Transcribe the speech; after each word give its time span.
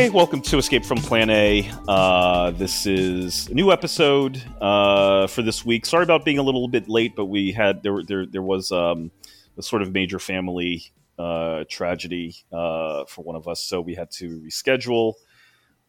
Hey, 0.00 0.08
welcome 0.08 0.40
to 0.40 0.56
Escape 0.56 0.86
from 0.86 0.96
Plan 0.96 1.28
A. 1.28 1.70
Uh, 1.86 2.52
this 2.52 2.86
is 2.86 3.48
a 3.48 3.52
new 3.52 3.70
episode 3.70 4.42
uh, 4.58 5.26
for 5.26 5.42
this 5.42 5.62
week. 5.62 5.84
Sorry 5.84 6.04
about 6.04 6.24
being 6.24 6.38
a 6.38 6.42
little 6.42 6.68
bit 6.68 6.88
late, 6.88 7.14
but 7.14 7.26
we 7.26 7.52
had 7.52 7.82
there 7.82 8.02
there 8.02 8.24
there 8.24 8.40
was 8.40 8.72
um, 8.72 9.10
a 9.58 9.62
sort 9.62 9.82
of 9.82 9.92
major 9.92 10.18
family 10.18 10.90
uh, 11.18 11.64
tragedy 11.68 12.34
uh, 12.50 13.04
for 13.04 13.22
one 13.22 13.36
of 13.36 13.46
us, 13.46 13.62
so 13.62 13.82
we 13.82 13.94
had 13.94 14.10
to 14.12 14.40
reschedule. 14.40 15.16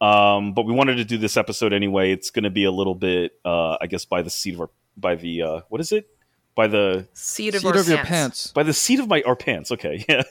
Um, 0.01 0.55
but 0.55 0.65
we 0.65 0.73
wanted 0.73 0.95
to 0.95 1.05
do 1.05 1.17
this 1.17 1.37
episode 1.37 1.71
anyway. 1.71 2.12
It's 2.12 2.31
going 2.31 2.43
to 2.43 2.49
be 2.49 2.65
a 2.65 2.71
little 2.71 2.95
bit, 2.95 3.39
uh, 3.45 3.77
I 3.79 3.87
guess, 3.87 4.03
by 4.03 4.23
the 4.23 4.29
seat 4.29 4.55
of 4.55 4.59
our 4.59 4.70
by 4.98 5.15
the 5.15 5.41
uh, 5.41 5.62
what 5.70 5.79
is 5.79 5.93
it? 5.93 6.09
By 6.53 6.67
the 6.67 7.07
Seat 7.13 7.55
of, 7.55 7.61
Seat 7.61 7.75
of 7.75 7.87
your 7.87 7.97
pants. 7.97 8.09
pants. 8.09 8.51
by 8.51 8.63
the 8.63 8.73
seat 8.73 8.99
of 8.99 9.07
my 9.07 9.21
our 9.25 9.35
pants. 9.37 9.71
Okay, 9.71 10.03
yeah, 10.09 10.23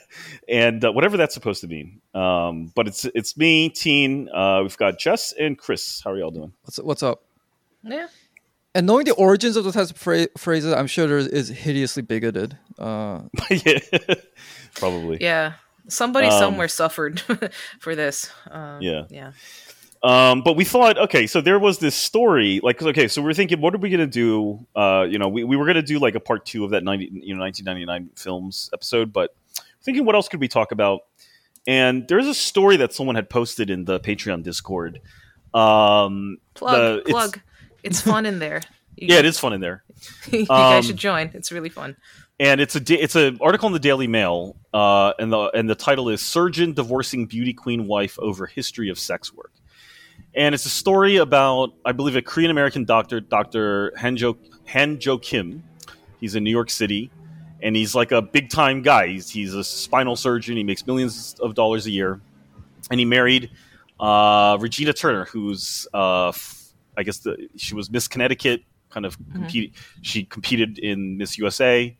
and 0.47 0.85
uh, 0.85 0.91
whatever 0.91 1.17
that's 1.17 1.33
supposed 1.33 1.61
to 1.61 1.67
mean. 1.67 1.99
Um, 2.13 2.71
but 2.75 2.87
it's 2.87 3.05
it's 3.15 3.35
me, 3.37 3.69
Teen. 3.69 4.29
Uh, 4.29 4.59
we've 4.61 4.77
got 4.77 4.99
Jess 4.99 5.33
and 5.39 5.57
Chris. 5.57 6.01
How 6.03 6.11
are 6.11 6.17
y'all 6.19 6.29
doing? 6.31 6.53
What's 6.63 6.77
what's 6.77 7.03
up? 7.03 7.23
Yeah. 7.83 8.07
And 8.73 8.87
knowing 8.87 9.03
the 9.05 9.13
origins 9.15 9.57
of 9.57 9.63
those 9.65 9.73
types 9.73 9.91
of 9.91 9.97
phra- 9.97 10.29
phrases, 10.37 10.71
I'm 10.73 10.87
sure 10.87 11.05
there 11.07 11.17
is 11.17 11.49
hideously 11.49 12.03
bigoted. 12.03 12.57
Uh, 12.79 13.23
yeah, 13.49 13.79
probably. 14.75 15.17
Yeah. 15.19 15.53
Somebody 15.87 16.27
Um, 16.27 16.39
somewhere 16.39 16.67
suffered 16.69 17.19
for 17.79 17.95
this. 17.95 18.29
Um, 18.49 18.81
Yeah. 18.81 19.03
Yeah. 19.09 19.31
Um, 20.03 20.41
but 20.41 20.55
we 20.55 20.63
thought, 20.65 20.97
okay, 20.97 21.27
so 21.27 21.41
there 21.41 21.59
was 21.59 21.77
this 21.77 21.93
story, 21.95 22.59
like, 22.63 22.81
okay, 22.81 23.07
so 23.07 23.21
we 23.21 23.29
are 23.29 23.33
thinking, 23.35 23.61
what 23.61 23.75
are 23.75 23.77
we 23.77 23.89
gonna 23.91 24.07
do? 24.07 24.65
Uh, 24.75 25.05
you 25.07 25.19
know, 25.19 25.27
we, 25.27 25.43
we 25.43 25.55
were 25.55 25.65
gonna 25.67 25.81
do 25.83 25.99
like 25.99 26.15
a 26.15 26.19
part 26.19 26.45
two 26.45 26.63
of 26.65 26.71
that 26.71 26.83
ninety, 26.83 27.09
you 27.13 27.35
know, 27.35 27.39
nineteen 27.43 27.65
ninety 27.65 27.85
nine 27.85 28.09
films 28.15 28.69
episode, 28.73 29.13
but 29.13 29.35
thinking, 29.83 30.03
what 30.05 30.15
else 30.15 30.27
could 30.27 30.39
we 30.39 30.47
talk 30.47 30.71
about? 30.71 31.01
And 31.67 32.07
there's 32.07 32.25
a 32.25 32.33
story 32.33 32.77
that 32.77 32.93
someone 32.93 33.15
had 33.15 33.29
posted 33.29 33.69
in 33.69 33.85
the 33.85 33.99
Patreon 33.99 34.41
Discord. 34.41 34.99
Um, 35.53 36.37
Plug. 36.55 36.75
the- 36.75 36.97
it's- 37.01 37.11
plug. 37.11 37.39
It's, 37.83 38.01
fun 38.01 38.25
in 38.27 38.37
there. 38.39 38.61
You, 38.95 39.07
yeah, 39.13 39.19
it 39.19 39.25
is 39.25 39.39
fun 39.39 39.53
in 39.53 39.61
there. 39.61 39.83
you 40.31 40.45
guys 40.45 40.83
Um, 40.83 40.87
should 40.87 40.97
join. 40.97 41.31
It's 41.33 41.51
really 41.51 41.69
fun. 41.69 41.95
and 42.39 42.59
it's 42.61 42.75
a 42.75 42.81
it's 42.91 43.15
an 43.15 43.37
article 43.41 43.67
in 43.67 43.73
the 43.73 43.79
Daily 43.79 44.05
Mail, 44.07 44.55
uh, 44.73 45.13
and 45.19 45.31
the 45.31 45.49
and 45.55 45.67
the 45.69 45.73
title 45.75 46.09
is 46.09 46.21
"Surgeon 46.21 46.73
Divorcing 46.73 47.25
Beauty 47.27 47.53
Queen 47.53 47.87
Wife 47.87 48.17
Over 48.19 48.45
History 48.47 48.89
of 48.89 48.99
Sex 48.99 49.33
Work," 49.33 49.51
and 50.33 50.55
it's 50.55 50.65
a 50.65 50.69
story 50.69 51.17
about 51.17 51.73
I 51.85 51.91
believe 51.91 52.15
a 52.15 52.21
Korean 52.21 52.51
American 52.51 52.85
doctor, 52.85 53.19
Doctor 53.19 53.93
Hanjo 53.97 54.37
Hanjo 54.67 55.21
Kim. 55.21 55.63
He's 56.19 56.35
in 56.35 56.43
New 56.43 56.51
York 56.51 56.69
City, 56.69 57.11
and 57.61 57.75
he's 57.75 57.95
like 57.95 58.11
a 58.11 58.21
big 58.21 58.49
time 58.49 58.81
guy. 58.81 59.07
He's 59.07 59.29
he's 59.29 59.53
a 59.53 59.63
spinal 59.63 60.15
surgeon. 60.15 60.57
He 60.57 60.63
makes 60.63 60.85
millions 60.85 61.35
of 61.39 61.55
dollars 61.55 61.85
a 61.85 61.91
year, 61.91 62.21
and 62.89 62.99
he 62.99 63.05
married 63.05 63.51
uh, 63.99 64.57
Regina 64.59 64.93
Turner, 64.93 65.25
who's 65.25 65.87
uh, 65.93 66.29
f- 66.29 66.73
I 66.97 67.03
guess 67.03 67.19
the, 67.19 67.49
she 67.55 67.75
was 67.75 67.89
Miss 67.89 68.07
Connecticut, 68.07 68.63
kind 68.89 69.05
of 69.05 69.17
compete. 69.31 69.73
She 70.01 70.23
competed 70.23 70.79
in 70.79 71.17
Miss 71.17 71.37
USA 71.37 71.95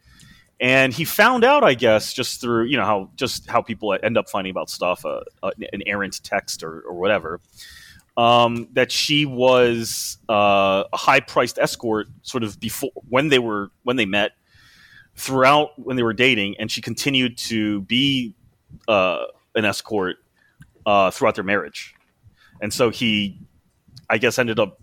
and 0.61 0.93
he 0.93 1.03
found 1.03 1.43
out 1.43 1.63
i 1.63 1.73
guess 1.73 2.13
just 2.13 2.39
through 2.39 2.65
you 2.65 2.77
know 2.77 2.85
how 2.85 3.09
just 3.15 3.49
how 3.49 3.61
people 3.61 3.97
end 4.03 4.17
up 4.17 4.29
finding 4.29 4.51
about 4.51 4.69
stuff 4.69 5.03
uh, 5.05 5.21
uh, 5.43 5.51
an 5.73 5.81
errant 5.87 6.23
text 6.23 6.63
or, 6.63 6.81
or 6.81 6.93
whatever 6.93 7.41
um, 8.17 8.67
that 8.73 8.91
she 8.91 9.25
was 9.25 10.17
uh, 10.29 10.83
a 10.91 10.97
high 10.97 11.19
priced 11.19 11.57
escort 11.57 12.07
sort 12.21 12.43
of 12.43 12.59
before 12.59 12.91
when 13.09 13.29
they 13.29 13.39
were 13.39 13.71
when 13.83 13.95
they 13.95 14.05
met 14.05 14.31
throughout 15.15 15.69
when 15.77 15.95
they 15.95 16.03
were 16.03 16.13
dating 16.13 16.55
and 16.59 16.71
she 16.71 16.81
continued 16.81 17.37
to 17.37 17.81
be 17.81 18.35
uh, 18.87 19.23
an 19.55 19.65
escort 19.65 20.17
uh, 20.85 21.11
throughout 21.11 21.35
their 21.35 21.43
marriage. 21.43 21.95
And 22.61 22.73
so 22.73 22.89
he 22.89 23.39
i 24.09 24.17
guess 24.17 24.37
ended 24.37 24.59
up 24.59 24.81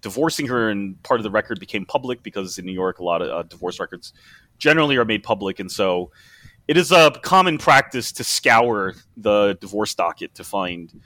divorcing 0.00 0.46
her 0.46 0.70
and 0.70 1.02
part 1.02 1.20
of 1.20 1.24
the 1.24 1.30
record 1.30 1.60
became 1.60 1.84
public 1.84 2.22
because 2.22 2.56
in 2.56 2.64
new 2.64 2.72
york 2.72 2.98
a 2.98 3.04
lot 3.04 3.20
of 3.20 3.28
uh, 3.28 3.42
divorce 3.42 3.78
records 3.78 4.14
generally 4.60 4.96
are 4.96 5.04
made 5.04 5.24
public, 5.24 5.58
and 5.58 5.72
so 5.72 6.12
it 6.68 6.76
is 6.76 6.92
a 6.92 7.10
common 7.22 7.58
practice 7.58 8.12
to 8.12 8.22
scour 8.22 8.94
the 9.16 9.58
divorce 9.60 9.94
docket 9.94 10.34
to 10.36 10.44
find, 10.44 11.00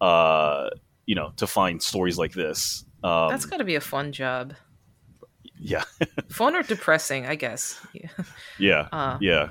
uh, 0.00 0.70
you 1.06 1.14
know, 1.14 1.32
to 1.36 1.46
find 1.46 1.82
stories 1.82 2.18
like 2.18 2.32
this. 2.32 2.84
Um, 3.02 3.28
That's 3.30 3.44
got 3.44 3.58
to 3.58 3.64
be 3.64 3.74
a 3.74 3.80
fun 3.80 4.12
job. 4.12 4.54
yeah, 5.58 5.84
Fun 6.30 6.56
or 6.56 6.62
depressing, 6.62 7.26
I 7.26 7.34
guess. 7.34 7.78
Yeah. 7.92 8.08
yeah, 8.58 8.88
Uh, 8.92 9.18
yeah. 9.20 9.50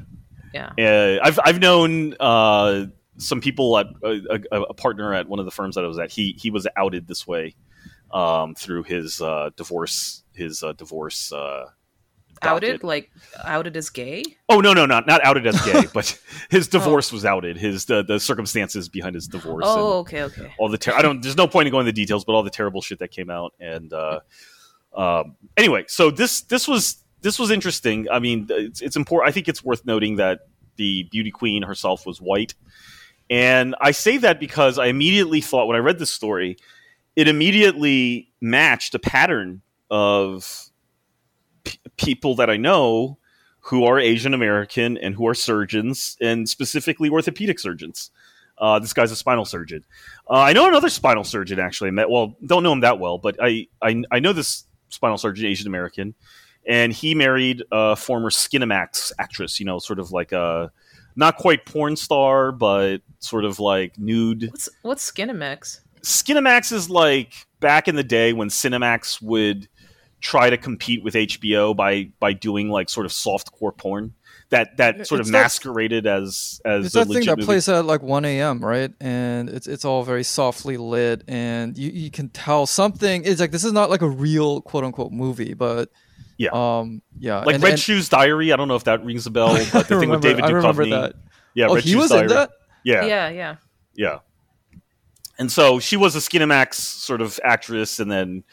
yeah. 0.53 0.71
Uh, 0.77 1.25
I've 1.25 1.39
I've 1.43 1.59
known 1.59 2.15
uh, 2.19 2.85
some 3.17 3.41
people 3.41 3.77
at 3.77 3.87
a, 4.03 4.39
a, 4.51 4.61
a 4.61 4.73
partner 4.73 5.13
at 5.13 5.27
one 5.27 5.39
of 5.39 5.45
the 5.45 5.51
firms 5.51 5.75
that 5.75 5.83
I 5.83 5.87
was 5.87 5.99
at. 5.99 6.11
He 6.11 6.35
he 6.39 6.49
was 6.49 6.67
outed 6.75 7.07
this 7.07 7.27
way 7.27 7.55
um, 8.11 8.55
through 8.55 8.83
his 8.83 9.21
uh, 9.21 9.49
divorce 9.55 10.23
his 10.33 10.63
uh, 10.63 10.73
divorce. 10.73 11.31
Outed? 12.47 12.83
Like, 12.83 13.11
outed 13.43 13.75
as 13.77 13.89
gay? 13.89 14.23
Oh 14.49 14.59
no, 14.59 14.73
no, 14.73 14.85
not 14.85 15.07
not 15.07 15.23
outed 15.23 15.47
as 15.47 15.61
gay, 15.65 15.83
but 15.93 16.19
his 16.49 16.67
divorce 16.67 17.11
was 17.11 17.25
outed. 17.25 17.57
His 17.57 17.85
the, 17.85 18.03
the 18.03 18.19
circumstances 18.19 18.89
behind 18.89 19.15
his 19.15 19.27
divorce. 19.27 19.63
Oh, 19.67 19.99
okay, 19.99 20.23
okay. 20.23 20.53
all 20.57 20.69
the 20.69 20.77
ter- 20.77 20.93
I 20.93 21.01
don't. 21.01 21.21
There's 21.21 21.37
no 21.37 21.47
point 21.47 21.67
in 21.67 21.71
going 21.71 21.87
into 21.87 21.93
the 21.93 22.01
details, 22.01 22.25
but 22.25 22.33
all 22.33 22.43
the 22.43 22.49
terrible 22.49 22.81
shit 22.81 22.99
that 22.99 23.11
came 23.11 23.29
out. 23.29 23.53
And 23.59 23.91
uh, 23.93 24.19
um, 24.95 25.35
anyway, 25.57 25.85
so 25.87 26.11
this 26.11 26.41
this 26.41 26.67
was 26.67 27.03
this 27.21 27.39
was 27.39 27.51
interesting. 27.51 28.07
I 28.11 28.19
mean, 28.19 28.47
it's, 28.49 28.81
it's 28.81 28.95
important. 28.95 29.29
I 29.29 29.31
think 29.31 29.47
it's 29.47 29.63
worth 29.63 29.85
noting 29.85 30.17
that 30.17 30.41
the 30.75 31.03
beauty 31.11 31.31
queen 31.31 31.63
herself 31.63 32.05
was 32.05 32.21
white, 32.21 32.53
and 33.29 33.75
I 33.81 33.91
say 33.91 34.17
that 34.17 34.39
because 34.39 34.77
I 34.77 34.87
immediately 34.87 35.41
thought 35.41 35.67
when 35.67 35.75
I 35.75 35.79
read 35.79 35.99
this 35.99 36.11
story, 36.11 36.57
it 37.15 37.27
immediately 37.27 38.31
matched 38.41 38.95
a 38.95 38.99
pattern 38.99 39.61
of 39.89 40.69
p- 41.63 41.79
people 41.97 42.35
that 42.35 42.49
I 42.49 42.57
know 42.57 43.17
who 43.59 43.85
are 43.85 43.97
Asian 43.99 44.33
American 44.33 44.97
and 44.97 45.15
who 45.15 45.27
are 45.27 45.33
surgeons, 45.33 46.17
and 46.19 46.49
specifically 46.49 47.09
orthopedic 47.09 47.59
surgeons. 47.59 48.11
Uh, 48.57 48.77
this 48.79 48.93
guy's 48.93 49.11
a 49.11 49.15
spinal 49.15 49.45
surgeon. 49.45 49.83
Uh, 50.29 50.33
I 50.33 50.53
know 50.53 50.67
another 50.67 50.89
spinal 50.89 51.23
surgeon 51.23 51.59
actually. 51.59 51.87
I 51.87 51.91
met 51.91 52.09
well, 52.09 52.35
don't 52.45 52.63
know 52.63 52.73
him 52.73 52.81
that 52.81 52.99
well, 52.99 53.17
but 53.17 53.37
I 53.41 53.67
I, 53.81 54.03
I 54.11 54.19
know 54.19 54.33
this 54.33 54.65
spinal 54.89 55.17
surgeon, 55.17 55.45
Asian 55.45 55.67
American, 55.67 56.13
and 56.67 56.93
he 56.93 57.15
married 57.15 57.63
a 57.71 57.95
former 57.95 58.29
Skinemax 58.29 59.11
actress. 59.17 59.59
You 59.59 59.65
know, 59.65 59.79
sort 59.79 59.99
of 59.99 60.11
like 60.11 60.31
a 60.31 60.71
not 61.15 61.37
quite 61.37 61.65
porn 61.65 61.95
star, 61.95 62.51
but 62.51 63.01
sort 63.19 63.45
of 63.45 63.59
like 63.59 63.97
nude. 63.97 64.49
What's 64.51 64.69
what's 64.81 65.11
Skinemax? 65.11 65.79
Skinemax 66.01 66.71
is 66.73 66.89
like 66.89 67.33
back 67.59 67.87
in 67.87 67.95
the 67.95 68.03
day 68.03 68.33
when 68.33 68.49
Cinemax 68.49 69.21
would 69.21 69.69
try 70.23 70.49
to 70.49 70.57
compete 70.57 71.03
with 71.03 71.13
HBO 71.13 71.75
by 71.75 72.09
by 72.19 72.31
doing 72.33 72.69
like 72.69 72.89
sort 72.89 73.05
of 73.05 73.11
soft 73.11 73.51
core 73.51 73.73
porn 73.73 74.13
that 74.49 74.77
that 74.77 75.05
sort 75.05 75.19
of 75.19 75.25
It's 75.27 75.31
that- 75.31 75.41
masqueraded 75.43 76.07
as 76.07 76.61
as 76.65 76.85
it's 76.85 76.95
a 76.95 76.99
that 76.99 77.05
thing 77.05 77.13
that 77.13 77.19
legitimately- 77.19 77.45
plays 77.45 77.67
at 77.69 77.85
like 77.85 78.01
1 78.01 78.23
a.m. 78.25 78.63
right, 78.63 78.91
and 79.01 79.49
it's 79.49 79.67
it's 79.67 79.83
all 79.83 80.03
very 80.03 80.23
softly 80.23 80.77
lit, 80.77 81.23
and 81.27 81.77
you, 81.77 81.91
you 81.91 82.09
can 82.11 82.29
tell 82.29 82.65
something. 82.65 83.23
It's 83.25 83.41
like 83.41 83.51
this 83.51 83.63
is 83.65 83.73
not 83.73 83.89
like 83.89 84.01
a 84.01 84.09
real 84.09 84.61
quote 84.61 84.85
unquote 84.85 85.11
movie, 85.11 85.53
but 85.53 85.89
Yeah. 86.37 86.51
um, 86.53 87.01
yeah, 87.19 87.39
like 87.43 87.55
and- 87.55 87.63
Red 87.63 87.71
and- 87.73 87.79
Shoes 87.79 88.07
Diary. 88.09 88.53
I 88.53 88.55
don't 88.55 88.67
know 88.69 88.75
if 88.75 88.85
that 88.85 89.03
rings 89.03 89.25
a 89.27 89.31
bell, 89.31 89.53
but 89.73 89.87
the 89.87 89.95
I 89.95 89.99
thing 89.99 90.09
with 90.09 90.23
remember- 90.23 90.27
David 90.29 90.45
I 90.45 90.49
remember 90.51 90.85
Duchovny. 90.85 90.89
that. 91.01 91.15
Yeah, 91.53 91.67
oh, 91.67 91.75
Red 91.75 91.83
he 91.83 91.89
Shoes 91.91 92.01
was 92.01 92.09
Diary. 92.11 92.23
in 92.23 92.27
that. 92.29 92.49
Yeah, 92.85 93.05
Yeah, 93.05 93.29
yeah. 93.29 93.55
yeah. 93.95 94.19
And 95.39 95.51
so 95.51 95.79
she 95.79 95.97
was 95.97 96.15
a 96.15 96.19
Skinemax 96.19 96.75
sort 96.75 97.21
of 97.21 97.39
actress, 97.43 97.99
and 97.99 98.11
then 98.11 98.43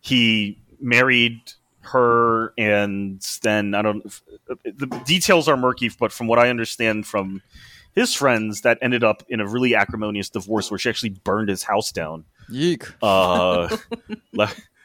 he 0.00 0.58
married 0.84 1.40
her, 1.80 2.52
and 2.56 3.20
then 3.42 3.74
I 3.74 3.82
don't. 3.82 4.04
The 4.64 5.02
details 5.04 5.48
are 5.48 5.56
murky, 5.56 5.90
but 5.98 6.12
from 6.12 6.26
what 6.26 6.38
I 6.38 6.50
understand 6.50 7.06
from 7.06 7.42
his 7.94 8.14
friends, 8.14 8.62
that 8.62 8.78
ended 8.82 9.04
up 9.04 9.22
in 9.28 9.40
a 9.40 9.46
really 9.46 9.74
acrimonious 9.74 10.28
divorce 10.28 10.70
where 10.70 10.78
she 10.78 10.88
actually 10.88 11.10
burned 11.10 11.48
his 11.48 11.62
house 11.62 11.92
down. 11.92 12.24
Yeek. 12.48 12.86
uh, 13.02 13.68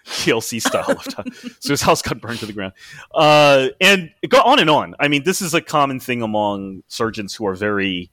TLC 0.05 0.61
style. 0.61 0.85
left 0.87 1.19
out. 1.19 1.27
so 1.59 1.73
his 1.73 1.81
house 1.81 2.01
got 2.01 2.19
burned 2.21 2.39
to 2.39 2.45
the 2.45 2.53
ground, 2.53 2.73
uh, 3.13 3.67
and 3.79 4.11
it 4.21 4.29
go 4.29 4.41
on 4.41 4.59
and 4.59 4.69
on. 4.69 4.95
I 4.99 5.07
mean, 5.07 5.23
this 5.23 5.41
is 5.41 5.53
a 5.53 5.61
common 5.61 5.99
thing 5.99 6.21
among 6.21 6.83
surgeons 6.87 7.35
who 7.35 7.45
are 7.45 7.55
very 7.55 8.09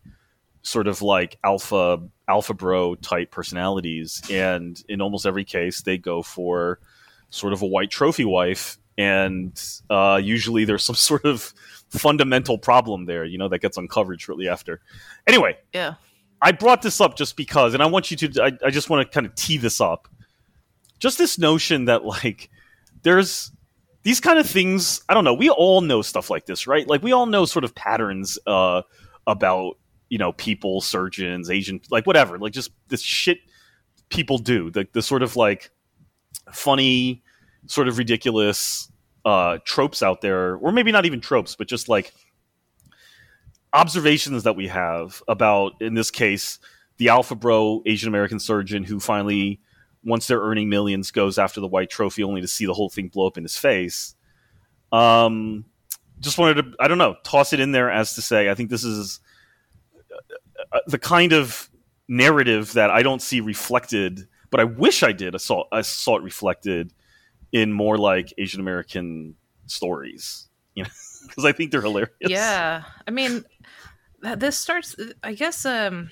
sort 0.62 0.88
of 0.88 1.00
like 1.00 1.38
alpha 1.44 2.02
alpha 2.28 2.54
bro 2.54 2.96
type 2.96 3.30
personalities, 3.30 4.22
and 4.30 4.82
in 4.88 5.00
almost 5.00 5.26
every 5.26 5.44
case, 5.44 5.82
they 5.82 5.96
go 5.96 6.22
for 6.22 6.80
sort 7.30 7.52
of 7.52 7.62
a 7.62 7.66
white 7.66 7.90
trophy 7.90 8.24
wife, 8.24 8.78
and 8.98 9.62
uh, 9.90 10.20
usually 10.22 10.64
there's 10.64 10.84
some 10.84 10.96
sort 11.10 11.24
of 11.24 11.52
fundamental 11.90 12.58
problem 12.58 13.06
there, 13.06 13.24
you 13.24 13.38
know, 13.38 13.48
that 13.48 13.60
gets 13.60 13.76
uncovered 13.76 14.20
shortly 14.20 14.48
after. 14.48 14.80
Anyway, 15.26 15.56
Yeah. 15.72 15.94
I 16.42 16.52
brought 16.52 16.82
this 16.82 17.00
up 17.00 17.16
just 17.16 17.34
because, 17.34 17.72
and 17.72 17.82
I 17.82 17.86
want 17.86 18.10
you 18.10 18.16
to, 18.18 18.42
I, 18.42 18.66
I 18.66 18.70
just 18.70 18.90
want 18.90 19.06
to 19.06 19.12
kind 19.12 19.26
of 19.26 19.34
tee 19.34 19.56
this 19.56 19.80
up. 19.80 20.06
Just 20.98 21.16
this 21.16 21.38
notion 21.38 21.86
that, 21.86 22.04
like, 22.04 22.50
there's 23.02 23.50
these 24.02 24.20
kind 24.20 24.38
of 24.38 24.46
things. 24.48 25.00
I 25.08 25.14
don't 25.14 25.24
know. 25.24 25.34
We 25.34 25.48
all 25.48 25.80
know 25.80 26.02
stuff 26.02 26.28
like 26.28 26.44
this, 26.44 26.66
right? 26.66 26.86
Like, 26.86 27.02
we 27.02 27.12
all 27.12 27.26
know 27.26 27.46
sort 27.46 27.64
of 27.64 27.74
patterns 27.74 28.38
uh, 28.46 28.82
about 29.26 29.78
you 30.08 30.18
know 30.18 30.32
people, 30.32 30.80
surgeons, 30.80 31.50
Asian, 31.50 31.80
like 31.90 32.06
whatever, 32.06 32.38
like 32.38 32.52
just 32.52 32.70
this 32.88 33.02
shit 33.02 33.38
people 34.08 34.38
do. 34.38 34.70
The 34.70 34.86
the 34.92 35.02
sort 35.02 35.22
of 35.22 35.36
like 35.36 35.70
funny, 36.52 37.22
sort 37.66 37.88
of 37.88 37.98
ridiculous 37.98 38.90
uh, 39.24 39.58
tropes 39.64 40.02
out 40.02 40.20
there, 40.20 40.56
or 40.56 40.72
maybe 40.72 40.92
not 40.92 41.06
even 41.06 41.20
tropes, 41.20 41.56
but 41.56 41.68
just 41.68 41.88
like 41.88 42.12
observations 43.72 44.44
that 44.44 44.54
we 44.54 44.68
have 44.68 45.22
about, 45.28 45.72
in 45.80 45.94
this 45.94 46.10
case, 46.10 46.58
the 46.98 47.08
alpha 47.08 47.34
bro 47.34 47.82
Asian 47.86 48.08
American 48.08 48.38
surgeon 48.38 48.84
who 48.84 49.00
finally, 49.00 49.60
once 50.04 50.26
they're 50.26 50.40
earning 50.40 50.68
millions, 50.68 51.10
goes 51.10 51.38
after 51.38 51.60
the 51.60 51.66
white 51.66 51.90
trophy 51.90 52.22
only 52.22 52.40
to 52.40 52.48
see 52.48 52.66
the 52.66 52.72
whole 52.72 52.88
thing 52.88 53.08
blow 53.08 53.26
up 53.26 53.36
in 53.36 53.42
his 53.44 53.56
face. 53.56 54.14
Um, 54.92 55.64
just 56.20 56.38
wanted 56.38 56.62
to, 56.62 56.72
I 56.80 56.88
don't 56.88 56.98
know, 56.98 57.16
toss 57.24 57.52
it 57.52 57.60
in 57.60 57.72
there 57.72 57.90
as 57.90 58.14
to 58.14 58.22
say, 58.22 58.48
I 58.48 58.54
think 58.54 58.70
this 58.70 58.84
is 58.84 59.20
uh, 60.72 60.80
the 60.86 60.98
kind 60.98 61.32
of 61.32 61.68
narrative 62.08 62.72
that 62.74 62.90
I 62.90 63.02
don't 63.02 63.20
see 63.20 63.40
reflected, 63.40 64.26
but 64.50 64.60
I 64.60 64.64
wish 64.64 65.02
I 65.02 65.12
did. 65.12 65.34
I 65.34 65.38
saw, 65.38 65.64
I 65.72 65.82
saw 65.82 66.16
it 66.16 66.22
reflected 66.22 66.92
in 67.52 67.72
more 67.72 67.98
like 67.98 68.32
Asian 68.38 68.60
American 68.60 69.36
stories, 69.66 70.48
you 70.74 70.84
know, 70.84 70.90
because 71.26 71.44
I 71.44 71.52
think 71.52 71.70
they're 71.70 71.82
hilarious. 71.82 72.10
Yeah, 72.20 72.84
I 73.06 73.10
mean, 73.10 73.44
this 74.20 74.56
starts. 74.56 74.96
I 75.22 75.34
guess. 75.34 75.64
Um, 75.64 76.10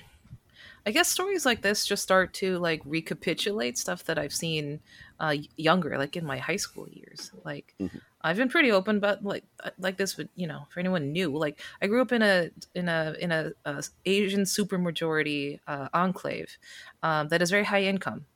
I 0.85 0.91
guess 0.91 1.09
stories 1.09 1.45
like 1.45 1.61
this 1.61 1.85
just 1.85 2.03
start 2.03 2.33
to 2.35 2.59
like 2.59 2.81
recapitulate 2.85 3.77
stuff 3.77 4.03
that 4.05 4.19
I've 4.19 4.33
seen 4.33 4.81
uh, 5.19 5.35
younger, 5.57 5.97
like 5.97 6.15
in 6.15 6.25
my 6.25 6.37
high 6.37 6.57
school 6.57 6.87
years. 6.89 7.31
Like 7.43 7.75
Mhm. 7.79 7.99
I've 8.21 8.37
been 8.37 8.49
pretty 8.49 8.71
open 8.71 8.99
but 8.99 9.23
like 9.23 9.45
uh, 9.63 9.71
like 9.79 9.97
this, 9.97 10.13
but 10.15 10.29
you 10.35 10.47
know, 10.47 10.67
for 10.69 10.79
anyone 10.79 11.11
new, 11.11 11.35
like 11.37 11.61
I 11.81 11.87
grew 11.87 12.01
up 12.01 12.11
in 12.11 12.21
a 12.21 12.51
in 12.75 12.87
a 12.89 13.15
in 13.19 13.31
a, 13.31 13.51
a 13.65 13.83
Asian 14.05 14.41
supermajority 14.43 15.59
uh, 15.67 15.89
enclave 15.93 16.57
um, 17.03 17.29
that 17.29 17.41
is 17.41 17.49
very 17.51 17.63
high 17.65 17.83
income. 17.83 18.27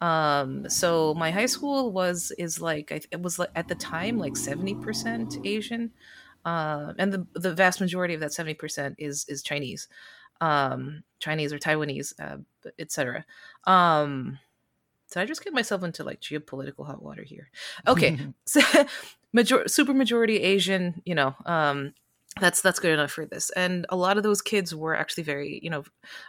Um, 0.00 0.68
so 0.68 1.14
my 1.14 1.30
high 1.30 1.46
school 1.46 1.92
was 1.92 2.32
is 2.38 2.60
like 2.60 2.90
it 2.90 3.22
was 3.22 3.38
like 3.38 3.50
at 3.54 3.68
the 3.68 3.76
time 3.76 4.18
like 4.18 4.36
seventy 4.36 4.74
percent 4.74 5.38
Asian, 5.44 5.92
uh, 6.44 6.92
and 6.98 7.12
the 7.12 7.26
the 7.34 7.54
vast 7.54 7.80
majority 7.80 8.14
of 8.14 8.20
that 8.20 8.32
seventy 8.32 8.54
percent 8.54 8.96
is 8.98 9.24
is 9.28 9.42
Chinese, 9.42 9.86
um, 10.42 11.04
Chinese 11.20 11.52
or 11.52 11.58
Taiwanese, 11.58 12.12
uh, 12.20 12.38
etc. 12.78 13.24
Um, 13.64 14.38
did 15.10 15.20
I 15.20 15.24
just 15.24 15.44
get 15.44 15.52
myself 15.52 15.84
into 15.84 16.04
like 16.04 16.20
geopolitical 16.20 16.84
hot 16.84 17.02
water 17.02 17.22
here? 17.22 17.48
Okay, 17.86 18.18
so 18.44 18.60
major 19.32 19.68
super 19.68 19.94
majority 19.94 20.40
Asian, 20.40 21.00
you 21.04 21.14
know, 21.14 21.34
um, 21.46 21.94
that's 22.40 22.62
that's 22.62 22.80
good 22.80 22.92
enough 22.92 23.12
for 23.12 23.26
this. 23.26 23.50
And 23.50 23.84
a 23.90 23.96
lot 23.96 24.16
of 24.16 24.22
those 24.22 24.40
kids 24.40 24.74
were 24.74 24.96
actually 24.96 25.24
very, 25.24 25.60
you 25.62 25.68
know, 25.68 25.84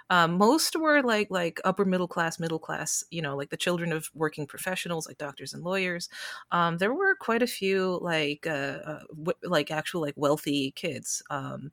um, 0.10 0.38
most 0.38 0.76
were 0.76 1.02
like 1.02 1.32
like 1.32 1.62
upper 1.64 1.86
middle 1.86 2.10
class, 2.10 2.40
middle 2.40 2.60
class, 2.60 3.06
you 3.10 3.22
know, 3.22 3.38
like 3.38 3.50
the 3.50 3.58
children 3.58 3.94
of 3.94 4.10
working 4.14 4.46
professionals, 4.46 5.08
like 5.08 5.18
doctors 5.18 5.54
and 5.54 5.64
lawyers. 5.64 6.10
Um, 6.52 6.78
there 6.78 6.94
were 6.94 7.16
quite 7.16 7.42
a 7.42 7.48
few 7.48 8.00
like 8.02 8.46
uh, 8.46 8.80
uh 8.86 9.00
w- 9.10 9.38
like 9.44 9.72
actual 9.72 10.02
like 10.02 10.16
wealthy 10.18 10.72
kids. 10.72 11.24
Um, 11.30 11.72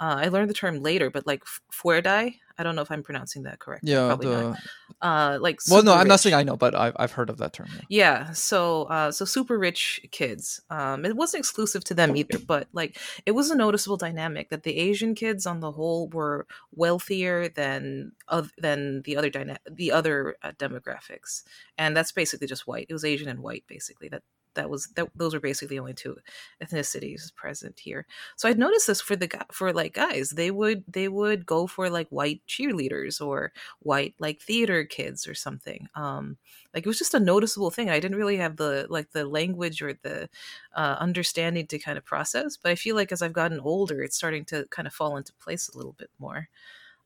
uh, 0.00 0.16
I 0.18 0.28
learned 0.28 0.48
the 0.50 0.54
term 0.54 0.80
later, 0.82 1.10
but 1.10 1.26
like 1.26 1.42
fuerdai. 1.72 2.36
I 2.58 2.62
don't 2.62 2.76
know 2.76 2.82
if 2.82 2.90
I'm 2.90 3.02
pronouncing 3.02 3.44
that 3.44 3.58
correctly. 3.58 3.92
Yeah. 3.92 4.08
probably 4.08 4.26
The, 4.28 4.50
not. 4.50 4.58
Uh, 5.00 5.38
like 5.40 5.60
well, 5.70 5.82
no, 5.82 5.94
I'm 5.94 6.08
not 6.08 6.20
saying 6.20 6.34
I 6.34 6.42
know, 6.42 6.56
but 6.56 6.74
I've 6.74 6.92
I've 6.96 7.12
heard 7.12 7.30
of 7.30 7.38
that 7.38 7.54
term. 7.54 7.68
yeah. 7.72 7.80
Yeah, 7.88 8.32
so 8.32 8.82
uh 8.84 9.12
so 9.12 9.24
super 9.24 9.58
rich 9.58 10.00
kids. 10.10 10.60
Um 10.68 11.06
it 11.06 11.16
wasn't 11.16 11.40
exclusive 11.40 11.84
to 11.84 11.94
them 11.94 12.16
either, 12.16 12.38
but 12.38 12.68
like 12.72 12.98
it 13.24 13.32
was 13.32 13.50
a 13.50 13.56
noticeable 13.56 13.96
dynamic 13.96 14.50
that 14.50 14.62
the 14.62 14.76
Asian 14.76 15.14
kids 15.14 15.46
on 15.46 15.60
the 15.60 15.72
whole 15.72 16.08
were 16.08 16.46
wealthier 16.74 17.48
than 17.48 18.12
of 18.28 18.50
than 18.58 19.02
the 19.02 19.16
other 19.16 19.30
dyna- 19.30 19.60
the 19.70 19.92
other 19.92 20.36
uh, 20.42 20.52
demographics. 20.58 21.42
And 21.78 21.96
that's 21.96 22.12
basically 22.12 22.46
just 22.46 22.66
white. 22.66 22.86
It 22.90 22.92
was 22.92 23.04
Asian 23.06 23.28
and 23.28 23.40
white 23.40 23.64
basically. 23.68 24.08
That 24.10 24.22
that 24.54 24.70
was 24.70 24.88
that 24.96 25.08
those 25.14 25.34
were 25.34 25.40
basically 25.40 25.76
the 25.76 25.80
only 25.80 25.94
two 25.94 26.16
ethnicities 26.62 27.34
present 27.34 27.78
here. 27.80 28.06
So 28.36 28.48
I'd 28.48 28.58
noticed 28.58 28.86
this 28.86 29.00
for 29.00 29.16
the 29.16 29.28
for 29.52 29.72
like 29.72 29.94
guys, 29.94 30.30
they 30.30 30.50
would 30.50 30.84
they 30.88 31.08
would 31.08 31.46
go 31.46 31.66
for 31.66 31.90
like 31.90 32.08
white 32.08 32.42
cheerleaders 32.48 33.20
or 33.24 33.52
white 33.80 34.14
like 34.18 34.40
theater 34.40 34.84
kids 34.84 35.26
or 35.26 35.34
something. 35.34 35.88
Um 35.94 36.36
like 36.74 36.84
it 36.84 36.88
was 36.88 36.98
just 36.98 37.14
a 37.14 37.20
noticeable 37.20 37.70
thing 37.70 37.90
i 37.90 37.98
didn't 38.00 38.16
really 38.16 38.36
have 38.36 38.56
the 38.56 38.86
like 38.88 39.10
the 39.12 39.24
language 39.24 39.82
or 39.82 39.94
the 40.02 40.28
uh, 40.74 40.96
understanding 40.98 41.66
to 41.66 41.78
kind 41.78 41.98
of 41.98 42.04
process 42.04 42.56
but 42.56 42.70
i 42.70 42.74
feel 42.74 42.96
like 42.96 43.12
as 43.12 43.22
i've 43.22 43.32
gotten 43.32 43.60
older 43.60 44.02
it's 44.02 44.16
starting 44.16 44.44
to 44.44 44.66
kind 44.70 44.86
of 44.86 44.94
fall 44.94 45.16
into 45.16 45.32
place 45.34 45.68
a 45.68 45.76
little 45.76 45.94
bit 45.94 46.10
more 46.18 46.48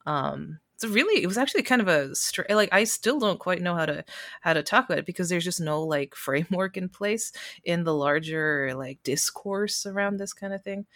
um 0.06 0.58
so 0.76 0.88
really 0.88 1.22
it 1.22 1.26
was 1.26 1.38
actually 1.38 1.62
kind 1.62 1.80
of 1.80 1.88
a 1.88 2.14
str- 2.14 2.42
like 2.50 2.68
i 2.72 2.84
still 2.84 3.18
don't 3.18 3.38
quite 3.38 3.62
know 3.62 3.74
how 3.74 3.86
to 3.86 4.04
how 4.40 4.52
to 4.52 4.62
talk 4.62 4.86
about 4.86 4.98
it 4.98 5.06
because 5.06 5.28
there's 5.28 5.44
just 5.44 5.60
no 5.60 5.82
like 5.82 6.14
framework 6.26 6.76
in 6.76 6.88
place 6.88 7.32
in 7.64 7.84
the 7.84 7.94
larger 7.94 8.72
like 8.74 9.02
discourse 9.02 9.86
around 9.86 10.16
this 10.18 10.32
kind 10.32 10.52
of 10.52 10.62
thing 10.62 10.86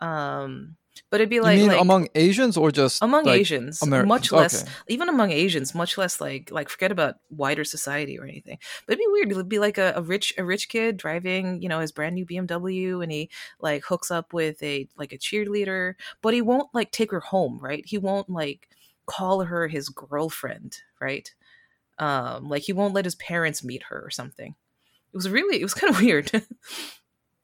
um 0.00 0.76
but 1.10 1.20
it'd 1.20 1.30
be 1.30 1.40
like, 1.40 1.56
you 1.56 1.62
mean 1.62 1.72
like 1.72 1.80
among 1.80 2.08
Asians 2.14 2.56
or 2.56 2.70
just 2.70 3.02
among 3.02 3.24
like, 3.24 3.40
asians 3.40 3.84
much 3.86 4.32
less 4.32 4.62
Okay. 4.62 4.72
even 4.88 5.08
among 5.08 5.30
Asians, 5.30 5.74
much 5.74 5.96
less 5.96 6.20
like 6.20 6.50
like 6.50 6.68
forget 6.68 6.90
about 6.90 7.16
wider 7.30 7.64
society 7.64 8.18
or 8.18 8.24
anything. 8.24 8.58
But 8.86 8.94
it'd 8.94 9.04
be 9.04 9.12
weird. 9.12 9.30
It 9.30 9.36
would 9.36 9.48
be 9.48 9.58
like 9.58 9.78
a, 9.78 9.92
a 9.96 10.02
rich 10.02 10.34
a 10.38 10.44
rich 10.44 10.68
kid 10.68 10.96
driving, 10.96 11.62
you 11.62 11.68
know, 11.68 11.80
his 11.80 11.92
brand 11.92 12.14
new 12.14 12.26
BMW, 12.26 13.02
and 13.02 13.12
he 13.12 13.30
like 13.60 13.84
hooks 13.84 14.10
up 14.10 14.32
with 14.32 14.62
a 14.62 14.88
like 14.96 15.12
a 15.12 15.18
cheerleader, 15.18 15.94
but 16.22 16.34
he 16.34 16.42
won't 16.42 16.68
like 16.74 16.90
take 16.90 17.10
her 17.10 17.20
home, 17.20 17.58
right? 17.60 17.84
He 17.86 17.98
won't 17.98 18.28
like 18.28 18.68
call 19.08 19.42
her 19.42 19.66
his 19.66 19.88
girlfriend, 19.88 20.78
right? 21.00 21.32
Um, 21.98 22.48
like 22.48 22.62
he 22.62 22.72
won't 22.72 22.94
let 22.94 23.04
his 23.04 23.16
parents 23.16 23.64
meet 23.64 23.84
her 23.84 24.00
or 24.00 24.10
something. 24.10 24.54
It 25.12 25.16
was 25.16 25.28
really 25.28 25.60
it 25.60 25.64
was 25.64 25.74
kind 25.80 25.92
of 25.92 26.00
weird. 26.00 26.26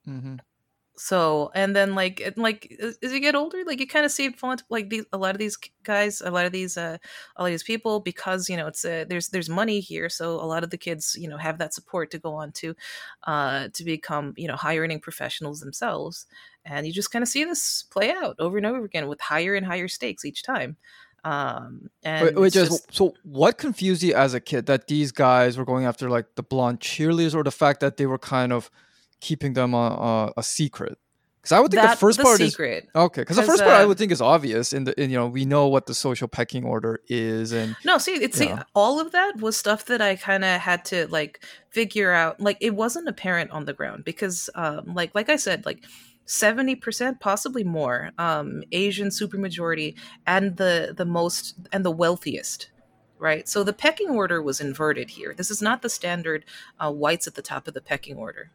mm-hmm. 0.07 0.35
so 0.95 1.51
and 1.55 1.75
then 1.75 1.95
like 1.95 2.21
it, 2.21 2.37
like 2.37 2.73
as 2.79 2.97
as 3.03 3.11
you 3.11 3.19
get 3.19 3.35
older 3.35 3.63
like 3.65 3.79
you 3.79 3.87
kind 3.87 4.05
of 4.05 4.11
see 4.11 4.25
it 4.25 4.35
like 4.69 4.89
these 4.89 5.03
a 5.11 5.17
lot 5.17 5.35
of 5.35 5.39
these 5.39 5.57
guys 5.83 6.21
a 6.21 6.31
lot 6.31 6.45
of 6.45 6.51
these 6.51 6.77
uh 6.77 6.97
a 7.35 7.41
lot 7.41 7.47
of 7.47 7.53
these 7.53 7.63
people 7.63 7.99
because 7.99 8.49
you 8.49 8.55
know 8.55 8.67
it's 8.67 8.85
a, 8.85 9.03
there's 9.03 9.29
there's 9.29 9.49
money 9.49 9.79
here 9.79 10.07
so 10.07 10.35
a 10.35 10.45
lot 10.45 10.63
of 10.63 10.69
the 10.69 10.77
kids 10.77 11.17
you 11.19 11.27
know 11.27 11.37
have 11.37 11.57
that 11.57 11.73
support 11.73 12.11
to 12.11 12.19
go 12.19 12.35
on 12.35 12.51
to 12.51 12.75
uh 13.23 13.67
to 13.73 13.83
become 13.83 14.33
you 14.37 14.47
know 14.47 14.55
high 14.55 14.77
earning 14.77 14.99
professionals 14.99 15.59
themselves 15.59 16.27
and 16.63 16.87
you 16.87 16.93
just 16.93 17.11
kind 17.11 17.23
of 17.23 17.29
see 17.29 17.43
this 17.43 17.83
play 17.89 18.11
out 18.11 18.35
over 18.39 18.57
and 18.57 18.65
over 18.65 18.85
again 18.85 19.07
with 19.07 19.19
higher 19.19 19.55
and 19.55 19.65
higher 19.65 19.87
stakes 19.87 20.23
each 20.23 20.43
time 20.43 20.77
um 21.25 21.89
and 22.03 22.25
Wait, 22.25 22.35
wait, 22.35 22.53
just, 22.53 22.93
so 22.93 23.13
what 23.23 23.57
confused 23.57 24.03
you 24.03 24.13
as 24.13 24.33
a 24.33 24.39
kid 24.39 24.67
that 24.67 24.87
these 24.87 25.11
guys 25.11 25.57
were 25.57 25.65
going 25.65 25.85
after 25.85 26.09
like 26.09 26.35
the 26.35 26.43
blonde 26.43 26.79
cheerleaders 26.79 27.33
or 27.33 27.43
the 27.43 27.51
fact 27.51 27.79
that 27.79 27.97
they 27.97 28.05
were 28.05 28.19
kind 28.19 28.53
of 28.53 28.69
keeping 29.19 29.53
them 29.53 29.73
a, 29.73 29.77
a, 29.77 30.33
a 30.37 30.43
secret? 30.43 30.99
Because 31.41 31.51
I 31.51 31.59
would 31.59 31.71
think 31.71 31.83
that 31.83 31.91
the 31.91 31.97
first 31.97 32.17
the 32.17 32.23
part 32.23 32.39
is 32.39 32.51
secret 32.51 32.89
okay. 32.95 33.21
Because 33.21 33.37
the 33.37 33.43
first 33.43 33.63
part 33.63 33.75
I 33.75 33.83
uh, 33.83 33.87
would 33.87 33.97
think 33.97 34.11
is 34.11 34.21
obvious. 34.21 34.73
In 34.73 34.83
the 34.83 34.99
in, 34.99 35.11
you 35.11 35.17
know 35.17 35.27
we 35.27 35.45
know 35.45 35.67
what 35.67 35.85
the 35.85 35.93
social 35.93 36.27
pecking 36.27 36.63
order 36.63 37.01
is, 37.07 37.51
and 37.51 37.75
No, 37.83 37.99
see, 37.99 38.13
it's 38.13 38.37
see, 38.37 38.51
all 38.73 38.99
of 38.99 39.11
that 39.11 39.37
was 39.37 39.55
stuff 39.55 39.85
that 39.85 40.01
I 40.01 40.15
kind 40.15 40.43
of 40.43 40.59
had 40.61 40.85
to 40.85 41.07
like 41.07 41.43
figure 41.69 42.11
out. 42.11 42.39
Like, 42.39 42.57
it 42.61 42.75
wasn't 42.75 43.07
apparent 43.07 43.51
on 43.51 43.65
the 43.65 43.73
ground 43.73 44.05
because, 44.05 44.49
um, 44.55 44.93
like, 44.95 45.13
like 45.13 45.29
I 45.29 45.35
said, 45.35 45.67
like 45.67 45.83
seventy 46.25 46.75
percent, 46.75 47.19
possibly 47.19 47.63
more, 47.63 48.11
um, 48.17 48.63
Asian 48.71 49.09
supermajority, 49.09 49.95
and 50.25 50.57
the 50.57 50.93
the 50.95 51.05
most 51.05 51.55
and 51.71 51.85
the 51.85 51.91
wealthiest. 51.91 52.71
Right, 53.17 53.47
so 53.47 53.63
the 53.63 53.73
pecking 53.73 54.09
order 54.09 54.41
was 54.41 54.59
inverted 54.59 55.11
here. 55.11 55.33
This 55.33 55.49
is 55.49 55.61
not 55.61 55.81
the 55.81 55.89
standard 55.89 56.43
uh, 56.79 56.91
whites 56.91 57.27
at 57.27 57.35
the 57.35 57.41
top 57.41 57.67
of 57.67 57.73
the 57.73 57.81
pecking 57.81 58.17
order. 58.17 58.51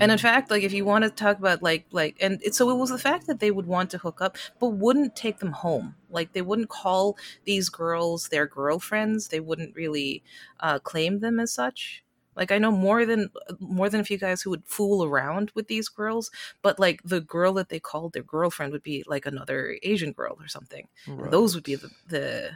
And 0.00 0.10
in 0.12 0.18
Mhm. 0.18 0.18
fact, 0.18 0.50
like 0.50 0.62
if 0.62 0.72
you 0.72 0.84
want 0.84 1.04
to 1.04 1.10
talk 1.10 1.38
about 1.38 1.62
like 1.62 1.86
like 1.92 2.16
and 2.20 2.40
it, 2.42 2.54
so 2.54 2.70
it 2.70 2.74
was 2.76 2.90
the 2.90 2.98
fact 2.98 3.26
that 3.26 3.40
they 3.40 3.50
would 3.50 3.66
want 3.66 3.90
to 3.90 3.98
hook 3.98 4.20
up 4.20 4.36
but 4.58 4.68
wouldn't 4.70 5.16
take 5.16 5.38
them 5.38 5.52
home. 5.52 5.96
Like 6.10 6.32
they 6.32 6.42
wouldn't 6.42 6.68
call 6.68 7.16
these 7.44 7.68
girls 7.68 8.28
their 8.28 8.46
girlfriends. 8.46 9.28
They 9.28 9.40
wouldn't 9.40 9.74
really 9.76 10.22
uh, 10.60 10.78
claim 10.80 11.20
them 11.20 11.40
as 11.40 11.52
such. 11.52 12.04
Like 12.38 12.52
I 12.52 12.58
know 12.58 12.70
more 12.70 13.04
than 13.04 13.30
more 13.58 13.90
than 13.90 14.00
a 14.00 14.04
few 14.04 14.16
guys 14.16 14.40
who 14.40 14.50
would 14.50 14.64
fool 14.64 15.04
around 15.04 15.50
with 15.54 15.66
these 15.68 15.88
girls, 15.88 16.30
but 16.62 16.78
like 16.78 17.02
the 17.04 17.20
girl 17.20 17.52
that 17.54 17.68
they 17.68 17.80
called 17.80 18.12
their 18.12 18.22
girlfriend 18.22 18.72
would 18.72 18.82
be 18.84 19.04
like 19.06 19.26
another 19.26 19.76
Asian 19.82 20.12
girl 20.12 20.36
or 20.40 20.48
something. 20.48 20.88
Right. 21.06 21.30
Those 21.30 21.54
would 21.54 21.64
be 21.64 21.74
the, 21.74 21.90
the 22.08 22.50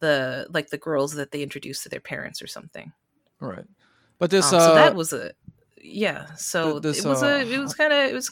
the 0.00 0.46
like 0.50 0.70
the 0.70 0.78
girls 0.78 1.14
that 1.14 1.30
they 1.30 1.42
introduced 1.42 1.82
to 1.84 1.88
their 1.88 2.00
parents 2.00 2.42
or 2.42 2.46
something. 2.46 2.92
right. 3.40 3.66
But 4.18 4.30
this 4.30 4.50
Um, 4.52 4.58
uh, 4.58 4.66
so 4.68 4.74
that 4.74 4.94
was 4.94 5.12
a 5.12 5.32
yeah 5.82 6.34
so 6.34 6.80
this, 6.80 7.04
it 7.04 7.08
was 7.08 7.22
uh, 7.22 7.26
a 7.26 7.52
it 7.52 7.58
was 7.58 7.74
kind 7.74 7.92
of 7.92 8.10
it 8.10 8.14
was 8.14 8.30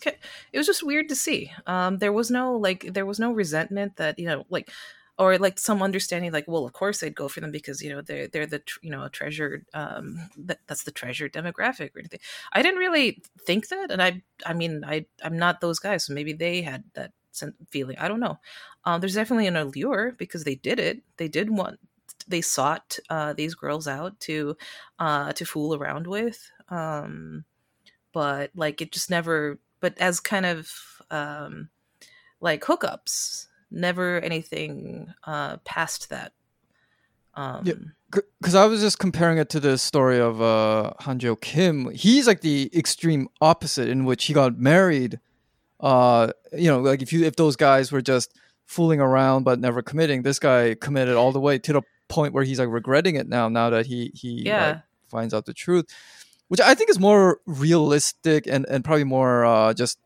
it 0.53 0.59
was 0.59 0.67
just 0.67 0.83
weird 0.83 1.09
to 1.09 1.15
see 1.15 1.53
um 1.67 1.99
there 1.99 2.13
was 2.13 2.31
no 2.31 2.57
like 2.57 2.93
there 2.93 3.07
was 3.07 3.21
no 3.21 3.31
resentment 3.33 3.95
that 3.97 4.19
you 4.19 4.27
know 4.27 4.45
like 4.49 4.71
or 5.19 5.39
like 5.39 5.59
some 5.59 5.83
understanding 5.83 6.33
like 6.33 6.47
well 6.49 6.67
of 6.67 6.73
course 6.73 7.01
they'd 7.01 7.15
go 7.15 7.29
for 7.29 7.41
them 7.41 7.51
because 7.51 7.83
you 7.83 7.91
know 7.91 8.01
they're 8.01 8.27
they're 8.29 8.47
the 8.47 8.63
you 8.83 8.91
know 8.91 9.05
a 9.05 9.11
treasured 9.11 9.65
um 9.75 10.19
that, 10.37 10.59
that's 10.67 10.85
the 10.85 10.91
treasured 10.91 11.33
demographic 11.33 11.95
or 11.95 12.01
anything 12.01 12.21
i 12.53 12.63
didn't 12.63 12.81
really 12.81 13.23
think 13.47 13.69
that 13.69 13.91
and 13.91 14.03
i 14.03 14.21
i 14.45 14.53
mean 14.53 14.85
i 14.85 15.05
i'm 15.23 15.39
not 15.39 15.61
those 15.61 15.79
guys 15.79 16.05
so 16.05 16.13
maybe 16.13 16.33
they 16.33 16.63
had 16.63 16.83
that 16.95 17.13
feeling. 17.69 17.97
I 17.99 18.09
don't 18.09 18.21
know. 18.21 18.39
Um, 18.85 19.01
there's 19.01 19.15
definitely 19.15 19.47
an 19.47 19.57
allure 19.57 20.13
because 20.13 20.45
they 20.45 20.55
did 20.55 20.79
it. 20.79 21.03
They 21.17 21.29
did 21.29 21.51
want. 21.51 21.79
They 22.27 22.41
sought 22.41 22.99
uh, 23.11 23.33
these 23.33 23.55
girls 23.55 23.87
out 23.89 24.19
to 24.21 24.57
uh, 24.99 25.33
to 25.33 25.45
fool 25.45 25.75
around 25.75 26.07
with. 26.07 26.51
Um, 26.69 27.45
but 28.13 28.51
like 28.55 28.81
it 28.81 28.93
just 28.93 29.11
never. 29.11 29.59
But 29.81 29.99
as 29.99 30.21
kind 30.21 30.47
of 30.47 30.71
um, 31.11 31.69
like 32.41 32.63
hookups, 32.63 33.49
never 33.75 34.21
anything 34.21 35.13
uh, 35.25 35.57
past 35.59 36.11
that. 36.11 36.33
Um, 37.35 37.63
Yeah. 37.65 37.75
because 38.41 38.55
I 38.55 38.65
was 38.67 38.81
just 38.81 38.99
comparing 39.01 39.39
it 39.39 39.49
to 39.51 39.61
the 39.61 39.77
story 39.77 40.21
of 40.21 40.41
uh, 40.41 40.93
Hanjo 41.01 41.41
Kim. 41.41 41.91
He's 41.91 42.27
like 42.29 42.41
the 42.43 42.71
extreme 42.73 43.29
opposite, 43.41 43.89
in 43.89 44.05
which 44.05 44.25
he 44.27 44.33
got 44.33 44.57
married. 44.59 45.19
Uh, 45.81 46.29
you 46.53 46.69
know, 46.71 46.81
like 46.81 47.03
if 47.03 47.13
you 47.13 47.25
if 47.25 47.35
those 47.37 47.57
guys 47.57 47.91
were 47.91 48.01
just 48.03 48.33
fooling 48.67 49.01
around 49.01 49.43
but 49.45 49.59
never 49.59 49.83
committing, 49.83 50.23
this 50.23 50.39
guy 50.39 50.75
committed 50.81 51.17
all 51.17 51.33
the 51.33 51.41
way 51.41 51.59
to 51.59 51.73
the 51.73 51.83
point 52.09 52.33
where 52.33 52.45
he's 52.45 52.59
like 52.61 52.69
regretting 52.69 53.17
it 53.17 53.29
now. 53.29 53.49
Now 53.49 53.69
that 53.71 53.87
he 53.87 54.13
he 54.15 54.45
Yeah. 54.47 54.67
like, 54.67 54.83
finds 55.09 55.35
out 55.35 55.45
the 55.47 55.53
truth, 55.53 55.87
which 56.49 56.61
I 56.61 56.75
think 56.75 56.89
is 56.91 57.01
more 57.01 57.41
realistic 57.47 58.47
and 58.47 58.65
and 58.69 58.85
probably 58.85 59.05
more 59.05 59.45
uh, 59.45 59.75
just 59.75 59.99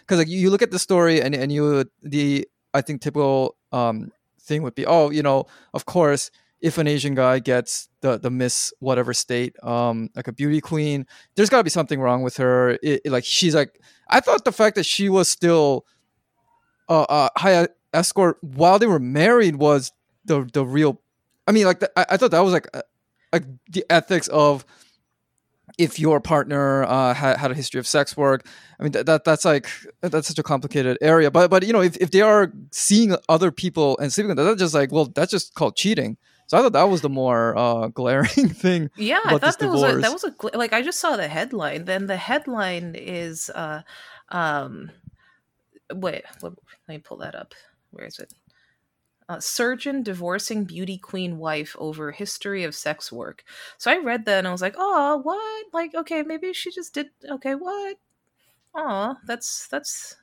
because 0.00 0.18
like 0.18 0.28
you, 0.28 0.38
you 0.40 0.50
look 0.50 0.62
at 0.62 0.72
the 0.72 0.78
story 0.78 1.22
and 1.22 1.34
and 1.36 1.52
you 1.52 1.84
the 2.02 2.48
I 2.74 2.80
think 2.82 3.00
typical 3.00 3.56
um 3.72 4.12
thing 4.40 4.62
would 4.62 4.74
be 4.74 4.86
oh 4.86 5.10
you 5.10 5.22
know 5.22 5.46
of 5.74 5.84
course 5.86 6.30
if 6.60 6.76
an 6.78 6.88
Asian 6.88 7.14
guy 7.14 7.38
gets 7.38 7.88
the 8.00 8.18
the 8.18 8.30
Miss 8.30 8.72
whatever 8.80 9.14
state, 9.14 9.54
um, 9.62 10.10
like 10.16 10.26
a 10.26 10.32
beauty 10.32 10.60
queen, 10.60 11.06
there's 11.36 11.48
got 11.50 11.58
to 11.58 11.64
be 11.64 11.70
something 11.70 12.00
wrong 12.00 12.22
with 12.22 12.36
her. 12.38 12.70
It, 12.82 13.02
it- 13.04 13.12
like 13.12 13.24
she's 13.24 13.54
like, 13.54 13.80
I 14.10 14.18
thought 14.18 14.44
the 14.44 14.50
fact 14.50 14.74
that 14.74 14.84
she 14.84 15.08
was 15.08 15.28
still 15.28 15.86
a, 16.88 17.06
a 17.08 17.30
high 17.38 17.68
escort 17.92 18.38
while 18.42 18.78
they 18.78 18.86
were 18.86 18.98
married 18.98 19.56
was 19.56 19.92
the 20.24 20.48
the 20.52 20.64
real. 20.64 21.00
I 21.46 21.52
mean, 21.52 21.66
like 21.66 21.80
the, 21.80 21.90
I, 21.98 22.06
I 22.10 22.16
thought 22.16 22.30
that 22.32 22.40
was 22.40 22.52
like 22.52 22.68
uh, 22.74 22.82
like 23.32 23.44
the 23.70 23.84
ethics 23.90 24.28
of 24.28 24.64
if 25.76 25.98
your 25.98 26.20
partner 26.20 26.84
uh, 26.84 27.14
had, 27.14 27.36
had 27.36 27.50
a 27.50 27.54
history 27.54 27.78
of 27.78 27.86
sex 27.86 28.16
work. 28.16 28.46
I 28.78 28.82
mean, 28.82 28.92
that, 28.92 29.06
that 29.06 29.24
that's 29.24 29.44
like 29.44 29.68
that's 30.00 30.28
such 30.28 30.38
a 30.38 30.42
complicated 30.42 30.98
area. 31.00 31.30
But 31.30 31.50
but 31.50 31.66
you 31.66 31.72
know, 31.72 31.82
if, 31.82 31.96
if 31.98 32.10
they 32.10 32.22
are 32.22 32.52
seeing 32.70 33.16
other 33.28 33.50
people 33.50 33.98
and 33.98 34.12
sleeping 34.12 34.28
with 34.28 34.36
them, 34.38 34.46
that's 34.46 34.60
just 34.60 34.74
like 34.74 34.92
well, 34.92 35.06
that's 35.06 35.30
just 35.30 35.54
called 35.54 35.76
cheating. 35.76 36.16
So 36.46 36.56
I 36.56 36.62
thought 36.62 36.72
that 36.72 36.88
was 36.88 37.02
the 37.02 37.10
more 37.10 37.56
uh, 37.56 37.88
glaring 37.94 38.48
thing. 38.48 38.90
Yeah, 38.96 39.20
I 39.24 39.38
thought 39.38 39.58
that 39.58 39.68
was 39.68 39.82
a, 39.82 39.98
that 39.98 40.12
was 40.12 40.24
a 40.24 40.30
gl- 40.30 40.56
like 40.56 40.72
I 40.72 40.82
just 40.82 40.98
saw 40.98 41.16
the 41.16 41.28
headline. 41.28 41.84
Then 41.84 42.06
the 42.06 42.16
headline 42.16 42.94
is 42.96 43.50
uh 43.50 43.82
um 44.30 44.90
wait, 45.92 46.24
let 46.42 46.54
me 46.88 46.98
pull 46.98 47.18
that 47.18 47.34
up. 47.34 47.54
Where 47.90 48.06
is 48.06 48.18
it? 48.18 48.32
Uh, 49.28 49.40
surgeon 49.40 50.02
divorcing 50.02 50.64
beauty 50.64 50.96
queen 50.98 51.38
wife 51.38 51.76
over 51.78 52.12
history 52.12 52.64
of 52.64 52.74
sex 52.74 53.12
work. 53.12 53.44
So 53.76 53.90
I 53.90 53.98
read 53.98 54.24
that 54.24 54.38
and 54.38 54.48
I 54.48 54.52
was 54.52 54.62
like, 54.62 54.74
"Oh, 54.78 55.18
what? 55.18 55.66
Like, 55.74 55.94
okay, 55.94 56.22
maybe 56.22 56.52
she 56.54 56.70
just 56.70 56.94
did. 56.94 57.10
Okay, 57.30 57.54
what? 57.54 57.98
Oh, 58.74 59.16
that's 59.26 59.68
that's 59.68 60.16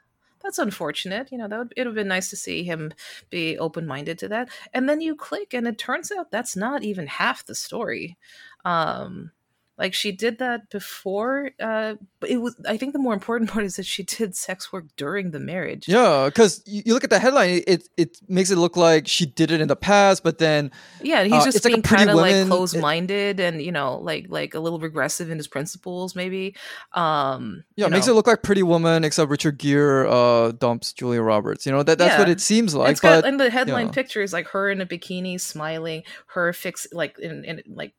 that's 0.44 0.60
unfortunate. 0.60 1.32
You 1.32 1.38
know, 1.40 1.48
that 1.48 1.58
would 1.58 1.74
it 1.76 1.82
would 1.82 1.88
have 1.88 1.96
been 1.96 2.08
nice 2.08 2.30
to 2.32 2.36
see 2.36 2.64
him 2.64 2.94
be 3.30 3.58
open 3.58 3.88
minded 3.88 4.20
to 4.20 4.28
that. 4.30 4.50
And 4.74 4.88
then 4.90 5.02
you 5.02 5.16
click, 5.16 5.54
and 5.54 5.68
it 5.68 5.78
turns 5.78 6.12
out 6.12 6.32
that's 6.32 6.56
not 6.56 6.84
even 6.84 7.08
half 7.08 7.46
the 7.46 7.56
story. 7.56 8.18
Um, 8.66 9.32
like 9.78 9.94
she 9.94 10.14
did 10.14 10.40
that 10.40 10.70
before, 10.70 11.52
uh, 11.60 11.96
but 12.22 12.30
it 12.30 12.38
was. 12.38 12.56
I 12.66 12.78
think 12.78 12.94
the 12.94 13.00
more 13.00 13.14
important 13.14 13.50
part 13.52 13.66
is 13.66 13.76
that 13.76 13.86
she 13.86 14.04
did 14.04 14.36
sex 14.36 14.72
work 14.72 14.86
during 14.96 15.32
the 15.32 15.40
marriage. 15.40 15.88
Yeah, 15.88 16.26
because 16.26 16.64
you, 16.66 16.84
you 16.86 16.94
look 16.94 17.04
at 17.04 17.10
the 17.10 17.20
headline, 17.20 17.62
it 17.68 17.90
it 17.98 18.18
makes 18.30 18.52
it 18.52 18.58
look 18.58 18.78
like 18.78 19.08
she 19.08 19.26
did 19.26 19.52
it 19.52 19.60
in 19.60 19.68
the 19.68 19.76
past, 19.76 20.24
but 20.24 20.38
then 20.38 20.72
Yeah, 21.02 21.24
he's 21.24 21.34
Uh, 21.34 21.46
just 21.46 21.66
like 21.66 21.74
being 21.74 21.82
Pretty 21.82 22.06
kind 22.06 22.10
of 22.10 22.16
like 22.16 22.48
close 22.48 22.74
minded 22.74 23.40
and 23.42 23.62
you 23.62 23.72
know, 23.72 23.98
like 23.98 24.28
like 24.30 24.54
a 24.54 24.60
little 24.60 24.80
regressive 24.80 25.30
in 25.30 25.38
his 25.38 25.48
principles, 25.48 26.16
maybe. 26.16 26.56
Um, 26.94 27.66
yeah, 27.76 27.88
it 27.88 27.92
makes 27.92 28.08
it 28.08 28.14
look 28.14 28.28
like 28.28 28.44
Pretty 28.44 28.64
Woman, 28.64 29.04
except 29.04 29.30
Richard 29.30 29.58
Gere 29.58 30.08
uh, 30.10 30.52
dumps 30.52 30.94
Julia 30.94 31.22
Roberts. 31.22 31.66
You 31.66 31.74
know 31.74 31.84
that 31.84 31.98
that's 31.98 32.18
what 32.18 32.30
it 32.30 32.40
seems 32.40 32.74
like. 32.74 33.02
got 33.02 33.24
but 33.24 33.28
and 33.28 33.40
the 33.40 33.50
headline 33.50 33.88
yeah. 33.88 33.92
picture 33.92 34.22
is 34.22 34.32
like 34.32 34.48
her 34.48 34.70
in 34.70 34.80
a 34.80 34.86
bikini 34.86 35.40
smiling 35.40 36.04
her 36.28 36.54
fix 36.54 36.88
like 36.94 37.20
in, 37.20 37.44
in 37.44 37.62
like 37.68 37.94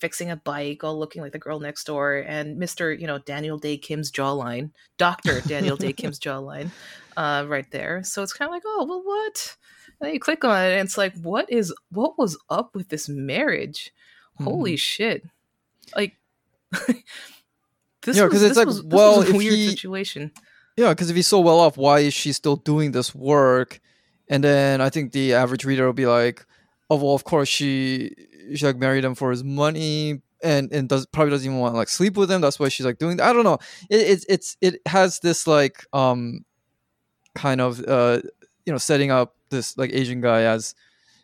fixing 0.00 0.30
a 0.30 0.36
bike 0.36 0.84
all 0.84 0.98
looking 0.98 1.22
like 1.22 1.32
the 1.32 1.38
girl 1.38 1.58
next 1.60 1.84
door 1.84 2.16
and 2.26 2.60
mr 2.60 2.98
you 2.98 3.06
know 3.06 3.18
Daniel 3.18 3.58
Dae 3.58 3.76
Kim's 3.78 4.10
jawline 4.10 4.70
dr 4.98 5.40
Daniel 5.42 5.76
Dae 5.76 5.92
Kim's 5.92 6.18
jawline 6.20 6.70
uh 7.16 7.44
right 7.48 7.70
there. 7.70 8.02
So 8.04 8.22
it's 8.22 8.32
kind 8.32 8.48
of 8.48 8.52
like 8.52 8.62
oh 8.66 8.84
well 8.88 9.02
what? 9.04 9.56
And 10.00 10.08
then 10.08 10.14
you 10.14 10.20
click 10.20 10.44
on 10.44 10.62
it 10.64 10.72
and 10.78 10.86
it's 10.86 10.98
like 10.98 11.14
what 11.22 11.50
is 11.50 11.72
what 11.90 12.18
was 12.18 12.36
up 12.50 12.74
with 12.74 12.88
this 12.90 13.08
marriage? 13.08 13.92
Holy 14.42 14.72
Mm-hmm. 14.72 14.76
shit. 14.76 15.22
Like 15.94 16.16
this 18.02 18.16
Yeah, 18.16 18.24
was, 18.24 18.32
'cause 18.32 18.42
it's 18.42 18.56
like, 18.56 18.66
was, 18.66 18.82
well, 18.82 19.18
was 19.18 19.30
a 19.30 19.36
weird 19.36 19.54
he- 19.54 19.68
situation. 19.70 20.32
Yeah, 20.76 20.90
because 20.90 21.08
if 21.08 21.16
he's 21.16 21.26
so 21.26 21.40
well 21.40 21.58
off, 21.60 21.78
why 21.78 22.00
is 22.00 22.12
she 22.12 22.32
still 22.32 22.56
doing 22.56 22.92
this 22.92 23.14
work? 23.14 23.80
And 24.28 24.44
then 24.44 24.82
I 24.82 24.90
think 24.90 25.12
the 25.12 25.32
average 25.32 25.64
reader 25.64 25.86
will 25.86 25.94
be 25.94 26.04
like, 26.06 26.44
"Oh 26.90 26.96
well, 26.96 27.14
of 27.14 27.24
course 27.24 27.48
she 27.48 28.14
like 28.62 28.76
married 28.76 29.04
him 29.04 29.14
for 29.14 29.30
his 29.30 29.44
money, 29.44 30.22
and 30.42 30.72
and 30.72 30.88
does 30.88 31.06
probably 31.06 31.30
doesn't 31.30 31.46
even 31.46 31.58
want 31.58 31.74
to 31.74 31.78
like 31.78 31.88
sleep 31.88 32.16
with 32.16 32.30
him. 32.30 32.40
That's 32.40 32.58
why 32.58 32.68
she's 32.68 32.86
like 32.86 32.98
doing. 32.98 33.18
That. 33.18 33.28
I 33.28 33.32
don't 33.32 33.44
know. 33.44 33.58
It, 33.90 34.00
it's 34.00 34.26
it's 34.28 34.56
it 34.60 34.80
has 34.86 35.20
this 35.20 35.46
like 35.46 35.84
um 35.92 36.44
kind 37.34 37.60
of 37.60 37.84
uh 37.86 38.20
you 38.64 38.72
know 38.72 38.78
setting 38.78 39.10
up 39.10 39.36
this 39.50 39.76
like 39.76 39.92
Asian 39.92 40.20
guy 40.20 40.42
as 40.42 40.74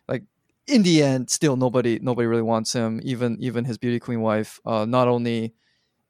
like 0.07 0.23
in 0.67 0.83
the 0.83 1.03
end 1.03 1.29
still 1.29 1.55
nobody 1.55 1.99
nobody 2.01 2.27
really 2.27 2.41
wants 2.41 2.73
him. 2.73 2.99
Even 3.03 3.37
even 3.39 3.65
his 3.65 3.77
beauty 3.77 3.99
queen 3.99 4.21
wife 4.21 4.59
uh 4.65 4.85
not 4.85 5.07
only 5.07 5.53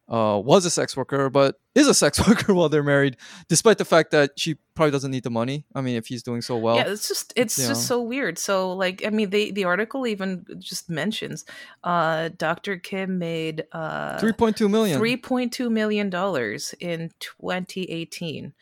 uh, 0.10 0.42
was 0.44 0.66
a 0.66 0.70
sex 0.70 0.96
worker, 0.96 1.30
but 1.30 1.56
is 1.76 1.88
a 1.88 1.94
sex 1.94 2.20
worker 2.28 2.54
while 2.54 2.70
they're 2.70 2.84
married, 2.84 3.18
despite 3.48 3.78
the 3.78 3.86
fact 3.86 4.12
that 4.12 4.32
she 4.38 4.56
probably 4.76 4.92
doesn't 4.92 5.12
need 5.12 5.24
the 5.24 5.30
money. 5.30 5.66
I 5.76 5.82
mean, 5.82 5.96
if 5.96 6.08
he's 6.08 6.24
doing 6.24 6.42
so 6.42 6.58
well, 6.58 6.76
yeah 6.76 6.94
it's 6.94 7.08
just 7.08 7.34
it's 7.36 7.56
just 7.56 7.70
know. 7.70 7.74
so 7.74 8.02
weird 8.02 8.38
so 8.38 8.74
like 8.74 9.04
i 9.06 9.10
mean 9.10 9.30
they 9.30 9.52
the 9.52 9.66
article 9.66 10.08
even 10.08 10.46
just 10.60 10.90
mentions 10.90 11.46
uh 11.84 12.30
dr 12.38 12.78
kim 12.80 13.18
made 13.18 13.66
uh 13.72 14.18
three 14.20 14.32
point 14.32 14.58
two 14.58 14.70
million. 14.70 15.00
3.2 15.00 15.72
million 15.72 16.10
dollars 16.10 16.74
in 16.80 17.12
2018 17.20 18.54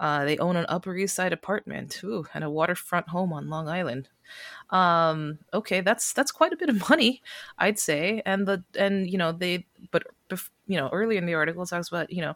uh 0.00 0.24
they 0.24 0.38
own 0.38 0.56
an 0.56 0.66
upper 0.68 0.96
east 0.96 1.14
side 1.14 1.32
apartment 1.32 2.00
ooh, 2.04 2.26
and 2.34 2.42
a 2.44 2.50
waterfront 2.50 3.08
home 3.08 3.32
on 3.32 3.48
long 3.50 3.68
island. 3.68 4.08
Um 4.70 5.38
okay 5.52 5.80
that's 5.80 6.12
that's 6.12 6.32
quite 6.32 6.52
a 6.52 6.56
bit 6.56 6.68
of 6.68 6.88
money 6.90 7.22
i'd 7.58 7.78
say. 7.78 8.22
And 8.26 8.46
the 8.48 8.64
and 8.76 9.08
you 9.10 9.18
know 9.18 9.32
they 9.32 9.66
but 9.92 10.04
you 10.66 10.76
know 10.78 10.88
earlier 10.92 11.18
in 11.18 11.26
the 11.26 11.34
article 11.34 11.62
it 11.64 11.68
talks 11.68 11.88
about 11.88 12.12
you 12.12 12.22
know 12.22 12.34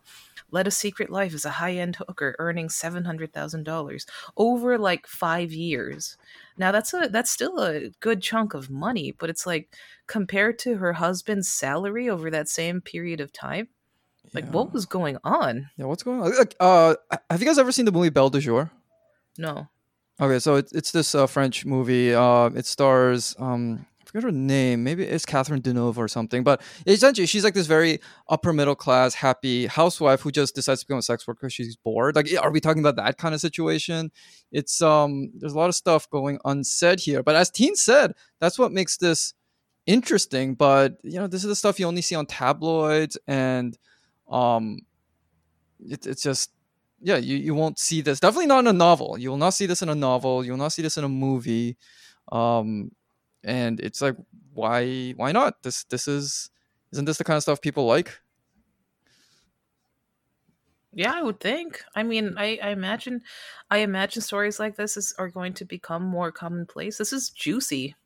led 0.51 0.67
a 0.67 0.71
secret 0.71 1.11
life 1.11 1.35
as 1.35 1.45
a 1.45 1.51
high-end 1.51 1.97
hooker 1.97 2.37
earning 2.39 2.69
$700000 2.69 4.07
over 4.37 4.79
like 4.79 5.07
five 5.07 5.53
years. 5.53 6.17
Now 6.59 6.73
that's 6.73 6.93
a 6.95 7.09
that's 7.11 7.31
still 7.31 7.59
a 7.61 7.91
good 8.01 8.23
chunk 8.23 8.55
of 8.55 8.71
money 8.71 9.13
but 9.19 9.31
it's 9.31 9.47
like 9.47 9.75
compared 10.07 10.59
to 10.61 10.77
her 10.77 10.93
husband's 10.95 11.49
salary 11.49 12.09
over 12.11 12.31
that 12.31 12.49
same 12.49 12.81
period 12.81 13.21
of 13.21 13.33
time 13.33 13.69
like 14.33 14.45
yeah. 14.45 14.51
what 14.51 14.73
was 14.73 14.87
going 14.87 15.19
on 15.25 15.69
Yeah, 15.77 15.87
what's 15.87 16.03
going 16.03 16.23
on? 16.23 16.37
Like, 16.37 16.57
uh, 16.61 16.95
have 17.31 17.41
you 17.41 17.47
guys 17.47 17.59
ever 17.59 17.73
seen 17.73 17.85
the 17.85 17.93
movie 17.93 18.11
Belle 18.11 18.31
de 18.31 18.41
Jour? 18.41 18.71
no 19.39 19.69
Okay, 20.21 20.39
so 20.39 20.55
it's 20.55 20.73
it's 20.73 20.93
this 20.93 21.15
uh, 21.15 21.27
French 21.27 21.67
movie. 21.67 22.15
Uh, 22.15 22.47
it 22.55 22.67
stars 22.67 23.35
um, 23.39 23.85
I 24.01 24.05
forget 24.05 24.23
her 24.23 24.31
name. 24.31 24.85
Maybe 24.85 25.03
it's 25.03 25.27
Catherine 25.27 25.61
Deneuve 25.61 25.99
or 25.99 26.07
something. 26.07 26.45
But 26.45 26.63
essentially, 26.87 27.27
she's 27.27 27.43
like 27.43 27.55
this 27.55 27.67
very 27.67 27.99
upper 28.29 28.53
middle 28.53 28.77
class, 28.77 29.15
happy 29.15 29.67
housewife 29.67 30.21
who 30.21 30.31
just 30.31 30.55
decides 30.55 30.81
to 30.81 30.87
become 30.87 31.01
a 31.01 31.03
sex 31.03 31.27
worker. 31.27 31.51
She's 31.51 31.75
bored. 31.75 32.15
Like, 32.15 32.29
are 32.41 32.53
we 32.53 32.61
talking 32.61 32.81
about 32.81 32.95
that 32.97 33.19
kind 33.19 33.35
of 33.35 33.41
situation? 33.41 34.13
It's 34.53 34.81
um, 34.81 35.33
there's 35.37 35.55
a 35.55 35.59
lot 35.59 35.69
of 35.69 35.75
stuff 35.75 36.09
going 36.11 36.39
unsaid 36.45 37.01
here. 37.01 37.25
But 37.25 37.35
as 37.35 37.51
Teen 37.51 37.75
said, 37.75 38.13
that's 38.41 38.57
what 38.57 38.71
makes 38.71 38.99
this 38.99 39.35
interesting. 39.87 40.55
But 40.55 40.99
you 41.03 41.19
know, 41.19 41.27
this 41.27 41.43
is 41.43 41.49
the 41.49 41.57
stuff 41.57 41.81
you 41.81 41.87
only 41.87 42.03
see 42.03 42.15
on 42.15 42.27
tabloids, 42.27 43.19
and 43.27 43.77
um, 44.29 44.81
it, 45.81 46.07
it's 46.07 46.23
just 46.23 46.51
yeah, 47.01 47.17
you, 47.17 47.37
you 47.37 47.55
won't 47.55 47.79
see 47.79 48.01
this. 48.01 48.21
Definitely 48.21 48.47
not 48.47 48.61
in 48.61 48.67
a 48.67 48.73
novel. 48.73 49.19
You 49.19 49.31
will 49.31 49.37
not 49.37 49.55
see 49.55 49.67
this 49.67 49.83
in 49.83 49.91
a 49.91 49.95
novel. 49.95 50.45
You 50.45 50.53
will 50.53 50.59
not 50.59 50.73
see 50.73 50.83
this 50.83 50.97
in 50.97 51.05
a 51.05 51.09
movie. 51.09 51.77
Um, 52.33 52.93
and 53.43 53.79
it's 53.81 54.01
like, 54.01 54.17
why 54.55 55.11
why 55.13 55.33
not? 55.33 55.63
This 55.63 55.85
this 55.85 56.09
is 56.09 56.51
isn't 56.93 57.05
this 57.05 57.19
the 57.19 57.25
kind 57.25 57.37
of 57.37 57.43
stuff 57.43 57.61
people 57.61 57.85
like? 57.87 58.21
Yeah, 60.95 61.13
I 61.13 61.23
would 61.23 61.41
think. 61.41 61.83
I 61.97 62.05
mean, 62.05 62.35
I, 62.39 62.59
I 62.63 62.71
imagine, 62.71 63.23
I 63.69 63.79
imagine 63.79 64.23
stories 64.23 64.61
like 64.61 64.77
this 64.77 64.97
is 64.97 65.13
are 65.19 65.29
going 65.29 65.53
to 65.55 65.65
become 65.65 66.05
more 66.05 66.31
commonplace. 66.31 66.99
This 66.99 67.13
is 67.13 67.31
juicy. 67.31 67.97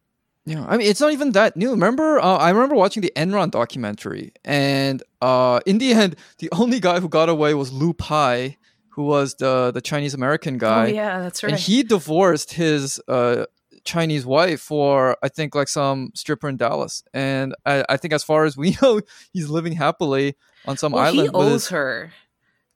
Yeah, 0.48 0.64
I 0.66 0.76
mean, 0.78 0.86
it's 0.90 1.00
not 1.00 1.12
even 1.12 1.32
that 1.32 1.56
new. 1.56 1.70
Remember, 1.70 2.18
uh, 2.18 2.36
I 2.38 2.50
remember 2.50 2.74
watching 2.74 3.02
the 3.02 3.12
Enron 3.16 3.50
documentary, 3.50 4.32
and 4.44 5.02
uh, 5.20 5.60
in 5.66 5.78
the 5.78 5.92
end, 5.92 6.16
the 6.38 6.48
only 6.52 6.80
guy 6.80 7.00
who 7.00 7.08
got 7.08 7.28
away 7.28 7.52
was 7.54 7.72
Lou 7.72 7.92
Pai, 7.92 8.56
who 8.90 9.02
was 9.04 9.34
the 9.34 9.70
the 9.72 9.80
Chinese 9.80 10.14
American 10.14 10.54
Oh 10.56 10.58
guy, 10.58 10.86
yeah, 10.88 11.20
that's 11.20 11.42
right. 11.42 11.52
and 11.52 11.60
he 11.60 11.82
divorced 11.82 12.52
his 12.54 13.00
uh, 13.08 13.44
Chinese 13.84 14.24
wife 14.26 14.60
for 14.60 15.16
I 15.22 15.28
think 15.28 15.54
like 15.54 15.68
some 15.68 16.10
stripper 16.14 16.48
in 16.48 16.56
Dallas, 16.56 17.02
and 17.12 17.54
I, 17.66 17.84
I 17.88 17.96
think 17.96 18.12
as 18.14 18.24
far 18.24 18.44
as 18.44 18.56
we 18.56 18.76
know, 18.82 19.00
he's 19.32 19.48
living 19.50 19.74
happily 19.74 20.34
on 20.66 20.76
some 20.76 20.92
well, 20.92 21.04
island. 21.04 21.28
he 21.28 21.34
owes 21.34 21.52
his- 21.52 21.68
her. 21.68 22.12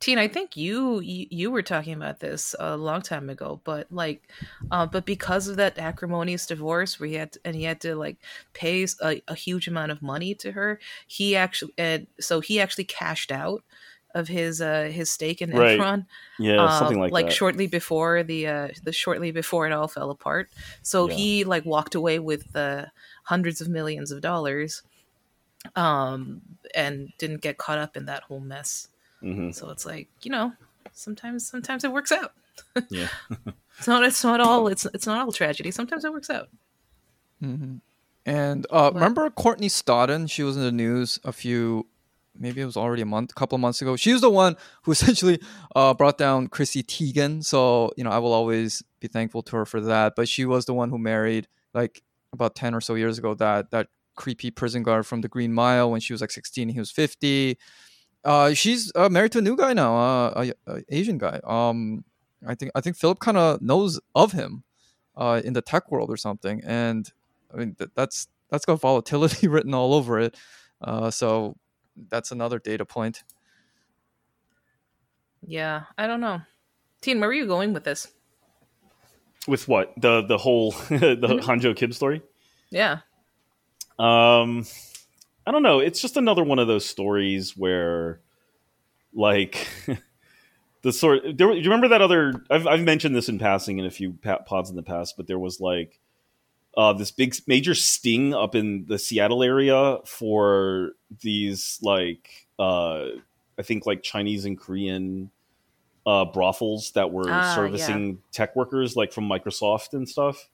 Teen, 0.03 0.19
I 0.19 0.27
think 0.27 0.57
you, 0.57 0.99
you 0.99 1.29
you 1.31 1.51
were 1.53 1.63
talking 1.63 1.93
about 1.95 2.19
this 2.19 2.57
a 2.59 2.77
long 2.77 3.03
time 3.03 3.31
ago, 3.31 3.61
but 3.63 3.87
like, 3.93 4.29
uh, 4.73 4.85
but 4.85 5.07
because 5.07 5.47
of 5.47 5.57
that 5.59 5.79
acrimonious 5.79 6.45
divorce, 6.45 6.99
where 6.99 7.09
he 7.09 7.15
had 7.15 7.31
to, 7.33 7.41
and 7.45 7.55
he 7.55 7.63
had 7.63 7.81
to 7.83 7.95
like 7.95 8.17
pay 8.53 8.85
a 9.01 9.35
huge 9.37 9.69
amount 9.69 9.93
of 9.93 10.03
money 10.03 10.35
to 10.35 10.51
her, 10.53 10.81
he 11.07 11.37
actually 11.37 11.73
and 11.79 12.09
so 12.19 12.41
he 12.41 12.59
actually 12.61 12.83
cashed 12.85 13.31
out 13.31 13.63
of 14.15 14.27
his 14.27 14.61
uh 14.61 14.91
his 14.93 15.09
stake 15.11 15.41
in 15.41 15.51
Right. 15.51 15.79
Enron, 15.79 16.07
Yeah, 16.39 16.67
uh, 16.67 16.69
something 16.69 16.99
like, 16.99 17.17
that. 17.17 17.31
shortly 17.31 17.69
before 17.69 18.25
the 18.25 18.47
uh 18.49 18.69
the 18.83 18.93
shortly 18.93 19.31
before 19.31 19.67
it 19.67 19.73
all 19.73 19.87
fell 19.89 20.11
apart. 20.11 20.51
So 20.83 21.07
Yeah. 21.07 21.17
he 21.17 21.45
like 21.45 21.65
walked 21.65 21.95
away 21.95 22.19
with 22.19 22.57
uh, 22.57 22.87
hundreds 23.25 23.61
of 23.61 23.69
millions 23.69 24.11
of 24.11 24.21
dollars, 24.21 24.83
um, 25.77 26.43
and 26.75 27.13
didn't 27.19 27.43
get 27.43 27.59
caught 27.59 27.79
up 27.79 27.97
in 27.97 28.07
that 28.07 28.25
whole 28.25 28.41
mess. 28.41 28.89
Hmm 29.23 29.51
So 29.53 29.71
it's 29.71 29.87
like 29.87 30.09
you 30.23 30.31
know, 30.31 30.53
sometimes 30.93 31.47
sometimes 31.49 31.85
it 31.85 31.93
works 31.93 32.13
out. 32.13 32.33
Yeah. 32.91 33.09
It's 33.79 33.89
not 33.89 34.05
it's 34.05 34.23
not 34.23 34.41
all 34.41 34.69
it's 34.69 34.85
it's 34.95 35.07
not 35.07 35.25
all 35.25 35.33
tragedy. 35.33 35.71
Sometimes 35.71 36.05
it 36.05 36.13
works 36.13 36.29
out. 36.31 36.49
Mhm. 37.43 37.81
And 38.27 38.67
uh, 38.71 38.91
remember 38.95 39.29
Courtney 39.31 39.69
Stodden? 39.69 40.31
She 40.31 40.43
was 40.43 40.57
in 40.57 40.63
the 40.63 40.71
news 40.71 41.19
a 41.25 41.33
few, 41.33 41.89
maybe 42.39 42.61
it 42.61 42.67
was 42.67 42.77
already 42.77 43.03
a 43.03 43.07
month, 43.07 43.35
couple 43.35 43.57
of 43.57 43.61
months 43.61 43.83
ago. 43.83 43.97
She 43.97 44.13
was 44.13 44.21
the 44.21 44.31
one 44.31 44.57
who 44.85 44.93
essentially 44.97 45.41
uh, 45.75 45.95
brought 45.95 46.19
down 46.19 46.47
Chrissy 46.49 46.83
Teigen. 46.85 47.45
So 47.45 47.91
you 47.97 48.05
know, 48.05 48.11
I 48.11 48.19
will 48.19 48.33
always 48.33 48.83
be 49.01 49.09
thankful 49.09 49.43
to 49.45 49.57
her 49.57 49.67
for 49.67 49.81
that. 49.81 50.15
But 50.15 50.29
she 50.29 50.45
was 50.45 50.67
the 50.67 50.75
one 50.75 50.91
who 50.91 50.99
married 50.99 51.49
like 51.75 52.03
about 52.33 52.55
ten 52.55 52.75
or 52.75 52.81
so 52.81 52.95
years 52.95 53.19
ago 53.19 53.35
that 53.35 53.71
that 53.73 53.89
creepy 54.15 54.51
prison 54.51 54.83
guard 54.83 55.07
from 55.07 55.23
the 55.23 55.29
Green 55.29 55.53
Mile 55.53 55.91
when 55.91 56.01
she 56.01 56.13
was 56.13 56.21
like 56.21 56.31
sixteen, 56.31 56.69
he 56.69 56.79
was 56.79 56.91
fifty. 56.91 57.59
Uh, 58.25 58.55
she's 58.55 58.93
uh, 58.95 59.09
married 59.09 59.33
to 59.33 59.39
a 59.39 59.43
new 59.43 59.57
guy 59.57 59.73
now, 59.73 59.97
uh, 59.97 60.45
a, 60.67 60.73
a 60.73 60.83
Asian 60.91 61.19
guy. 61.19 61.41
Um, 61.45 62.05
I 62.47 62.55
think 62.55 62.71
I 62.75 62.81
think 62.81 62.97
Philip 62.97 63.19
kind 63.21 63.37
of 63.37 63.61
knows 63.61 64.01
of 64.15 64.33
him, 64.33 64.63
uh, 65.17 65.41
in 65.45 65.53
the 65.55 65.63
tech 65.63 65.91
world 65.91 66.11
or 66.11 66.17
something, 66.17 66.63
and 66.65 67.11
I 67.53 67.57
mean 67.57 67.75
th- 67.75 67.91
that's 67.95 68.29
that's 68.51 68.65
got 68.65 68.81
volatility 68.81 69.49
written 69.55 69.75
all 69.75 69.93
over 69.95 70.19
it. 70.21 70.37
Uh, 70.81 71.11
so 71.11 71.57
that's 72.09 72.31
another 72.31 72.59
data 72.59 72.85
point. 72.85 73.25
Yeah, 75.45 75.83
I 75.99 76.07
don't 76.07 76.21
know. 76.21 76.41
Teen, 77.01 77.19
where 77.21 77.29
are 77.31 77.33
you 77.33 77.47
going 77.47 77.73
with 77.73 77.85
this? 77.85 78.09
With 79.49 79.67
what 79.67 79.93
the 79.97 80.23
the 80.23 80.39
whole 80.39 80.71
the 80.89 81.17
Mhm. 81.17 81.41
Hanjo 81.41 81.75
Kim 81.77 81.93
story? 81.93 82.23
Yeah. 82.71 82.99
Um, 83.99 84.65
I 85.47 85.51
don't 85.51 85.63
know. 85.63 85.81
It's 85.81 86.01
just 86.01 86.17
another 86.17 86.45
one 86.45 86.59
of 86.59 86.69
those 86.69 86.85
stories 86.89 87.57
where, 87.57 88.21
like, 89.13 89.69
the 90.83 90.93
sort. 90.93 91.23
There, 91.25 91.49
do 91.49 91.57
you 91.57 91.65
remember 91.65 91.89
that 91.89 92.03
other? 92.03 92.33
I've 92.51 92.67
I've 92.67 92.83
mentioned 92.83 93.17
this 93.17 93.29
in 93.29 93.39
passing 93.39 93.79
in 93.79 93.87
a 93.87 93.91
few 93.91 94.13
pods 94.47 94.71
in 94.71 94.77
the 94.77 94.83
past, 94.83 95.17
but 95.17 95.27
there 95.27 95.39
was 95.39 95.61
like, 95.61 95.99
uh, 96.77 96.93
this 96.93 97.11
big 97.11 97.35
major 97.47 97.75
sting 97.75 98.35
up 98.35 98.55
in 98.55 98.87
the 98.87 98.99
Seattle 98.99 99.43
area 99.43 99.99
for 100.05 100.93
these 101.21 101.79
like, 101.83 102.47
uh, 102.59 103.07
I 103.59 103.63
think 103.63 103.85
like 103.87 104.03
Chinese 104.03 104.45
and 104.45 104.59
Korean. 104.59 105.31
Uh, 106.05 106.25
brothels 106.25 106.91
that 106.97 107.13
were 107.13 107.31
Ah, 107.31 107.55
servicing 107.55 108.19
tech 108.33 108.57
workers, 108.57 108.97
like 108.97 109.13
from 109.13 109.23
Microsoft 109.29 109.93
and 109.93 110.09
stuff, 110.09 110.49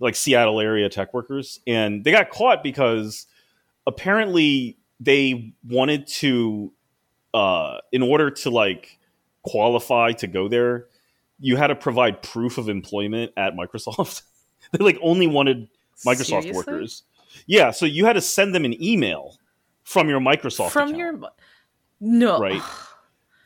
like 0.00 0.14
Seattle 0.14 0.60
area 0.60 0.86
tech 0.90 1.14
workers, 1.14 1.60
and 1.66 2.04
they 2.04 2.10
got 2.10 2.28
caught 2.28 2.62
because 2.62 3.26
apparently 3.86 4.78
they 5.00 5.52
wanted 5.68 6.06
to 6.06 6.72
uh 7.34 7.78
in 7.92 8.02
order 8.02 8.30
to 8.30 8.50
like 8.50 8.98
qualify 9.42 10.12
to 10.12 10.26
go 10.26 10.48
there 10.48 10.86
you 11.38 11.56
had 11.56 11.68
to 11.68 11.74
provide 11.76 12.22
proof 12.22 12.58
of 12.58 12.68
employment 12.68 13.32
at 13.36 13.54
microsoft 13.54 14.22
they 14.72 14.82
like 14.84 14.98
only 15.02 15.26
wanted 15.26 15.68
microsoft 16.06 16.42
Seriously? 16.42 16.52
workers 16.52 17.02
yeah 17.46 17.70
so 17.70 17.86
you 17.86 18.04
had 18.06 18.14
to 18.14 18.20
send 18.20 18.54
them 18.54 18.64
an 18.64 18.82
email 18.82 19.36
from 19.84 20.08
your 20.08 20.20
microsoft 20.20 20.70
From 20.70 20.88
account 20.88 20.98
your 20.98 21.30
no 22.00 22.40
Right. 22.40 22.62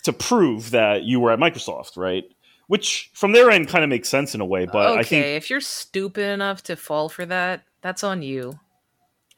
to 0.04 0.12
prove 0.12 0.70
that 0.70 1.02
you 1.02 1.20
were 1.20 1.32
at 1.32 1.38
microsoft 1.38 1.96
right 1.96 2.24
which 2.68 3.10
from 3.14 3.32
their 3.32 3.50
end 3.50 3.68
kind 3.68 3.82
of 3.82 3.90
makes 3.90 4.08
sense 4.08 4.34
in 4.34 4.40
a 4.40 4.46
way 4.46 4.64
but 4.64 4.90
okay, 4.92 5.00
i 5.00 5.02
think 5.02 5.26
if 5.26 5.50
you're 5.50 5.60
stupid 5.60 6.28
enough 6.28 6.62
to 6.62 6.76
fall 6.76 7.08
for 7.08 7.26
that, 7.26 7.64
that's 7.82 8.04
on 8.04 8.22
you. 8.22 8.58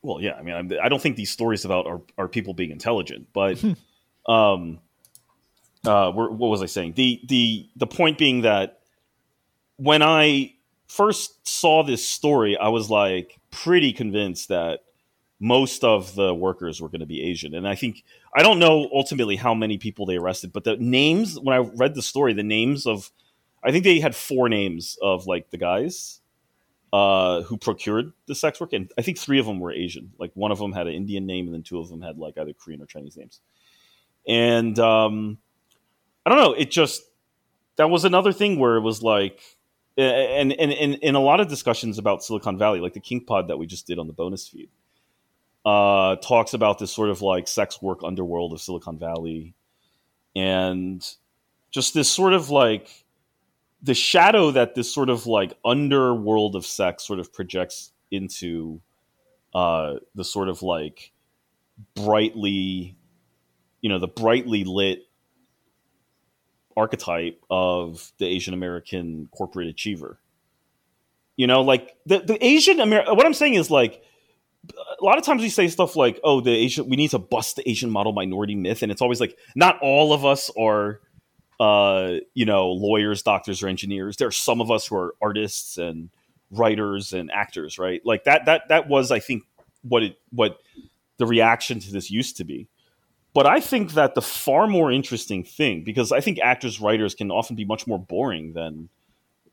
Well 0.03 0.21
yeah 0.21 0.33
i 0.35 0.43
mean 0.43 0.55
I'm- 0.55 0.71
i 0.83 0.89
don't 0.89 1.01
think 1.01 1.17
these 1.17 1.31
stories 1.31 1.65
about 1.65 1.87
are, 1.87 2.01
are 2.19 2.29
people 2.29 2.55
being 2.55 2.71
intelligent 2.71 3.29
but 3.33 3.63
um 4.27 4.79
uh 5.87 6.11
what 6.13 6.39
was 6.39 6.63
i 6.63 6.67
saying? 6.67 6.93
The 6.95 7.21
the 7.27 7.69
the 7.77 7.87
point 7.87 8.19
being 8.19 8.43
that 8.43 8.81
when 9.77 10.03
i 10.03 10.55
first 10.87 11.47
saw 11.49 11.83
this 11.83 12.07
story 12.07 12.57
i 12.57 12.69
was 12.69 12.91
like 12.91 13.39
pretty 13.51 13.93
convinced 13.93 14.49
that 14.49 14.81
most 15.41 15.83
of 15.83 16.15
the 16.15 16.33
workers 16.33 16.81
were 16.81 16.89
going 16.89 17.01
to 17.01 17.07
be 17.07 17.23
asian. 17.23 17.55
And 17.55 17.67
i 17.67 17.75
think 17.75 18.05
i 18.37 18.43
don't 18.43 18.59
know 18.61 18.89
ultimately 18.93 19.37
how 19.37 19.55
many 19.55 19.77
people 19.79 20.07
they 20.07 20.17
arrested 20.17 20.53
but 20.53 20.65
the 20.65 20.77
names 20.77 21.39
when 21.41 21.55
i 21.57 21.59
read 21.59 21.95
the 21.95 22.03
story 22.03 22.33
the 22.33 22.43
names 22.45 22.87
of 22.87 23.11
i 23.65 23.73
think 23.73 23.83
they 23.85 23.99
had 23.99 24.15
four 24.15 24.49
names 24.49 24.97
of 25.03 25.27
like 25.27 25.51
the 25.51 25.59
guys 25.59 26.21
uh, 26.93 27.43
who 27.43 27.57
procured 27.57 28.13
the 28.27 28.35
sex 28.35 28.61
work, 28.61 28.73
and 28.73 28.93
I 28.99 29.03
think 29.03 29.19
three 29.19 29.39
of 29.39 29.47
them 29.47 29.61
were 29.61 29.73
Asian. 29.73 30.13
Like 30.19 30.31
one 30.35 30.53
of 30.53 30.59
them 30.59 30.73
had 30.73 30.87
an 30.87 30.95
Indian 30.95 31.27
name, 31.27 31.47
and 31.47 31.55
then 31.55 31.63
two 31.63 31.79
of 31.79 31.89
them 31.89 32.03
had 32.03 32.19
like 32.19 32.37
either 32.37 32.53
Korean 32.53 32.83
or 32.83 32.87
Chinese 32.87 33.17
names. 33.17 33.41
And 34.29 34.79
um, 34.79 35.39
I 36.25 36.31
don't 36.31 36.39
know. 36.39 36.53
It 36.53 36.71
just 36.71 37.03
that 37.77 37.89
was 37.89 38.05
another 38.05 38.33
thing 38.33 38.59
where 38.59 38.77
it 38.77 38.83
was 38.83 39.03
like, 39.03 39.41
and 39.97 40.53
and 40.53 40.73
and 40.73 40.95
in 40.97 41.15
a 41.15 41.21
lot 41.21 41.41
of 41.41 41.49
discussions 41.49 41.99
about 41.99 42.23
Silicon 42.23 42.59
Valley, 42.59 42.81
like 42.81 42.93
the 42.93 43.01
King 43.01 43.25
Pod 43.25 43.49
that 43.49 43.57
we 43.57 43.67
just 43.67 43.87
did 43.87 43.99
on 43.99 44.07
the 44.07 44.13
bonus 44.13 44.47
feed, 44.47 44.69
uh, 45.65 46.17
talks 46.17 46.53
about 46.53 46.79
this 46.79 46.93
sort 46.93 47.09
of 47.09 47.23
like 47.23 47.49
sex 47.49 47.81
work 47.81 48.01
underworld 48.05 48.53
of 48.53 48.61
Silicon 48.61 48.99
Valley, 48.99 49.55
and 50.37 51.03
just 51.71 51.95
this 51.95 52.11
sort 52.11 52.35
of 52.35 52.51
like 52.51 53.02
the 53.83 53.95
shadow 53.95 54.51
that 54.53 54.75
this 54.75 54.93
sort 54.93 55.11
of 55.11 55.27
like 55.27 55.55
underworld 55.65 56.55
of 56.55 56.65
sex 56.65 57.05
sort 57.05 57.19
of 57.19 57.33
projects 57.33 57.93
into 58.11 58.81
uh 59.55 59.95
the 60.15 60.25
sort 60.25 60.49
of 60.49 60.63
like 60.63 61.13
brightly 61.95 62.97
you 63.81 63.89
know 63.89 63.99
the 63.99 64.09
brightly 64.09 64.65
lit 64.65 65.01
archetype 66.77 67.43
of 67.51 68.13
the 68.19 68.27
asian 68.27 68.55
american 68.55 69.29
corporate 69.37 69.69
achiever. 69.69 70.19
You 71.37 71.47
know 71.47 71.63
like 71.63 71.97
the, 72.07 72.21
the 72.21 72.45
asian 72.45 72.79
American, 72.81 73.17
what 73.17 73.27
i'm 73.27 73.35
saying 73.35 73.55
is 73.55 73.71
like 73.71 74.03
a 74.71 75.05
lot 75.05 75.19
of 75.19 75.25
times 75.25 75.43
we 75.43 75.49
say 75.49 75.67
stuff 75.69 75.97
like 75.97 76.21
oh 76.23 76.41
the 76.41 76.53
asian 76.53 76.89
we 76.89 76.97
need 76.97 77.11
to 77.11 77.19
bust 77.19 77.57
the 77.57 77.69
asian 77.69 77.91
model 77.91 78.13
minority 78.13 78.55
myth 78.55 78.83
and 78.83 78.93
it's 78.93 79.03
always 79.03 79.21
like 79.21 79.37
not 79.57 79.79
all 79.81 80.13
of 80.13 80.25
us 80.25 80.51
are 80.59 81.01
uh, 81.63 82.19
you 82.35 82.45
know, 82.45 82.73
lawyers, 82.73 83.23
doctors, 83.23 83.63
or 83.63 83.69
engineers. 83.69 84.17
There 84.17 84.27
are 84.27 84.33
some 84.33 84.61
of 84.61 84.73
us 84.73 84.89
who 84.89 84.97
are 84.97 85.15
artists 85.23 85.79
and 85.79 86.11
writers 86.51 87.13
and 87.13 87.31
actors, 87.31 87.79
right? 87.79 88.05
Like 88.05 88.25
that. 88.25 88.47
That 88.47 88.67
that 88.69 88.89
was, 88.89 89.13
I 89.13 89.21
think, 89.21 89.45
what 89.83 90.03
it 90.03 90.19
what 90.31 90.61
the 91.19 91.27
reaction 91.27 91.79
to 91.79 91.93
this 91.93 92.11
used 92.11 92.37
to 92.39 92.45
be. 92.45 92.67
But 93.33 93.47
I 93.47 93.61
think 93.61 93.93
that 93.93 94.17
the 94.17 94.23
far 94.23 94.67
more 94.67 94.91
interesting 94.91 95.45
thing, 95.45 95.85
because 95.85 96.11
I 96.11 96.21
think 96.21 96.41
actors, 96.41 96.81
writers 96.81 97.15
can 97.15 97.31
often 97.31 97.55
be 97.55 97.65
much 97.65 97.87
more 97.87 97.99
boring 97.99 98.55
than 98.55 98.89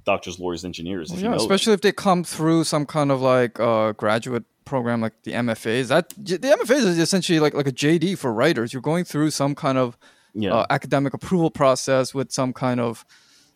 doctors, 0.03 0.39
lawyers, 0.39 0.65
engineers. 0.65 1.11
Yeah, 1.11 1.17
you 1.17 1.23
know 1.25 1.29
them. 1.31 1.41
especially 1.41 1.73
if 1.73 1.81
they 1.81 1.91
come 1.91 2.23
through 2.23 2.63
some 2.63 2.87
kind 2.87 3.11
of 3.11 3.21
like 3.21 3.59
uh, 3.59 3.91
graduate 3.91 4.45
program 4.65 4.99
like 4.99 5.13
the 5.23 5.33
MFAs. 5.33 5.89
That 5.89 6.09
the 6.17 6.39
MFAs 6.39 6.85
is 6.87 6.97
essentially 6.97 7.39
like 7.39 7.53
like 7.53 7.67
a 7.67 7.71
JD 7.71 8.17
for 8.17 8.33
writers. 8.33 8.73
You're 8.73 8.81
going 8.81 9.03
through 9.03 9.29
some 9.29 9.53
kind 9.53 9.77
of 9.77 9.95
yeah, 10.33 10.53
uh, 10.53 10.65
academic 10.69 11.13
approval 11.13 11.49
process 11.49 12.13
with 12.13 12.31
some 12.31 12.53
kind 12.53 12.79
of 12.79 13.05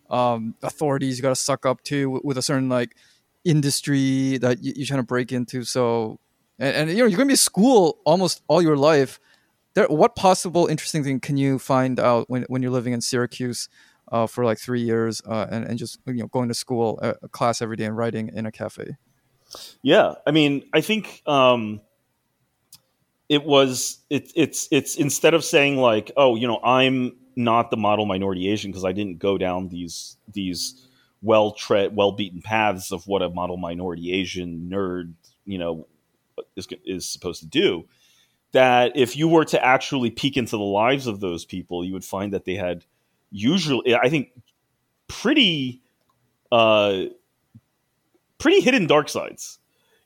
um, 0.10 0.56
authorities 0.62 1.18
you 1.18 1.22
got 1.22 1.30
to 1.30 1.36
suck 1.36 1.66
up 1.66 1.84
to 1.84 2.10
with, 2.10 2.24
with 2.24 2.38
a 2.38 2.42
certain 2.42 2.70
like 2.70 2.96
industry 3.44 4.38
that 4.38 4.64
you, 4.64 4.74
you're 4.76 4.86
trying 4.86 5.00
to 5.00 5.06
break 5.06 5.32
into. 5.32 5.64
So, 5.64 6.20
and, 6.60 6.76
and 6.76 6.90
you 6.90 6.98
know 6.98 7.06
you're 7.06 7.18
going 7.18 7.28
to 7.28 7.34
be 7.34 7.38
school 7.38 8.00
almost 8.06 8.42
all 8.48 8.62
your 8.62 8.78
life. 8.78 9.20
There, 9.74 9.88
what 9.88 10.16
possible 10.16 10.68
interesting 10.68 11.04
thing 11.04 11.20
can 11.20 11.36
you 11.36 11.58
find 11.58 12.00
out 12.00 12.30
when, 12.30 12.44
when 12.44 12.62
you're 12.62 12.72
living 12.72 12.94
in 12.94 13.02
Syracuse 13.02 13.70
uh, 14.12 14.28
for 14.28 14.46
like 14.46 14.60
three 14.60 14.82
years 14.82 15.22
uh, 15.28 15.48
and, 15.50 15.66
and 15.66 15.80
just 15.80 16.00
you 16.06 16.14
know 16.16 16.28
going 16.28 16.48
to 16.50 16.54
school, 16.54 17.00
a, 17.02 17.16
a 17.24 17.30
class 17.30 17.62
every 17.62 17.76
day, 17.76 17.86
and 17.86 17.98
writing 17.98 18.30
in 18.34 18.46
a 18.46 18.52
cafe? 18.52 18.98
Yeah, 19.82 20.16
I 20.26 20.32
mean, 20.32 20.64
I 20.74 20.82
think 20.82 21.22
um, 21.26 21.82
it 23.34 23.44
was 23.44 23.98
it, 24.12 24.32
it's 24.36 24.68
it's 24.72 24.96
instead 24.96 25.34
of 25.34 25.44
saying 25.44 25.78
like, 25.78 26.12
oh, 26.16 26.36
you 26.36 26.48
know, 26.48 26.60
I'm 26.64 27.18
not 27.36 27.72
the 27.72 27.78
model 27.78 28.06
minority 28.06 28.48
Asian 28.48 28.70
because 28.70 28.86
I 28.86 28.92
didn't 28.92 29.18
go 29.18 29.40
down 29.40 29.70
these 29.70 30.18
these 30.32 30.88
well 31.24 31.52
tread, 31.52 31.96
well 31.96 32.12
beaten 32.12 32.44
paths 32.44 32.92
of 32.92 33.08
what 33.08 33.24
a 33.24 33.30
model 33.30 33.58
minority 33.58 34.14
Asian 34.14 34.70
nerd, 34.72 35.14
you 35.46 35.58
know, 35.58 35.88
is 36.56 36.68
is 36.86 37.10
supposed 37.10 37.42
to 37.42 37.48
do. 37.48 37.86
That 38.52 38.96
if 38.96 39.18
you 39.18 39.28
were 39.28 39.46
to 39.46 39.66
actually 39.66 40.12
peek 40.12 40.38
into 40.38 40.58
the 40.58 40.64
lives 40.64 41.08
of 41.08 41.20
those 41.20 41.44
people, 41.44 41.84
you 41.84 41.94
would 41.94 42.06
find 42.06 42.34
that 42.34 42.46
they 42.46 42.54
had 42.54 42.86
usually, 43.32 43.96
I 43.96 44.10
think, 44.10 44.30
pretty, 45.08 45.82
uh, 46.52 47.06
pretty 48.38 48.62
hidden 48.62 48.86
dark 48.86 49.10
sides. 49.10 49.58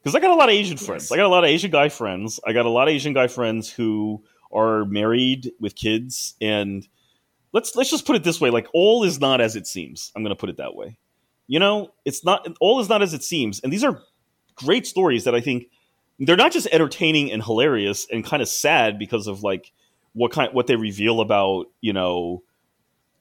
Because 0.08 0.16
I 0.16 0.22
got 0.22 0.32
a 0.32 0.40
lot 0.40 0.48
of 0.48 0.56
Asian 0.56 0.78
friends. 0.78 1.04
Yes. 1.04 1.12
I 1.12 1.18
got 1.18 1.26
a 1.26 1.28
lot 1.28 1.44
of 1.44 1.50
Asian 1.50 1.70
guy 1.70 1.90
friends. 1.90 2.40
I 2.48 2.54
got 2.54 2.66
a 2.66 2.70
lot 2.70 2.88
of 2.88 2.94
Asian 2.94 3.12
guy 3.12 3.28
friends 3.28 3.70
who 3.70 4.24
are 4.54 4.86
married 4.86 5.52
with 5.60 5.76
kids 5.76 6.36
and 6.40 6.88
let's 7.52 7.76
let's 7.76 7.90
just 7.90 8.06
put 8.06 8.16
it 8.16 8.24
this 8.24 8.40
way 8.40 8.50
like 8.50 8.68
all 8.74 9.04
is 9.04 9.20
not 9.20 9.42
as 9.42 9.58
it 9.58 9.68
seems 9.68 10.14
i'm 10.16 10.24
going 10.24 10.34
to 10.34 10.40
put 10.40 10.50
it 10.50 10.56
that 10.56 10.74
way 10.74 10.98
you 11.48 11.60
know 11.60 11.94
it's 12.06 12.24
not 12.24 12.48
all 12.62 12.80
is 12.80 12.88
not 12.88 13.02
as 13.02 13.14
it 13.14 13.22
seems 13.22 13.60
and 13.60 13.74
these 13.74 13.84
are 13.84 14.02
great 14.56 14.88
stories 14.88 15.26
that 15.26 15.36
i 15.36 15.42
think 15.42 15.66
they're 16.20 16.38
not 16.38 16.54
just 16.54 16.68
entertaining 16.72 17.30
and 17.30 17.44
hilarious 17.44 18.08
and 18.10 18.24
kind 18.24 18.42
of 18.42 18.48
sad 18.48 18.98
because 18.98 19.28
of 19.28 19.44
like 19.44 19.74
what 20.14 20.32
kind 20.32 20.54
what 20.54 20.68
they 20.68 20.78
reveal 20.78 21.20
about 21.20 21.66
you 21.82 21.92
know 21.92 22.42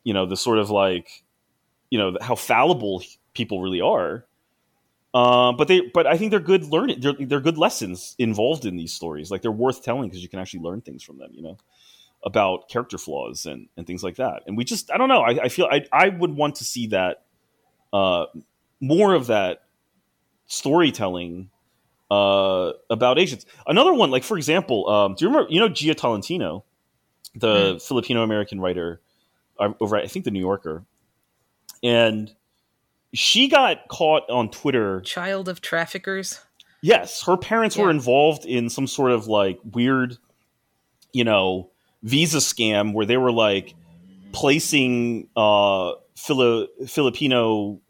you 0.05 0.15
know 0.15 0.27
the 0.27 0.37
sort 0.37 0.59
of 0.59 0.71
like 0.71 1.25
you 1.91 1.99
know 1.99 2.17
how 2.21 2.37
fallible 2.37 3.03
people 3.35 3.61
really 3.61 3.81
are 3.81 4.25
uh, 5.17 5.53
but 5.53 5.69
they 5.69 5.81
but 5.95 6.07
i 6.07 6.17
think 6.17 6.31
they're 6.31 6.41
good 6.41 6.65
learning 6.65 7.01
they're, 7.01 7.15
they're 7.21 7.41
good 7.41 7.59
lessons 7.59 8.15
involved 8.19 8.65
in 8.65 8.77
these 8.77 8.93
stories 8.93 9.31
like 9.31 9.43
they're 9.43 9.51
worth 9.51 9.83
telling 9.83 10.09
because 10.09 10.23
you 10.23 10.29
can 10.29 10.39
actually 10.39 10.61
learn 10.61 10.81
things 10.81 11.03
from 11.03 11.19
them 11.19 11.31
you 11.33 11.43
know 11.43 11.57
about 12.25 12.69
character 12.69 12.99
flaws 12.99 13.47
and, 13.47 13.69
and 13.77 13.87
things 13.87 14.03
like 14.03 14.17
that 14.17 14.43
and 14.47 14.57
we 14.57 14.65
just 14.65 14.91
i 14.93 14.99
don't 14.99 15.09
know 15.09 15.21
i, 15.21 15.45
I 15.45 15.49
feel 15.49 15.67
I, 15.71 15.85
I 15.93 16.09
would 16.09 16.33
want 16.35 16.57
to 16.57 16.65
see 16.65 16.89
that 16.89 17.23
uh, 17.93 18.27
more 18.81 19.15
of 19.15 19.29
that 19.29 19.63
storytelling 20.47 21.51
uh, 22.11 22.73
about 22.91 23.19
Asians. 23.19 23.47
Another 23.67 23.95
one, 23.95 24.11
like 24.11 24.25
for 24.25 24.37
example, 24.37 24.89
um, 24.89 25.15
do 25.15 25.25
you 25.25 25.31
remember? 25.31 25.53
You 25.53 25.61
know 25.61 25.69
Jia 25.69 25.97
Tolentino, 25.97 26.65
the 27.35 27.81
Filipino 27.83 28.23
American 28.23 28.61
writer 28.61 29.01
uh, 29.59 29.73
over 29.81 29.97
at 29.97 30.05
I 30.05 30.07
think 30.09 30.25
the 30.25 30.31
New 30.31 30.41
Yorker, 30.41 30.85
and 31.83 32.33
she 33.17 33.49
got 33.49 33.89
caught 33.89 34.29
on 34.31 34.51
Twitter. 34.51 35.01
Child 35.03 35.49
of 35.49 35.61
traffickers. 35.61 36.41
Yes, 36.83 37.23
her 37.25 37.37
parents 37.37 37.77
were 37.77 37.91
involved 37.91 38.45
in 38.45 38.69
some 38.71 38.87
sort 38.87 39.11
of 39.11 39.27
like 39.27 39.59
weird, 39.73 40.19
you 41.13 41.25
know, 41.25 41.71
visa 42.03 42.39
scam 42.39 42.93
where 42.93 43.07
they 43.07 43.17
were 43.17 43.33
like 43.33 43.75
placing 44.33 45.29
uh, 45.37 45.93
Fili- 46.17 46.69
Filipino 46.87 47.81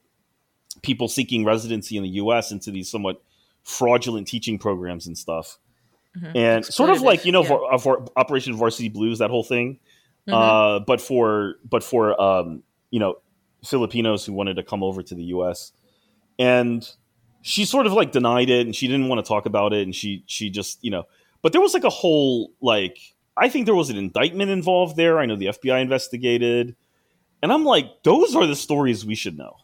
people 0.83 1.09
seeking 1.09 1.45
residency 1.45 1.97
in 1.97 2.03
the 2.05 2.09
U.S. 2.11 2.53
into 2.53 2.71
these 2.71 2.89
somewhat 2.91 3.23
fraudulent 3.65 4.29
teaching 4.29 4.59
programs 4.59 5.07
and 5.07 5.19
stuff, 5.19 5.59
Mhm. 6.17 6.37
and 6.37 6.65
sort 6.65 6.91
of 6.91 7.01
like 7.03 7.25
you 7.25 7.33
know, 7.33 7.43
var- 7.43 7.73
uh, 7.73 7.77
var- 7.79 8.07
Operation 8.17 8.55
Varsity 8.55 8.89
Blues, 8.89 9.19
that 9.19 9.31
whole 9.31 9.43
thing. 9.45 9.79
Mhm. 10.29 10.33
Uh, 10.33 10.79
but 10.81 11.01
for 11.01 11.57
but 11.69 11.83
for 11.83 12.19
um, 12.21 12.62
you 12.91 13.01
know 13.01 13.17
Filipinos 13.64 14.25
who 14.25 14.33
wanted 14.33 14.57
to 14.57 14.62
come 14.62 14.83
over 14.83 15.03
to 15.03 15.14
the 15.14 15.25
U.S. 15.25 15.73
and 16.38 16.88
she 17.42 17.64
sort 17.64 17.87
of 17.87 17.92
like 17.92 18.12
denied 18.12 18.51
it 18.51 18.66
and 18.66 18.75
she 18.75 18.87
didn't 18.87 19.09
want 19.09 19.25
to 19.25 19.29
talk 19.29 19.47
about 19.47 19.73
it 19.73 19.83
and 19.83 19.95
she 19.95 20.25
she 20.27 20.51
just 20.51 20.83
you 20.83 20.90
know 20.90 21.05
but 21.42 21.53
there 21.53 21.61
was 21.61 21.75
like 21.75 21.85
a 21.85 21.90
whole 21.90 22.53
like 22.61 22.99
I 23.37 23.49
think 23.49 23.66
there 23.66 23.75
was 23.75 23.90
an 23.90 23.99
indictment 23.99 24.51
involved 24.51 24.97
there. 24.97 25.19
I 25.19 25.27
know 25.27 25.37
the 25.37 25.47
FBI 25.47 25.81
investigated, 25.83 26.75
and 27.42 27.53
I'm 27.53 27.64
like, 27.64 28.03
those 28.03 28.35
are 28.35 28.47
the 28.47 28.57
stories 28.57 29.05
we 29.05 29.14
should 29.14 29.37
know. 29.37 29.57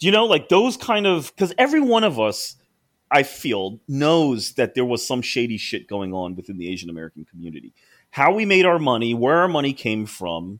You 0.00 0.10
know, 0.10 0.26
like 0.26 0.48
those 0.48 0.76
kind 0.76 1.06
of 1.06 1.32
because 1.34 1.54
every 1.58 1.80
one 1.80 2.04
of 2.04 2.18
us, 2.18 2.56
I 3.10 3.22
feel, 3.22 3.80
knows 3.86 4.54
that 4.54 4.74
there 4.74 4.84
was 4.84 5.06
some 5.06 5.22
shady 5.22 5.58
shit 5.58 5.86
going 5.86 6.12
on 6.12 6.34
within 6.34 6.58
the 6.58 6.68
Asian 6.68 6.90
American 6.90 7.24
community. 7.24 7.72
How 8.10 8.32
we 8.32 8.44
made 8.44 8.66
our 8.66 8.78
money, 8.78 9.14
where 9.14 9.36
our 9.36 9.48
money 9.48 9.72
came 9.72 10.06
from, 10.06 10.58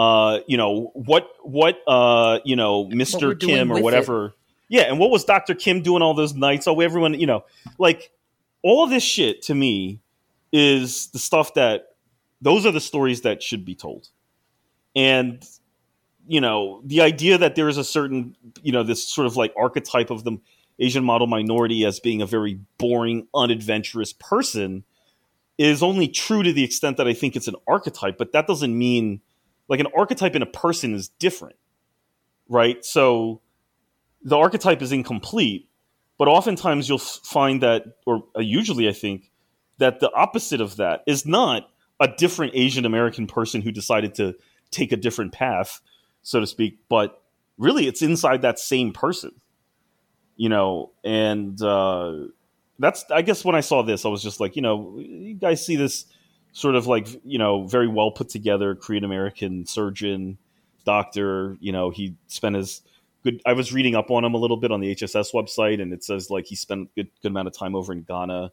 uh, 0.00 0.40
you 0.46 0.56
know, 0.56 0.92
what 0.94 1.28
what 1.42 1.78
uh, 1.86 2.38
you 2.42 2.56
know, 2.56 2.86
Mr. 2.86 3.38
Kim 3.38 3.70
or 3.70 3.74
with 3.74 3.80
it. 3.80 3.84
whatever. 3.84 4.34
Yeah, 4.68 4.82
and 4.82 4.98
what 4.98 5.10
was 5.10 5.24
Dr. 5.24 5.54
Kim 5.54 5.82
doing 5.82 6.00
all 6.00 6.14
those 6.14 6.32
nights? 6.32 6.66
Oh, 6.66 6.80
everyone, 6.80 7.12
you 7.20 7.26
know, 7.26 7.44
like 7.78 8.10
all 8.62 8.86
this 8.86 9.02
shit 9.02 9.42
to 9.42 9.54
me 9.54 10.00
is 10.52 11.08
the 11.08 11.18
stuff 11.18 11.52
that 11.54 11.96
those 12.40 12.64
are 12.64 12.72
the 12.72 12.80
stories 12.80 13.20
that 13.22 13.42
should 13.42 13.66
be 13.66 13.74
told. 13.74 14.08
And 14.96 15.46
you 16.26 16.40
know, 16.40 16.80
the 16.82 17.02
idea 17.02 17.36
that 17.36 17.54
there 17.54 17.68
is 17.68 17.76
a 17.76 17.84
certain, 17.84 18.36
you 18.62 18.72
know, 18.72 18.82
this 18.82 19.06
sort 19.06 19.26
of 19.26 19.36
like 19.36 19.52
archetype 19.54 20.08
of 20.08 20.24
the 20.24 20.38
Asian 20.78 21.04
model 21.04 21.26
minority 21.26 21.84
as 21.84 22.00
being 22.00 22.22
a 22.22 22.26
very 22.26 22.58
boring, 22.78 23.26
unadventurous 23.34 24.14
person 24.14 24.84
is 25.58 25.82
only 25.82 26.08
true 26.08 26.42
to 26.42 26.54
the 26.54 26.64
extent 26.64 26.96
that 26.96 27.06
I 27.06 27.12
think 27.12 27.36
it's 27.36 27.48
an 27.48 27.56
archetype, 27.66 28.16
but 28.16 28.32
that 28.32 28.46
doesn't 28.46 28.78
mean 28.78 29.20
like 29.70 29.80
an 29.80 29.86
archetype 29.96 30.34
in 30.34 30.42
a 30.42 30.46
person 30.46 30.92
is 30.94 31.08
different. 31.08 31.56
Right? 32.48 32.84
So 32.84 33.40
the 34.22 34.36
archetype 34.36 34.82
is 34.82 34.92
incomplete, 34.92 35.70
but 36.18 36.28
oftentimes 36.28 36.88
you'll 36.88 36.98
find 36.98 37.62
that 37.62 37.84
or 38.04 38.24
uh, 38.36 38.40
usually 38.40 38.88
I 38.88 38.92
think 38.92 39.30
that 39.78 40.00
the 40.00 40.12
opposite 40.12 40.60
of 40.60 40.76
that 40.76 41.02
is 41.06 41.24
not 41.24 41.70
a 42.00 42.08
different 42.08 42.52
Asian 42.54 42.84
American 42.84 43.26
person 43.26 43.62
who 43.62 43.70
decided 43.70 44.14
to 44.16 44.34
take 44.70 44.92
a 44.92 44.96
different 44.96 45.32
path, 45.32 45.80
so 46.22 46.40
to 46.40 46.46
speak, 46.46 46.78
but 46.88 47.22
really 47.56 47.86
it's 47.86 48.02
inside 48.02 48.42
that 48.42 48.58
same 48.58 48.92
person. 48.92 49.30
You 50.36 50.48
know, 50.48 50.90
and 51.04 51.60
uh, 51.62 52.14
that's 52.78 53.04
I 53.10 53.22
guess 53.22 53.44
when 53.44 53.54
I 53.54 53.60
saw 53.60 53.82
this, 53.82 54.04
I 54.04 54.08
was 54.08 54.22
just 54.22 54.40
like, 54.40 54.56
you 54.56 54.62
know, 54.62 54.98
you 54.98 55.34
guys 55.34 55.64
see 55.64 55.76
this 55.76 56.06
sort 56.52 56.74
of 56.74 56.86
like 56.86 57.08
you 57.24 57.38
know 57.38 57.66
very 57.66 57.88
well 57.88 58.10
put 58.10 58.28
together 58.28 58.74
Korean 58.74 59.04
American 59.04 59.66
surgeon, 59.66 60.38
doctor. 60.84 61.56
You 61.60 61.72
know, 61.72 61.90
he 61.90 62.16
spent 62.28 62.56
his 62.56 62.82
good. 63.22 63.40
I 63.46 63.52
was 63.52 63.72
reading 63.72 63.94
up 63.94 64.10
on 64.10 64.24
him 64.24 64.34
a 64.34 64.38
little 64.38 64.56
bit 64.56 64.70
on 64.72 64.80
the 64.80 64.94
HSS 64.94 65.32
website, 65.32 65.80
and 65.80 65.92
it 65.92 66.04
says 66.04 66.30
like 66.30 66.46
he 66.46 66.56
spent 66.56 66.94
good 66.94 67.08
good 67.22 67.30
amount 67.30 67.48
of 67.48 67.56
time 67.56 67.74
over 67.74 67.92
in 67.92 68.02
Ghana 68.02 68.52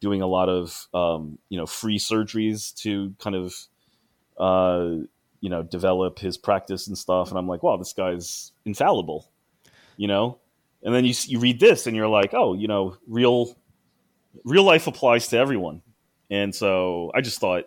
doing 0.00 0.22
a 0.22 0.26
lot 0.26 0.48
of 0.48 0.86
um, 0.94 1.38
you 1.48 1.58
know 1.58 1.66
free 1.66 1.98
surgeries 1.98 2.74
to 2.82 3.14
kind 3.18 3.36
of 3.36 3.54
uh, 4.38 5.04
you 5.40 5.50
know 5.50 5.62
develop 5.62 6.18
his 6.18 6.36
practice 6.36 6.86
and 6.86 6.96
stuff. 6.96 7.30
And 7.30 7.38
I'm 7.38 7.48
like, 7.48 7.62
wow, 7.62 7.76
this 7.76 7.92
guy's 7.92 8.52
infallible, 8.64 9.30
you 9.96 10.08
know. 10.08 10.38
And 10.82 10.94
then 10.94 11.04
you 11.04 11.14
you 11.26 11.38
read 11.38 11.60
this 11.60 11.86
and 11.86 11.96
you're 11.96 12.08
like, 12.08 12.34
oh, 12.34 12.54
you 12.54 12.68
know, 12.68 12.96
real 13.06 13.56
real 14.44 14.64
life 14.64 14.86
applies 14.86 15.28
to 15.28 15.38
everyone. 15.38 15.82
And 16.30 16.54
so 16.54 17.10
I 17.14 17.20
just 17.20 17.40
thought 17.40 17.64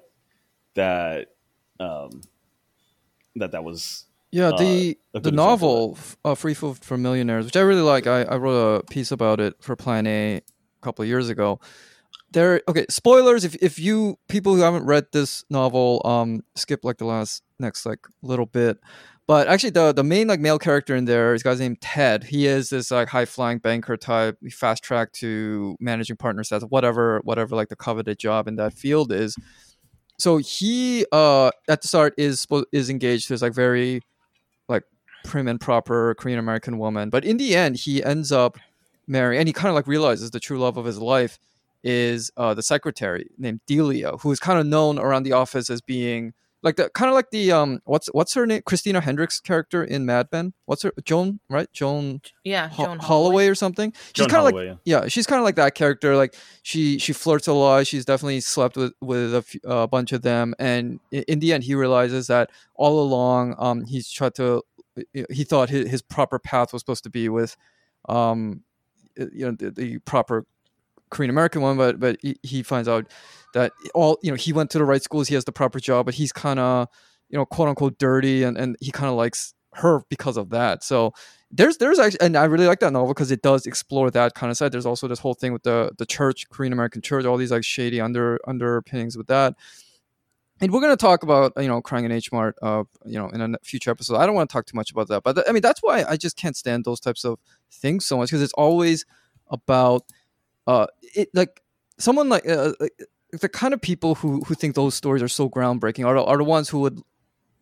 that 0.76 1.28
um, 1.80 2.22
that 3.36 3.52
that 3.52 3.64
was 3.64 4.06
Yeah, 4.32 4.50
uh, 4.50 4.58
the 4.58 4.98
a 5.14 5.20
the 5.20 5.32
novel 5.32 5.98
uh, 6.26 6.36
"Free 6.36 6.54
Food 6.54 6.80
for 6.84 6.98
Millionaires," 6.98 7.46
which 7.46 7.56
I 7.56 7.62
really 7.62 7.82
like. 7.82 8.08
I, 8.08 8.24
I 8.24 8.38
wrote 8.38 8.82
a 8.82 8.84
piece 8.84 9.12
about 9.12 9.40
it 9.40 9.56
for 9.62 9.76
Plan 9.76 10.08
A 10.08 10.38
a 10.38 10.42
couple 10.82 11.04
of 11.04 11.10
years 11.10 11.30
ago. 11.30 11.60
There, 12.32 12.62
okay. 12.68 12.86
Spoilers. 12.90 13.44
If 13.44 13.56
if 13.56 13.80
you 13.80 14.18
people 14.28 14.56
who 14.56 14.62
haven't 14.62 14.86
read 14.86 15.08
this 15.12 15.44
novel, 15.50 16.02
um, 16.06 16.42
skip 16.56 16.84
like 16.84 16.98
the 16.98 17.06
last 17.06 17.44
next 17.60 17.86
like 17.86 18.06
little 18.22 18.46
bit. 18.46 18.78
But 19.30 19.48
actually, 19.48 19.70
the 19.70 19.94
the 19.94 20.04
main 20.04 20.28
like 20.28 20.40
male 20.40 20.58
character 20.58 20.96
in 20.96 21.06
there 21.06 21.36
is 21.36 21.42
a 21.42 21.44
guy's 21.44 21.60
named 21.60 21.82
Ted. 21.82 22.24
He 22.24 22.48
is 22.48 22.72
this 22.72 22.90
like 22.90 23.10
high 23.10 23.26
flying 23.26 23.60
banker 23.60 23.96
type. 23.96 24.40
He 24.42 24.50
fast 24.50 24.84
tracked 24.84 25.14
to 25.20 25.78
managing 25.80 26.18
partner 26.18 26.44
status, 26.44 26.68
whatever 26.68 27.22
whatever 27.24 27.56
like 27.56 27.70
the 27.70 27.76
coveted 27.76 28.18
job 28.18 28.48
in 28.48 28.56
that 28.56 28.74
field 28.74 29.12
is. 29.12 29.36
So 30.18 30.38
he 30.38 31.06
uh 31.12 31.52
at 31.68 31.84
the 31.84 31.88
start 31.88 32.16
is 32.18 32.48
is 32.72 32.90
engaged 32.90 33.28
to 33.28 33.34
this 33.34 33.44
like 33.44 33.54
very 33.54 34.02
like 34.68 34.82
prim 35.26 35.48
and 35.48 35.62
proper 35.62 36.16
Korean 36.16 36.40
American 36.40 36.80
woman. 36.80 37.12
But 37.12 37.24
in 37.24 37.38
the 37.38 37.56
end, 37.56 37.76
he 37.76 38.04
ends 38.04 38.32
up 38.32 38.58
marrying, 39.06 39.42
and 39.42 39.48
he 39.48 39.54
kind 39.54 39.70
of 39.70 39.76
like 39.76 39.86
realizes 39.86 40.32
the 40.32 40.40
true 40.40 40.58
love 40.58 40.76
of 40.76 40.86
his 40.86 40.98
life 40.98 41.38
is 41.84 42.32
uh, 42.36 42.56
the 42.56 42.64
secretary 42.64 43.28
named 43.38 43.60
Delia, 43.68 44.14
who 44.22 44.32
is 44.32 44.40
kind 44.40 44.60
of 44.60 44.66
known 44.66 44.98
around 44.98 45.22
the 45.22 45.34
office 45.34 45.70
as 45.70 45.82
being 45.82 46.34
like 46.62 46.76
the 46.76 46.90
kind 46.90 47.08
of 47.10 47.16
like 47.16 47.30
the 47.32 47.52
um 47.52 47.80
what's 47.86 48.08
what's 48.08 48.34
her 48.34 48.46
name 48.46 48.62
Christina 48.66 49.00
Hendricks 49.02 49.40
character 49.40 49.84
in 49.84 50.06
Mad 50.06 50.28
Men. 50.32 50.54
What's 50.66 50.84
her 50.84 50.92
Joan 51.06 51.40
right 51.50 51.72
Joan 51.72 52.22
Yeah, 52.44 52.68
Ho- 52.70 52.86
Joan 52.86 53.00
Holloway 53.00 53.48
or 53.48 53.56
something. 53.56 53.94
She's 54.14 54.28
kind 54.28 54.46
of 54.48 54.54
like 54.54 54.66
yeah. 54.86 55.02
yeah, 55.02 55.08
she's 55.08 55.26
kind 55.26 55.40
of 55.40 55.46
like 55.46 55.56
that 55.56 55.74
character. 55.76 56.16
Like 56.18 56.36
she 56.64 57.00
she 57.00 57.14
flirts 57.14 57.48
a 57.48 57.54
lot. 57.54 57.88
She's 57.88 58.04
definitely 58.06 58.42
slept 58.42 58.76
with 58.78 58.94
with 59.02 59.34
a 59.36 59.42
few- 59.42 59.62
bunch 59.88 60.12
of 60.12 60.22
them, 60.22 60.54
and 60.60 61.00
i- 61.14 61.24
in 61.28 61.40
the 61.40 61.54
end, 61.54 61.64
he 61.64 61.76
realizes 61.76 62.28
that 62.28 62.50
all 62.76 63.02
along, 63.02 63.56
um, 63.58 63.86
he's 63.86 64.10
tried 64.10 64.36
to. 64.36 64.62
He 65.14 65.46
thought 65.46 65.70
his, 65.70 65.90
his 65.90 66.02
proper 66.02 66.40
path 66.40 66.74
was 66.74 66.82
supposed 66.82 67.04
to 67.06 67.10
be 67.10 67.30
with, 67.30 67.56
um, 68.10 68.64
you 69.16 69.46
know, 69.46 69.52
the, 69.52 69.72
the 69.72 70.00
proper 70.00 70.46
Korean 71.10 71.30
American 71.30 71.62
one, 71.62 71.78
but 71.78 72.00
but 72.00 72.18
he, 72.44 72.64
finds 72.64 72.88
out 72.88 73.08
that 73.54 73.72
all 73.94 74.18
you 74.22 74.32
know 74.32 74.36
he 74.36 74.54
went 74.54 74.70
to 74.72 74.78
the 74.78 74.86
right 74.86 75.02
schools, 75.02 75.28
he 75.28 75.36
has 75.36 75.46
the 75.46 75.52
proper 75.52 75.80
job, 75.80 76.06
but 76.06 76.16
he's 76.16 76.32
kind 76.32 76.60
of 76.60 76.88
you 77.30 77.38
know 77.38 77.46
quote 77.46 77.70
unquote 77.70 77.98
dirty 77.98 78.44
and 78.44 78.58
and 78.58 78.76
he 78.80 78.92
kind 78.92 79.10
of 79.10 79.16
likes 79.16 79.54
her 79.74 80.02
because 80.10 80.38
of 80.38 80.50
that. 80.50 80.84
So 80.84 81.14
there's 81.52 81.78
there's 81.78 81.98
actually 81.98 82.22
and 82.22 82.38
i 82.38 82.46
really 82.46 82.68
like 82.68 82.80
that 82.80 82.94
novel 82.94 83.08
because 83.08 83.32
it 83.32 83.42
does 83.42 83.66
explore 83.66 84.12
that 84.12 84.36
kind 84.36 84.52
of 84.52 84.58
side. 84.58 84.72
There's 84.72 84.86
also 84.86 85.08
this 85.08 85.20
whole 85.20 85.34
thing 85.34 85.54
with 85.54 85.64
the 85.64 85.92
the 85.98 86.06
church 86.06 86.48
korean 86.50 86.74
american 86.74 87.02
church 87.02 87.26
all 87.26 87.38
these 87.38 87.52
like 87.52 87.64
shady 87.64 88.00
under 88.00 88.40
underpinnings 88.48 89.18
with 89.18 89.28
that. 89.28 89.56
And 90.62 90.72
we're 90.74 90.82
going 90.82 90.96
to 90.96 90.98
talk 90.98 91.24
about 91.24 91.54
you 91.58 91.68
know 91.68 91.82
crying 91.82 92.06
in 92.06 92.12
h 92.12 92.32
mart 92.32 92.56
uh 92.62 92.84
you 93.06 93.18
know 93.18 93.30
in 93.30 93.56
a 93.56 93.58
future 93.64 93.90
episode. 93.90 94.18
I 94.18 94.26
don't 94.26 94.36
want 94.36 94.50
to 94.50 94.54
talk 94.54 94.66
too 94.66 94.76
much 94.76 94.92
about 94.92 95.08
that 95.08 95.24
but 95.24 95.34
th- 95.34 95.46
i 95.50 95.52
mean 95.52 95.62
that's 95.62 95.82
why 95.82 96.04
i 96.08 96.18
just 96.18 96.38
can't 96.38 96.56
stand 96.56 96.86
those 96.86 97.00
types 97.00 97.24
of 97.24 97.40
things 97.72 98.06
so 98.06 98.18
much 98.18 98.30
because 98.30 98.44
it's 98.44 98.54
always 98.54 99.06
about 99.48 100.04
uh 100.70 100.88
it 101.16 101.30
like 101.34 101.62
someone 101.98 102.30
like 102.30 102.48
uh, 102.48 102.74
the 103.44 103.50
kind 103.50 103.74
of 103.74 103.82
people 103.82 104.16
who 104.16 104.42
who 104.46 104.54
think 104.54 104.76
those 104.76 104.96
stories 104.96 105.24
are 105.24 105.34
so 105.40 105.50
groundbreaking 105.50 106.06
are, 106.06 106.18
are 106.18 106.38
the 106.38 106.44
ones 106.44 106.70
who 106.70 106.80
would 106.80 107.00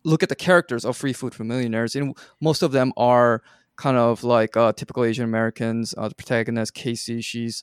look 0.04 0.22
at 0.22 0.28
the 0.28 0.36
characters 0.48 0.84
of 0.84 0.96
free 0.96 1.12
food 1.12 1.34
for 1.34 1.44
millionaires 1.44 1.96
and 1.96 2.16
most 2.40 2.62
of 2.62 2.72
them 2.72 2.92
are 2.96 3.42
kind 3.76 3.96
of 3.96 4.24
like 4.24 4.56
uh, 4.56 4.72
typical 4.72 5.04
asian 5.04 5.24
americans 5.24 5.94
uh, 5.98 6.08
the 6.08 6.14
protagonist 6.14 6.74
casey 6.74 7.20
she's 7.20 7.62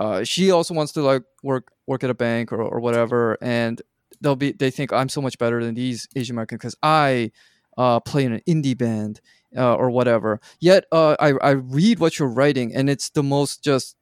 uh, 0.00 0.22
she 0.22 0.50
also 0.50 0.74
wants 0.74 0.92
to 0.92 1.02
like 1.02 1.22
work 1.42 1.72
work 1.86 2.04
at 2.04 2.10
a 2.10 2.14
bank 2.14 2.52
or, 2.52 2.62
or 2.62 2.78
whatever 2.80 3.36
and 3.40 3.82
they'll 4.20 4.36
be 4.36 4.52
they 4.52 4.70
think 4.70 4.92
i'm 4.92 5.08
so 5.08 5.22
much 5.22 5.38
better 5.38 5.64
than 5.64 5.74
these 5.74 6.08
asian 6.16 6.34
americans 6.34 6.60
because 6.60 6.76
i 6.82 7.30
uh, 7.78 8.00
play 8.00 8.24
in 8.24 8.32
an 8.32 8.42
indie 8.46 8.76
band 8.76 9.20
uh, 9.56 9.74
or 9.74 9.90
whatever. 9.90 10.40
Yet 10.60 10.84
uh, 10.92 11.16
I, 11.20 11.32
I 11.40 11.50
read 11.50 12.00
what 12.00 12.18
you're 12.18 12.28
writing 12.28 12.74
and 12.74 12.90
it's 12.90 13.10
the 13.10 13.22
most 13.22 13.62
just 13.62 13.96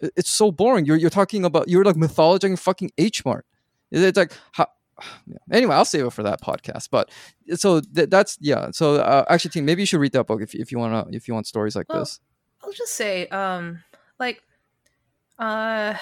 it's 0.00 0.30
so 0.30 0.50
boring. 0.50 0.84
You're, 0.84 0.96
you're 0.96 1.10
talking 1.10 1.44
about 1.44 1.68
you're 1.68 1.84
like 1.84 1.96
mythologizing 1.96 2.58
fucking 2.58 2.92
h 2.98 3.24
mart 3.24 3.44
it's 3.90 4.16
like 4.16 4.32
how, 4.52 4.66
anyway 5.52 5.74
i'll 5.74 5.84
save 5.84 6.04
it 6.04 6.12
for 6.12 6.22
that 6.22 6.40
podcast 6.42 6.88
but 6.90 7.10
so 7.54 7.80
th- 7.80 8.10
that's 8.10 8.36
yeah. 8.40 8.70
So 8.72 8.96
uh, 8.96 9.24
actually 9.28 9.50
Teen 9.50 9.64
maybe 9.64 9.82
you 9.82 9.86
should 9.86 10.00
read 10.00 10.12
that 10.12 10.26
book 10.26 10.42
if, 10.42 10.54
if 10.54 10.70
you 10.72 10.78
want 10.78 11.10
to 11.10 11.16
if 11.16 11.28
you 11.28 11.34
want 11.34 11.46
stories 11.46 11.74
like 11.76 11.88
Well, 11.88 12.00
this. 12.00 12.20
I'll 12.62 12.72
just 12.72 12.94
say, 12.94 13.26
um, 13.28 13.82
like, 14.18 14.42
uh, 15.38 15.42
uh, 15.42 15.96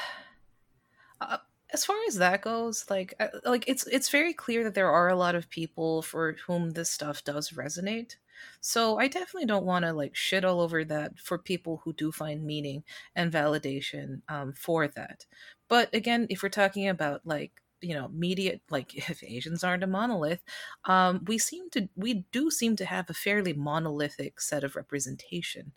as 1.76 1.84
far 1.84 1.96
as 2.08 2.16
that 2.16 2.42
goes, 2.42 2.88
like, 2.90 3.14
uh, 3.20 3.28
like 3.44 3.64
it's 3.68 3.86
it's 3.88 4.08
very 4.10 4.32
clear 4.34 4.64
that 4.64 4.74
there 4.74 4.90
are 4.90 5.08
a 5.08 5.16
lot 5.16 5.34
of 5.34 5.50
people 5.50 6.02
for 6.02 6.32
whom 6.46 6.70
this 6.70 6.90
stuff 6.90 7.24
does 7.24 7.50
resonate. 7.50 8.16
So 8.60 8.98
I 8.98 9.08
definitely 9.08 9.46
don't 9.46 9.64
want 9.66 9.84
to 9.84 9.92
like 9.92 10.14
shit 10.16 10.44
all 10.44 10.60
over 10.60 10.84
that 10.84 11.18
for 11.18 11.38
people 11.38 11.78
who 11.84 11.92
do 11.94 12.12
find 12.12 12.44
meaning 12.44 12.84
and 13.14 13.32
validation 13.32 14.22
um, 14.28 14.52
for 14.52 14.88
that. 14.88 15.26
But 15.68 15.94
again, 15.94 16.26
if 16.30 16.42
we're 16.42 16.48
talking 16.50 16.88
about 16.88 17.26
like 17.26 17.62
you 17.82 17.94
know 17.94 18.08
media 18.08 18.58
like 18.70 18.94
if 18.96 19.22
asians 19.22 19.62
aren't 19.62 19.82
a 19.84 19.86
monolith 19.86 20.42
um 20.86 21.22
we 21.26 21.36
seem 21.36 21.68
to 21.68 21.86
we 21.94 22.24
do 22.32 22.50
seem 22.50 22.74
to 22.74 22.86
have 22.86 23.10
a 23.10 23.14
fairly 23.14 23.52
monolithic 23.52 24.40
set 24.40 24.64
of 24.64 24.76
representation 24.76 25.74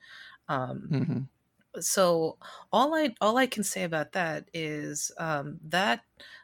um 0.47 0.91
hmm 0.91 1.29
so 1.79 2.37
all 2.71 2.93
i 2.95 3.13
all 3.21 3.37
i 3.37 3.45
can 3.47 3.63
say 3.63 3.83
about 3.83 4.11
that 4.13 4.49
is 4.53 5.11
um 5.17 5.59
that 5.63 6.03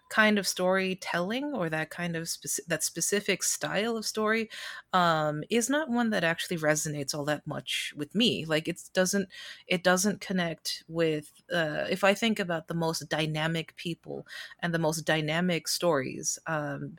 kind 0.09 0.37
of 0.37 0.47
storytelling 0.47 1.45
or 1.55 1.67
that 1.67 1.89
kind 1.89 2.15
of 2.15 2.23
speci- 2.25 2.63
that 2.67 2.83
specific 2.83 3.41
style 3.41 3.97
of 3.97 4.05
story 4.05 4.47
um 4.93 5.43
is 5.49 5.67
not 5.69 5.89
one 5.89 6.11
that 6.11 6.23
actually 6.23 6.57
resonates 6.57 7.15
all 7.15 7.25
that 7.25 7.45
much 7.47 7.91
with 7.97 8.13
me. 8.13 8.45
Like 8.45 8.67
it 8.67 8.79
doesn't 8.93 9.27
it 9.67 9.83
doesn't 9.83 10.21
connect 10.21 10.83
with 10.87 11.41
uh 11.51 11.87
if 11.89 12.03
i 12.03 12.13
think 12.13 12.39
about 12.39 12.67
the 12.67 12.75
most 12.75 13.09
dynamic 13.09 13.75
people 13.77 14.27
and 14.59 14.73
the 14.73 14.79
most 14.79 15.01
dynamic 15.05 15.67
stories 15.67 16.37
um 16.45 16.97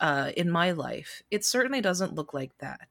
uh 0.00 0.32
in 0.36 0.50
my 0.50 0.72
life 0.72 1.22
it 1.30 1.44
certainly 1.44 1.80
doesn't 1.80 2.14
look 2.14 2.34
like 2.34 2.56
that 2.58 2.88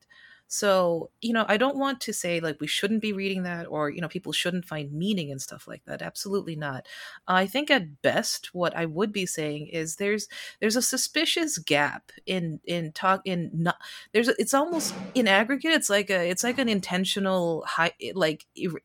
so, 0.54 1.10
you 1.20 1.34
know, 1.34 1.46
I 1.48 1.58
don't 1.58 1.78
want 1.78 2.00
to 2.02 2.14
say 2.14 2.40
like 2.40 2.62
we 2.62 2.68
shouldn't 2.68 3.02
be 3.02 3.12
reading 3.12 3.42
that 3.42 3.66
or, 3.66 3.90
you 3.90 4.02
know, 4.02 4.08
people 4.08 4.32
shouldn't 4.32 4.66
find 4.66 4.94
meaning 4.94 5.32
and 5.32 5.42
stuff 5.42 5.68
like 5.68 5.84
that. 5.86 6.04
Absolutely 6.04 6.56
not. 6.56 6.86
I 7.28 7.48
think 7.48 7.72
at 7.72 8.04
best 8.04 8.54
what 8.54 8.78
I 8.78 8.86
would 8.86 9.12
be 9.12 9.26
saying 9.26 9.70
is 9.70 9.96
there's 9.96 10.28
there's 10.60 10.76
a 10.76 10.82
suspicious 10.84 11.58
gap 11.58 12.12
in 12.28 12.60
in 12.66 12.92
talk 12.92 13.22
in 13.26 13.50
not 13.52 13.78
there's 14.12 14.28
a, 14.28 14.36
it's 14.40 14.54
almost 14.54 15.00
in 15.16 15.28
aggregate 15.28 15.72
it's 15.72 15.90
like 15.90 16.12
a 16.12 16.30
it's 16.30 16.44
like 16.44 16.60
an 16.60 16.70
intentional 16.70 17.64
high 17.68 17.94
like 18.14 18.46
er- 18.64 18.82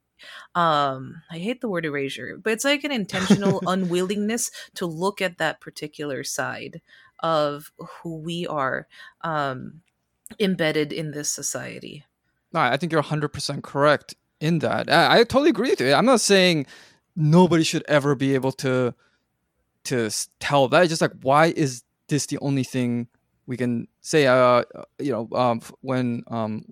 um 0.60 1.22
i 1.30 1.38
hate 1.38 1.60
the 1.60 1.68
word 1.68 1.84
erasure 1.84 2.38
but 2.42 2.52
it's 2.52 2.64
like 2.64 2.84
an 2.84 2.92
intentional 2.92 3.62
unwillingness 3.66 4.50
to 4.74 4.86
look 4.86 5.20
at 5.22 5.38
that 5.38 5.60
particular 5.60 6.24
side 6.24 6.80
of 7.20 7.70
who 7.78 8.16
we 8.18 8.46
are 8.46 8.86
um 9.22 9.80
embedded 10.38 10.92
in 10.92 11.12
this 11.12 11.30
society. 11.30 12.04
No, 12.52 12.60
I 12.60 12.76
think 12.76 12.92
you're 12.92 13.02
100% 13.02 13.62
correct 13.62 14.14
in 14.40 14.60
that. 14.60 14.90
I, 14.90 15.18
I 15.20 15.24
totally 15.24 15.50
agree 15.50 15.70
with 15.70 15.80
you. 15.80 15.92
I'm 15.92 16.06
not 16.06 16.20
saying 16.20 16.66
nobody 17.16 17.64
should 17.64 17.84
ever 17.88 18.14
be 18.14 18.34
able 18.34 18.52
to 18.52 18.94
to 19.84 20.10
tell 20.40 20.68
that. 20.68 20.82
It's 20.82 20.90
just 20.90 21.02
like, 21.02 21.12
why 21.22 21.46
is 21.46 21.82
this 22.08 22.26
the 22.26 22.38
only 22.40 22.64
thing 22.64 23.08
we 23.46 23.56
can 23.56 23.88
say? 24.00 24.26
Uh, 24.26 24.34
uh, 24.34 24.64
you 24.98 25.12
know, 25.12 25.28
um, 25.36 25.60
when 25.80 26.22
um, 26.28 26.64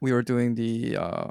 we 0.00 0.12
were 0.12 0.22
doing 0.22 0.54
the 0.54 0.96
uh, 0.96 1.30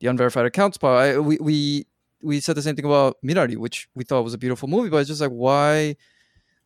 the 0.00 0.08
unverified 0.08 0.46
accounts 0.46 0.78
part, 0.78 1.22
we 1.24 1.38
we 1.38 1.86
we 2.22 2.40
said 2.40 2.56
the 2.56 2.62
same 2.62 2.76
thing 2.76 2.84
about 2.84 3.16
Minari, 3.24 3.56
which 3.56 3.88
we 3.94 4.04
thought 4.04 4.22
was 4.22 4.34
a 4.34 4.38
beautiful 4.38 4.68
movie, 4.68 4.88
but 4.88 4.98
it's 4.98 5.08
just 5.08 5.20
like, 5.20 5.30
why? 5.30 5.96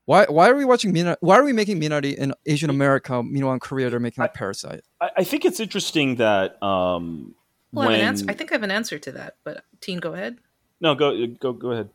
Why, 0.06 0.24
why 0.26 0.48
are 0.48 0.54
we 0.54 0.64
watching 0.64 0.94
Minari? 0.94 1.16
Why 1.20 1.36
are 1.36 1.44
we 1.44 1.52
making 1.52 1.80
Minari 1.80 2.14
in 2.14 2.32
Asian 2.46 2.70
America? 2.70 3.22
Meanwhile, 3.22 3.54
in 3.54 3.60
Korea, 3.60 3.90
they're 3.90 4.00
making 4.00 4.22
like 4.22 4.34
Parasite. 4.34 4.82
I, 5.00 5.10
I 5.18 5.24
think 5.24 5.44
it's 5.44 5.60
interesting 5.60 6.16
that 6.16 6.62
um, 6.62 7.34
Well, 7.72 7.88
I, 7.88 7.92
have 7.92 8.00
an 8.00 8.06
answer. 8.06 8.26
I 8.28 8.32
think 8.32 8.52
I 8.52 8.54
have 8.54 8.62
an 8.62 8.70
answer 8.70 8.98
to 9.00 9.12
that, 9.12 9.36
but 9.42 9.64
Teen, 9.80 9.98
go 9.98 10.14
ahead. 10.14 10.38
no 10.80 10.94
go 10.94 11.26
go 11.26 11.52
go 11.52 11.72
ahead. 11.72 11.90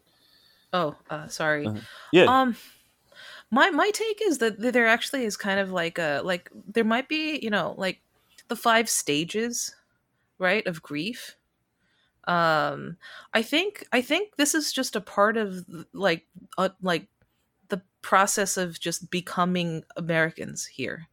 Oh, 0.74 0.96
uh, 1.10 1.28
sorry. 1.28 1.66
Uh-huh. 1.66 1.80
Yeah, 2.12 2.26
Um, 2.26 2.56
my 3.50 3.70
my 3.70 3.92
take 3.94 4.22
is 4.22 4.40
that 4.40 4.60
there 4.60 4.88
actually 4.88 5.24
is 5.24 5.38
kind 5.38 5.60
of 5.60 5.72
like 5.72 5.98
a 5.98 6.22
like 6.24 6.50
there 6.68 6.84
might 6.84 7.08
be 7.08 7.40
you 7.42 7.50
know 7.50 7.76
like 7.78 8.02
the 8.50 8.56
five 8.58 8.90
stages, 8.90 9.74
right, 10.38 10.66
of 10.68 10.82
grief. 10.82 11.38
Um, 12.28 12.98
I 13.34 13.42
think 13.42 13.86
I 13.94 14.02
think 14.02 14.36
this 14.36 14.54
is 14.54 14.74
just 14.74 14.98
a 14.98 15.02
part 15.02 15.38
of 15.38 15.66
like 15.94 16.28
uh, 16.58 16.70
like 16.82 17.08
the 17.08 17.21
process 18.02 18.58
of 18.58 18.80
just 18.80 19.10
becoming 19.12 19.84
Americans 19.96 20.66
here. 20.66 21.08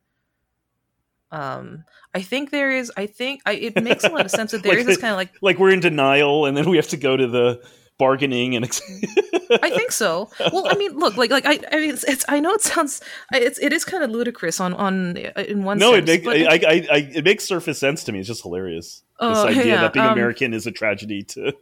Um, 1.31 1.85
I 2.15 2.23
think 2.23 2.51
there 2.51 2.71
is. 2.71 2.91
I 2.97 3.07
think 3.07 3.43
I, 3.45 3.53
it 3.53 3.83
makes 3.83 4.05
a 4.05 4.09
lot 4.09 4.25
of 4.25 4.31
sense 4.31 4.53
that 4.53 4.63
there 4.63 4.73
Like 4.73 4.81
is 4.81 4.87
this 4.87 4.97
kind 4.97 5.13
of 5.13 5.17
like 5.17 5.33
like 5.43 5.59
we're 5.59 5.71
in 5.71 5.81
denial, 5.81 6.47
and 6.47 6.57
then 6.57 6.69
we 6.69 6.77
have 6.77 6.89
to 6.89 6.97
go 6.97 7.17
to 7.17 7.27
the 7.27 7.63
bargaining 7.99 8.57
and. 8.57 8.65
Ex- 8.65 8.81
I 9.63 9.71
think 9.71 9.93
so. 9.93 10.31
Well, 10.53 10.69
I 10.69 10.75
mean, 10.75 10.99
look, 10.99 11.17
like, 11.17 11.31
like 11.31 11.47
I, 11.47 11.59
I 11.73 11.81
mean, 11.81 11.91
it's, 11.91 12.05
it's 12.05 12.25
I 12.29 12.39
know 12.39 12.53
it 12.53 12.61
sounds, 12.61 13.01
it's, 13.33 13.59
it 13.59 13.73
is 13.73 13.83
kind 13.83 14.05
of 14.05 14.11
ludicrous 14.11 14.61
on, 14.61 14.75
on, 14.75 15.17
in 15.17 15.65
one. 15.65 15.79
no, 15.79 15.95
it 15.95 16.07
makes 16.07 16.27
I, 16.27 16.33
I, 16.33 16.59
I, 16.93 17.11
it 17.15 17.25
makes 17.25 17.45
surface 17.45 17.79
sense 17.79 18.05
to 18.05 18.13
me. 18.13 18.19
It's 18.19 18.29
just 18.29 18.43
hilarious. 18.43 19.03
Oh, 19.19 19.31
this 19.31 19.57
idea 19.57 19.75
yeah, 19.75 19.81
that 19.81 19.95
being 19.95 20.05
um, 20.05 20.13
American 20.13 20.53
is 20.53 20.67
a 20.67 20.71
tragedy 20.71 21.23
to. 21.25 21.55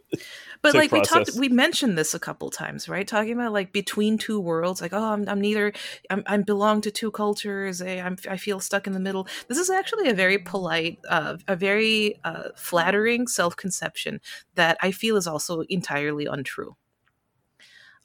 But 0.61 0.73
like 0.75 0.91
we 0.91 1.01
talked, 1.01 1.31
we 1.37 1.49
mentioned 1.49 1.97
this 1.97 2.13
a 2.13 2.19
couple 2.19 2.49
times, 2.49 2.87
right? 2.89 3.07
Talking 3.07 3.33
about 3.33 3.53
like 3.53 3.73
between 3.73 4.17
two 4.17 4.39
worlds, 4.39 4.81
like, 4.81 4.93
oh, 4.93 5.13
I'm, 5.13 5.27
I'm 5.27 5.41
neither, 5.41 5.73
I'm, 6.09 6.23
I 6.25 6.37
belong 6.37 6.81
to 6.81 6.91
two 6.91 7.11
cultures. 7.11 7.81
I, 7.81 7.97
I'm, 7.99 8.17
I 8.29 8.37
feel 8.37 8.59
stuck 8.59 8.87
in 8.87 8.93
the 8.93 8.99
middle. 8.99 9.27
This 9.47 9.57
is 9.57 9.69
actually 9.69 10.09
a 10.09 10.13
very 10.13 10.37
polite, 10.37 10.99
uh, 11.09 11.37
a 11.47 11.55
very 11.55 12.19
uh, 12.23 12.49
flattering 12.55 13.27
self-conception 13.27 14.21
that 14.55 14.77
I 14.81 14.91
feel 14.91 15.17
is 15.17 15.27
also 15.27 15.61
entirely 15.69 16.25
untrue. 16.25 16.75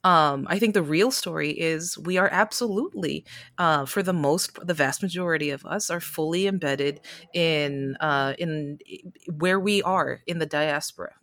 Um, 0.05 0.49
I 0.51 0.59
think 0.59 0.75
the 0.75 0.83
real 0.83 1.13
story 1.13 1.51
is 1.51 1.97
we 1.97 2.19
are 2.19 2.29
absolutely, 2.33 3.25
uh, 3.57 3.87
for 3.87 4.03
the 4.03 4.13
most, 4.13 4.59
the 4.67 4.75
vast 4.75 5.01
majority 5.01 5.51
of 5.51 5.65
us 5.65 5.91
are 5.91 6.01
fully 6.01 6.49
embedded 6.49 7.01
in 7.33 7.97
uh, 8.01 8.35
in 8.37 8.79
where 9.39 9.61
we 9.61 9.81
are 9.83 10.21
in 10.27 10.41
the 10.41 10.47
diaspora. 10.47 11.15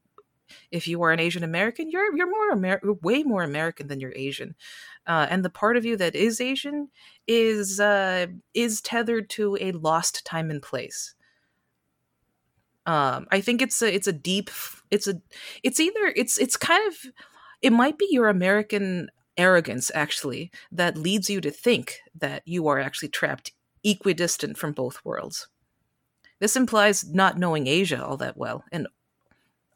If 0.71 0.87
you 0.87 1.01
are 1.03 1.11
an 1.11 1.19
Asian 1.19 1.43
American, 1.43 1.89
you're 1.89 2.15
you're 2.15 2.29
more 2.29 2.51
Amer- 2.53 2.81
you're 2.83 2.97
way 3.01 3.23
more 3.23 3.43
American 3.43 3.87
than 3.87 3.99
you're 3.99 4.13
Asian, 4.15 4.55
uh, 5.07 5.27
and 5.29 5.43
the 5.43 5.49
part 5.49 5.77
of 5.77 5.85
you 5.85 5.97
that 5.97 6.15
is 6.15 6.41
Asian 6.41 6.89
is 7.27 7.79
uh, 7.79 8.27
is 8.53 8.81
tethered 8.81 9.29
to 9.31 9.57
a 9.59 9.71
lost 9.71 10.25
time 10.25 10.49
and 10.49 10.61
place. 10.61 11.15
Um, 12.85 13.27
I 13.31 13.41
think 13.41 13.61
it's 13.61 13.81
a 13.81 13.93
it's 13.93 14.07
a 14.07 14.13
deep 14.13 14.49
it's 14.89 15.07
a 15.07 15.21
it's 15.63 15.79
either 15.79 16.13
it's 16.15 16.37
it's 16.39 16.57
kind 16.57 16.87
of 16.87 17.11
it 17.61 17.71
might 17.71 17.97
be 17.97 18.07
your 18.09 18.29
American 18.29 19.09
arrogance 19.37 19.91
actually 19.93 20.51
that 20.71 20.97
leads 20.97 21.29
you 21.29 21.39
to 21.41 21.51
think 21.51 21.99
that 22.15 22.41
you 22.45 22.67
are 22.67 22.79
actually 22.79 23.09
trapped 23.09 23.51
equidistant 23.83 24.57
from 24.57 24.73
both 24.73 25.03
worlds. 25.05 25.47
This 26.39 26.55
implies 26.55 27.07
not 27.07 27.37
knowing 27.37 27.67
Asia 27.67 28.03
all 28.03 28.17
that 28.17 28.37
well 28.37 28.63
and 28.71 28.87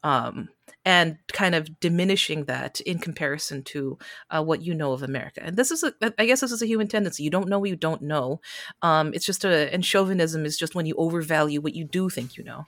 um, 0.02 0.48
and 0.84 1.18
kind 1.32 1.54
of 1.54 1.80
diminishing 1.80 2.44
that 2.44 2.80
in 2.80 2.98
comparison 2.98 3.62
to 3.62 3.98
uh, 4.30 4.42
what 4.42 4.62
you 4.62 4.74
know 4.74 4.92
of 4.92 5.02
America. 5.02 5.40
And 5.42 5.56
this 5.56 5.70
is, 5.70 5.82
a, 5.82 5.94
I 6.18 6.26
guess, 6.26 6.40
this 6.40 6.52
is 6.52 6.62
a 6.62 6.66
human 6.66 6.88
tendency. 6.88 7.22
You 7.22 7.30
don't 7.30 7.48
know 7.48 7.58
what 7.58 7.70
you 7.70 7.76
don't 7.76 8.02
know. 8.02 8.40
Um, 8.82 9.14
it's 9.14 9.26
just 9.26 9.44
a, 9.44 9.72
and 9.72 9.84
chauvinism 9.84 10.44
is 10.44 10.58
just 10.58 10.74
when 10.74 10.86
you 10.86 10.94
overvalue 10.96 11.60
what 11.60 11.74
you 11.74 11.84
do 11.84 12.10
think 12.10 12.36
you 12.36 12.44
know, 12.44 12.66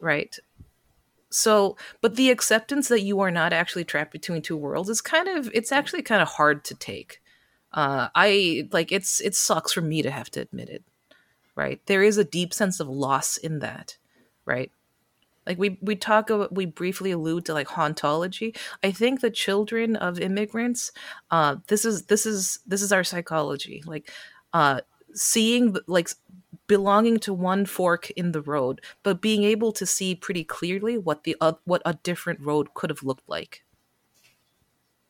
right? 0.00 0.38
So, 1.30 1.76
but 2.00 2.16
the 2.16 2.30
acceptance 2.30 2.88
that 2.88 3.02
you 3.02 3.20
are 3.20 3.30
not 3.30 3.52
actually 3.52 3.84
trapped 3.84 4.12
between 4.12 4.42
two 4.42 4.56
worlds 4.56 4.88
is 4.88 5.00
kind 5.00 5.28
of, 5.28 5.50
it's 5.52 5.72
actually 5.72 6.02
kind 6.02 6.22
of 6.22 6.28
hard 6.28 6.64
to 6.66 6.74
take. 6.74 7.20
Uh, 7.72 8.08
I 8.14 8.68
like 8.70 8.92
it's 8.92 9.20
it 9.20 9.34
sucks 9.34 9.72
for 9.72 9.80
me 9.80 10.00
to 10.02 10.10
have 10.12 10.30
to 10.30 10.40
admit 10.40 10.68
it, 10.68 10.84
right? 11.56 11.80
There 11.86 12.04
is 12.04 12.18
a 12.18 12.24
deep 12.24 12.54
sense 12.54 12.78
of 12.78 12.88
loss 12.88 13.36
in 13.36 13.58
that, 13.58 13.96
right? 14.44 14.70
Like 15.46 15.58
we 15.58 15.78
we 15.82 15.96
talk 15.96 16.30
we 16.50 16.66
briefly 16.66 17.10
allude 17.10 17.44
to 17.46 17.54
like 17.54 17.68
hauntology. 17.68 18.56
I 18.82 18.90
think 18.90 19.20
the 19.20 19.30
children 19.30 19.96
of 19.96 20.18
immigrants, 20.18 20.92
uh, 21.30 21.56
this 21.68 21.84
is 21.84 22.04
this 22.06 22.26
is 22.26 22.60
this 22.66 22.82
is 22.82 22.92
our 22.92 23.04
psychology. 23.04 23.82
Like 23.86 24.10
uh, 24.52 24.80
seeing 25.12 25.76
like 25.86 26.10
belonging 26.66 27.18
to 27.18 27.34
one 27.34 27.66
fork 27.66 28.10
in 28.12 28.32
the 28.32 28.40
road, 28.40 28.80
but 29.02 29.20
being 29.20 29.44
able 29.44 29.72
to 29.72 29.86
see 29.86 30.14
pretty 30.14 30.44
clearly 30.44 30.96
what 30.96 31.24
the 31.24 31.36
uh, 31.40 31.54
what 31.64 31.82
a 31.84 31.94
different 32.02 32.40
road 32.40 32.74
could 32.74 32.90
have 32.90 33.02
looked 33.02 33.28
like. 33.28 33.64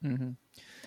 Mm-hmm. 0.04 0.30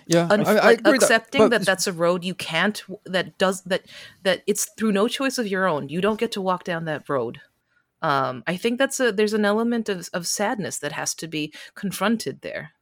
Yeah, 0.06 0.26
Un- 0.30 0.46
I, 0.46 0.56
I 0.56 0.68
like 0.70 0.86
accepting 0.86 1.50
that, 1.50 1.50
that, 1.50 1.66
that's 1.66 1.86
a 1.86 1.92
road 1.92 2.24
you 2.24 2.34
can't 2.34 2.82
that 3.04 3.36
does 3.36 3.62
that 3.64 3.82
that 4.22 4.42
it's 4.46 4.70
through 4.78 4.92
no 4.92 5.06
choice 5.06 5.36
of 5.36 5.46
your 5.46 5.66
own. 5.66 5.90
You 5.90 6.00
don't 6.00 6.18
get 6.18 6.32
to 6.32 6.40
walk 6.40 6.64
down 6.64 6.86
that 6.86 7.08
road. 7.08 7.40
Um, 8.02 8.44
I 8.46 8.56
think 8.56 8.78
that's 8.78 9.00
a 9.00 9.12
there's 9.12 9.34
an 9.34 9.44
element 9.44 9.88
of 9.88 10.08
of 10.12 10.26
sadness 10.26 10.78
that 10.78 10.92
has 10.92 11.14
to 11.16 11.28
be 11.28 11.52
confronted 11.74 12.40
there, 12.42 12.72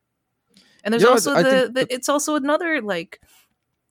and 0.85 0.93
there's 0.93 1.05
Yeah, 1.05 1.07
also 1.07 1.33
I 1.35 1.43
the, 1.43 1.51
think 1.51 1.73
the 1.73 1.87
it's 1.91 2.09
also 2.09 2.35
another 2.37 2.81
like 2.83 3.21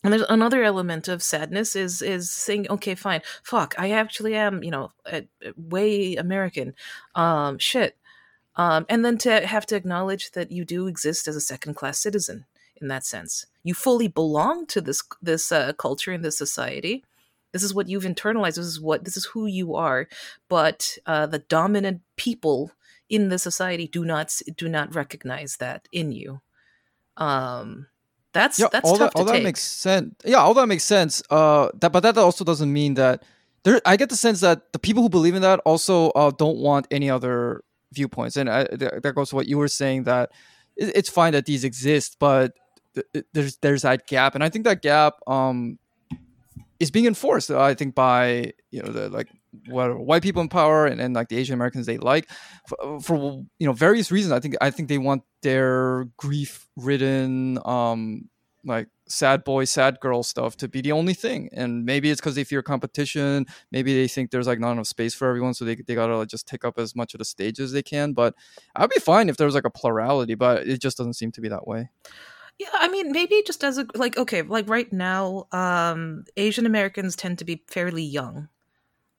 and 0.03 0.13
there's 0.13 0.25
another 0.29 0.63
element 0.63 1.07
of 1.07 1.23
sadness 1.23 1.75
is 1.75 2.01
is 2.01 2.31
saying 2.31 2.67
okay 2.69 2.95
fine. 2.95 3.21
Fuck 3.43 3.75
i 3.77 3.91
actually 3.91 4.35
am 4.35 4.63
you 4.63 4.71
know 4.71 4.91
a, 5.05 5.27
a 5.43 5.53
way 5.57 6.15
american. 6.15 6.73
Um 7.15 7.57
shit. 7.59 7.97
Um 8.55 8.85
and 8.89 9.03
then 9.05 9.17
to 9.19 9.45
have 9.47 9.65
to 9.67 9.75
acknowledge 9.75 10.31
that 10.31 10.51
you 10.51 10.65
do 10.65 10.87
exist 10.87 11.27
as 11.27 11.35
a 11.35 11.41
second 11.41 11.75
class 11.75 11.99
citizen 11.99 12.45
in 12.81 12.87
that 12.89 13.05
sense. 13.05 13.45
You 13.63 13.73
fully 13.73 14.07
belong 14.07 14.65
to 14.67 14.81
this 14.81 15.01
this 15.21 15.51
uh, 15.51 15.73
culture 15.73 16.11
and 16.13 16.23
this 16.23 16.37
society 16.37 17.03
this 17.55 17.63
is 17.63 17.73
what 17.73 17.87
you've 17.87 18.03
internalized 18.03 18.55
this 18.55 18.65
is 18.65 18.79
what 18.79 19.05
this 19.05 19.17
is 19.17 19.25
who 19.25 19.45
you 19.45 19.75
are 19.75 20.07
but 20.49 20.97
uh, 21.05 21.25
the 21.25 21.39
dominant 21.39 22.01
people 22.17 22.71
in 23.09 23.29
the 23.29 23.39
society 23.39 23.87
do 23.87 24.03
not 24.03 24.33
do 24.57 24.67
not 24.67 24.93
recognize 24.93 25.57
that 25.57 25.87
in 25.91 26.11
you 26.11 26.41
um 27.17 27.87
that's 28.35 28.59
yeah, 28.59 28.67
that's 28.69 28.87
all 28.87 28.97
tough 28.97 29.13
that 29.13 29.19
all 29.19 29.25
to 29.25 29.31
that 29.31 29.43
makes 29.43 29.61
sense. 29.61 30.13
Yeah, 30.25 30.39
all 30.39 30.53
that 30.55 30.67
makes 30.67 30.83
sense. 30.83 31.23
Uh, 31.29 31.69
that 31.79 31.93
but 31.93 32.01
that 32.01 32.17
also 32.17 32.43
doesn't 32.43 32.71
mean 32.71 32.95
that 32.95 33.23
there. 33.63 33.79
I 33.85 33.95
get 33.95 34.09
the 34.09 34.17
sense 34.17 34.41
that 34.41 34.73
the 34.73 34.77
people 34.77 35.01
who 35.01 35.07
believe 35.07 35.35
in 35.35 35.41
that 35.41 35.61
also 35.63 36.09
uh, 36.09 36.31
don't 36.31 36.57
want 36.57 36.85
any 36.91 37.09
other 37.09 37.63
viewpoints, 37.93 38.35
and 38.35 38.49
I, 38.49 38.65
that 38.65 39.13
goes 39.15 39.29
to 39.29 39.35
what 39.37 39.47
you 39.47 39.57
were 39.57 39.69
saying 39.69 40.03
that 40.03 40.31
it's 40.75 41.07
fine 41.09 41.31
that 41.31 41.45
these 41.45 41.63
exist, 41.63 42.17
but 42.19 42.51
th- 42.95 43.07
th- 43.13 43.25
there's 43.31 43.55
there's 43.59 43.83
that 43.83 44.05
gap, 44.05 44.35
and 44.35 44.43
I 44.43 44.49
think 44.49 44.65
that 44.65 44.81
gap 44.81 45.13
um 45.27 45.79
is 46.79 46.91
being 46.91 47.05
enforced. 47.05 47.51
I 47.51 47.73
think 47.73 47.95
by 47.95 48.53
you 48.71 48.81
know 48.81 48.91
the 48.91 49.09
like 49.09 49.29
what 49.67 49.97
white 49.97 50.23
people 50.23 50.41
in 50.41 50.49
power 50.49 50.85
and, 50.85 50.99
and 50.99 51.15
like 51.15 51.29
the 51.29 51.37
Asian 51.37 51.53
Americans 51.53 51.85
they 51.85 51.97
like 51.97 52.29
for, 52.67 52.99
for 52.99 53.15
you 53.59 53.67
know 53.67 53.73
various 53.73 54.11
reasons. 54.11 54.31
I 54.31 54.39
think 54.39 54.55
I 54.61 54.71
think 54.71 54.89
they 54.89 54.97
want 54.97 55.23
their 55.41 56.05
grief 56.17 56.67
ridden 56.75 57.59
um 57.65 58.29
like 58.65 58.87
sad 59.07 59.43
boy 59.43 59.63
sad 59.63 59.99
girl 59.99 60.23
stuff 60.23 60.57
to 60.57 60.67
be 60.67 60.81
the 60.81 60.91
only 60.91 61.13
thing 61.13 61.47
and 61.53 61.85
maybe 61.85 62.09
it's 62.09 62.19
because 62.19 62.33
they 62.33 62.43
fear 62.43 62.63
competition 62.63 63.45
maybe 63.71 63.93
they 63.93 64.07
think 64.07 64.31
there's 64.31 64.47
like 64.47 64.59
not 64.59 64.71
enough 64.71 64.87
space 64.87 65.13
for 65.13 65.27
everyone 65.27 65.53
so 65.53 65.63
they, 65.63 65.75
they 65.75 65.93
gotta 65.93 66.17
like, 66.17 66.27
just 66.27 66.47
take 66.47 66.65
up 66.65 66.79
as 66.79 66.95
much 66.95 67.13
of 67.13 67.19
the 67.19 67.25
stage 67.25 67.59
as 67.59 67.71
they 67.71 67.83
can 67.83 68.13
but 68.13 68.33
i'd 68.75 68.89
be 68.89 68.99
fine 68.99 69.29
if 69.29 69.37
there 69.37 69.45
was 69.45 69.53
like 69.53 69.65
a 69.65 69.69
plurality 69.69 70.33
but 70.33 70.67
it 70.67 70.81
just 70.81 70.97
doesn't 70.97 71.13
seem 71.13 71.31
to 71.31 71.41
be 71.41 71.47
that 71.47 71.67
way 71.67 71.89
Yeah, 72.57 72.69
I 72.73 72.87
mean, 72.87 73.11
maybe 73.11 73.43
just 73.45 73.63
as 73.63 73.77
a 73.77 73.85
like 73.95 74.17
okay, 74.17 74.41
like 74.41 74.69
right 74.69 74.91
now, 74.93 75.47
um, 75.51 76.23
Asian 76.37 76.65
Americans 76.65 77.15
tend 77.15 77.39
to 77.39 77.45
be 77.45 77.63
fairly 77.67 78.03
young, 78.03 78.47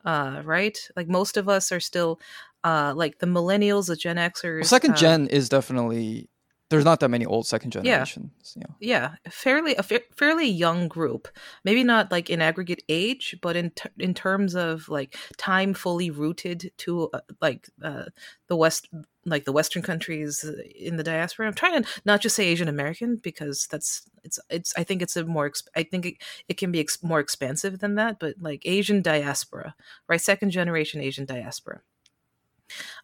uh, 0.04 0.42
right? 0.44 0.78
Like 0.96 1.08
most 1.08 1.36
of 1.36 1.48
us 1.48 1.70
are 1.70 1.80
still, 1.80 2.18
uh, 2.64 2.94
like 2.96 3.18
the 3.18 3.26
millennials, 3.26 3.88
the 3.88 3.96
Gen 3.96 4.16
Xers. 4.16 4.60
well, 4.60 4.64
second 4.64 4.92
uh, 4.92 4.96
gen 4.96 5.26
is 5.28 5.50
definitely 5.50 6.30
there's 6.68 6.84
not 6.84 7.00
that 7.00 7.10
many 7.10 7.24
old 7.24 7.46
second 7.46 7.70
generations 7.70 8.56
yeah. 8.56 8.66
yeah, 8.80 9.30
fairly 9.30 9.76
a 9.76 9.82
fa- 9.82 10.00
fairly 10.16 10.48
young 10.48 10.88
group. 10.88 11.28
Maybe 11.64 11.84
not 11.84 12.10
like 12.10 12.28
in 12.28 12.42
aggregate 12.42 12.82
age, 12.88 13.36
but 13.40 13.54
in 13.54 13.70
ter- 13.70 13.90
in 13.98 14.14
terms 14.14 14.54
of 14.56 14.88
like 14.88 15.16
time 15.36 15.74
fully 15.74 16.10
rooted 16.10 16.72
to 16.78 17.10
uh, 17.12 17.20
like 17.40 17.68
uh, 17.82 18.04
the 18.48 18.56
West, 18.56 18.88
like 19.26 19.44
the 19.44 19.52
Western 19.52 19.82
countries 19.82 20.44
in 20.74 20.96
the 20.96 21.02
diaspora. 21.02 21.46
I'm 21.46 21.54
trying 21.54 21.82
to 21.82 21.88
not 22.04 22.20
just 22.20 22.36
say 22.36 22.46
Asian 22.46 22.68
American 22.68 23.16
because 23.16 23.66
that's 23.70 24.08
it's 24.24 24.38
it's. 24.48 24.72
I 24.76 24.84
think 24.84 25.02
it's 25.02 25.16
a 25.16 25.24
more. 25.24 25.52
I 25.74 25.82
think 25.82 26.06
it, 26.06 26.14
it 26.48 26.56
can 26.56 26.72
be 26.72 26.80
ex- 26.80 27.02
more 27.02 27.20
expansive 27.20 27.80
than 27.80 27.96
that, 27.96 28.18
but 28.18 28.36
like 28.40 28.62
Asian 28.64 29.02
diaspora, 29.02 29.74
right? 30.08 30.20
Second 30.20 30.50
generation 30.50 31.00
Asian 31.00 31.26
diaspora 31.26 31.80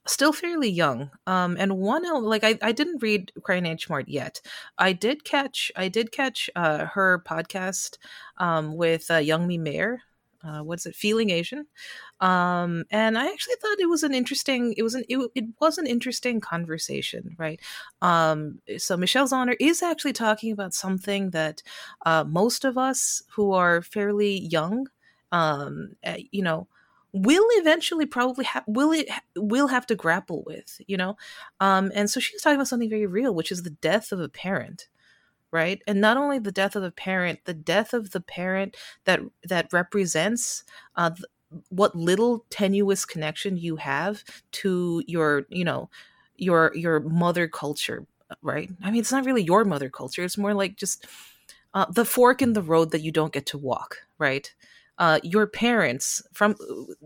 still 0.07 0.33
fairly 0.33 0.69
young 0.69 1.11
um 1.27 1.57
and 1.59 1.79
one 1.79 2.03
like 2.25 2.43
i, 2.45 2.59
I 2.61 2.73
didn't 2.73 3.03
read 3.03 3.33
crying 3.43 3.67
H 3.67 3.89
Mart 3.89 4.09
yet 4.09 4.41
i 4.79 4.93
did 4.93 5.25
catch 5.25 5.71
i 5.77 5.89
did 5.89 6.11
catch 6.11 6.51
uh 6.57 6.87
her 6.87 7.23
podcast 7.25 7.99
um 8.39 8.77
with 8.77 9.11
uh, 9.11 9.15
Youngmi 9.15 9.61
Mayer 9.61 10.01
uh, 10.45 10.61
what's 10.61 10.87
it 10.87 10.97
feeling 10.97 11.31
asian 11.31 11.67
um 12.23 12.85
and 12.91 13.19
i 13.19 13.27
actually 13.27 13.57
thought 13.61 13.81
it 13.81 13.89
was 13.91 14.03
an 14.05 14.15
interesting 14.15 14.75
it 14.79 14.83
was 14.83 14.95
an 14.95 15.05
it, 15.09 15.19
it 15.35 15.45
was 15.61 15.79
an 15.79 15.87
interesting 15.87 16.41
conversation 16.41 17.35
right? 17.39 17.61
Um 18.03 18.61
so 18.79 18.97
Michelle 18.97 19.27
Zauner 19.29 19.57
is 19.61 19.83
actually 19.83 20.13
talking 20.15 20.53
about 20.53 20.75
something 20.75 21.31
that 21.31 21.63
uh 22.07 22.25
most 22.27 22.65
of 22.65 22.79
us 22.79 23.23
who 23.35 23.53
are 23.53 23.83
fairly 23.83 24.39
young 24.41 24.87
um 25.33 25.97
uh, 26.05 26.17
you 26.31 26.43
know 26.43 26.69
will 27.13 27.47
eventually 27.61 28.07
probably 28.07 28.45
ha- 28.45 28.65
will 28.67 28.93
it 28.93 29.09
will 29.37 29.69
have 29.69 29.87
to 29.87 29.95
grapple 29.95 30.43
with 30.47 30.81
you 30.87 30.97
know? 30.97 31.17
Um 31.61 31.91
and 31.95 32.09
so 32.11 32.21
she's 32.21 32.43
talking 32.43 32.57
about 32.57 32.69
something 32.69 32.91
very 32.91 33.07
real 33.07 33.35
which 33.35 33.53
is 33.53 33.63
the 33.65 33.71
death 33.71 34.13
of 34.13 34.21
a 34.21 34.29
parent 34.29 34.89
right? 35.53 35.83
And 35.87 36.01
not 36.01 36.17
only 36.17 36.39
the 36.39 36.53
death 36.53 36.77
of 36.77 36.83
a 36.85 36.91
parent 36.91 37.41
the 37.45 37.55
death 37.55 37.95
of 37.95 38.11
the 38.13 38.21
parent 38.21 38.77
that 39.05 39.21
that 39.45 39.73
represents 39.73 40.65
uh 40.97 41.11
what 41.69 41.95
little 41.95 42.45
tenuous 42.51 43.05
connection 43.05 43.57
you 43.57 43.77
have 43.77 44.25
to 44.53 45.03
your 45.07 45.47
you 45.49 45.65
know 45.65 45.89
your 46.37 46.73
your 46.75 47.01
mother 47.01 47.49
culture 47.49 48.07
right? 48.41 48.71
I 48.83 48.91
mean 48.91 49.01
it's 49.01 49.13
not 49.13 49.27
really 49.27 49.43
your 49.43 49.65
mother 49.65 49.91
culture 49.91 50.25
it's 50.25 50.39
more 50.39 50.55
like 50.55 50.77
just 50.77 51.07
uh, 51.75 51.87
the 51.91 52.05
fork 52.05 52.43
in 52.43 52.53
the 52.55 52.63
road 52.63 52.91
that 52.91 53.03
you 53.03 53.13
don't 53.13 53.33
get 53.33 53.47
to 53.47 53.59
walk 53.59 53.99
right? 54.19 54.53
Uh, 54.99 55.19
your 55.23 55.47
parents 55.47 56.23
from 56.33 56.55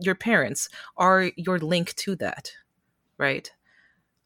your 0.01 0.15
parents 0.15 0.69
are 0.97 1.31
your 1.37 1.59
link 1.59 1.95
to 1.97 2.17
that 2.17 2.53
right? 3.19 3.53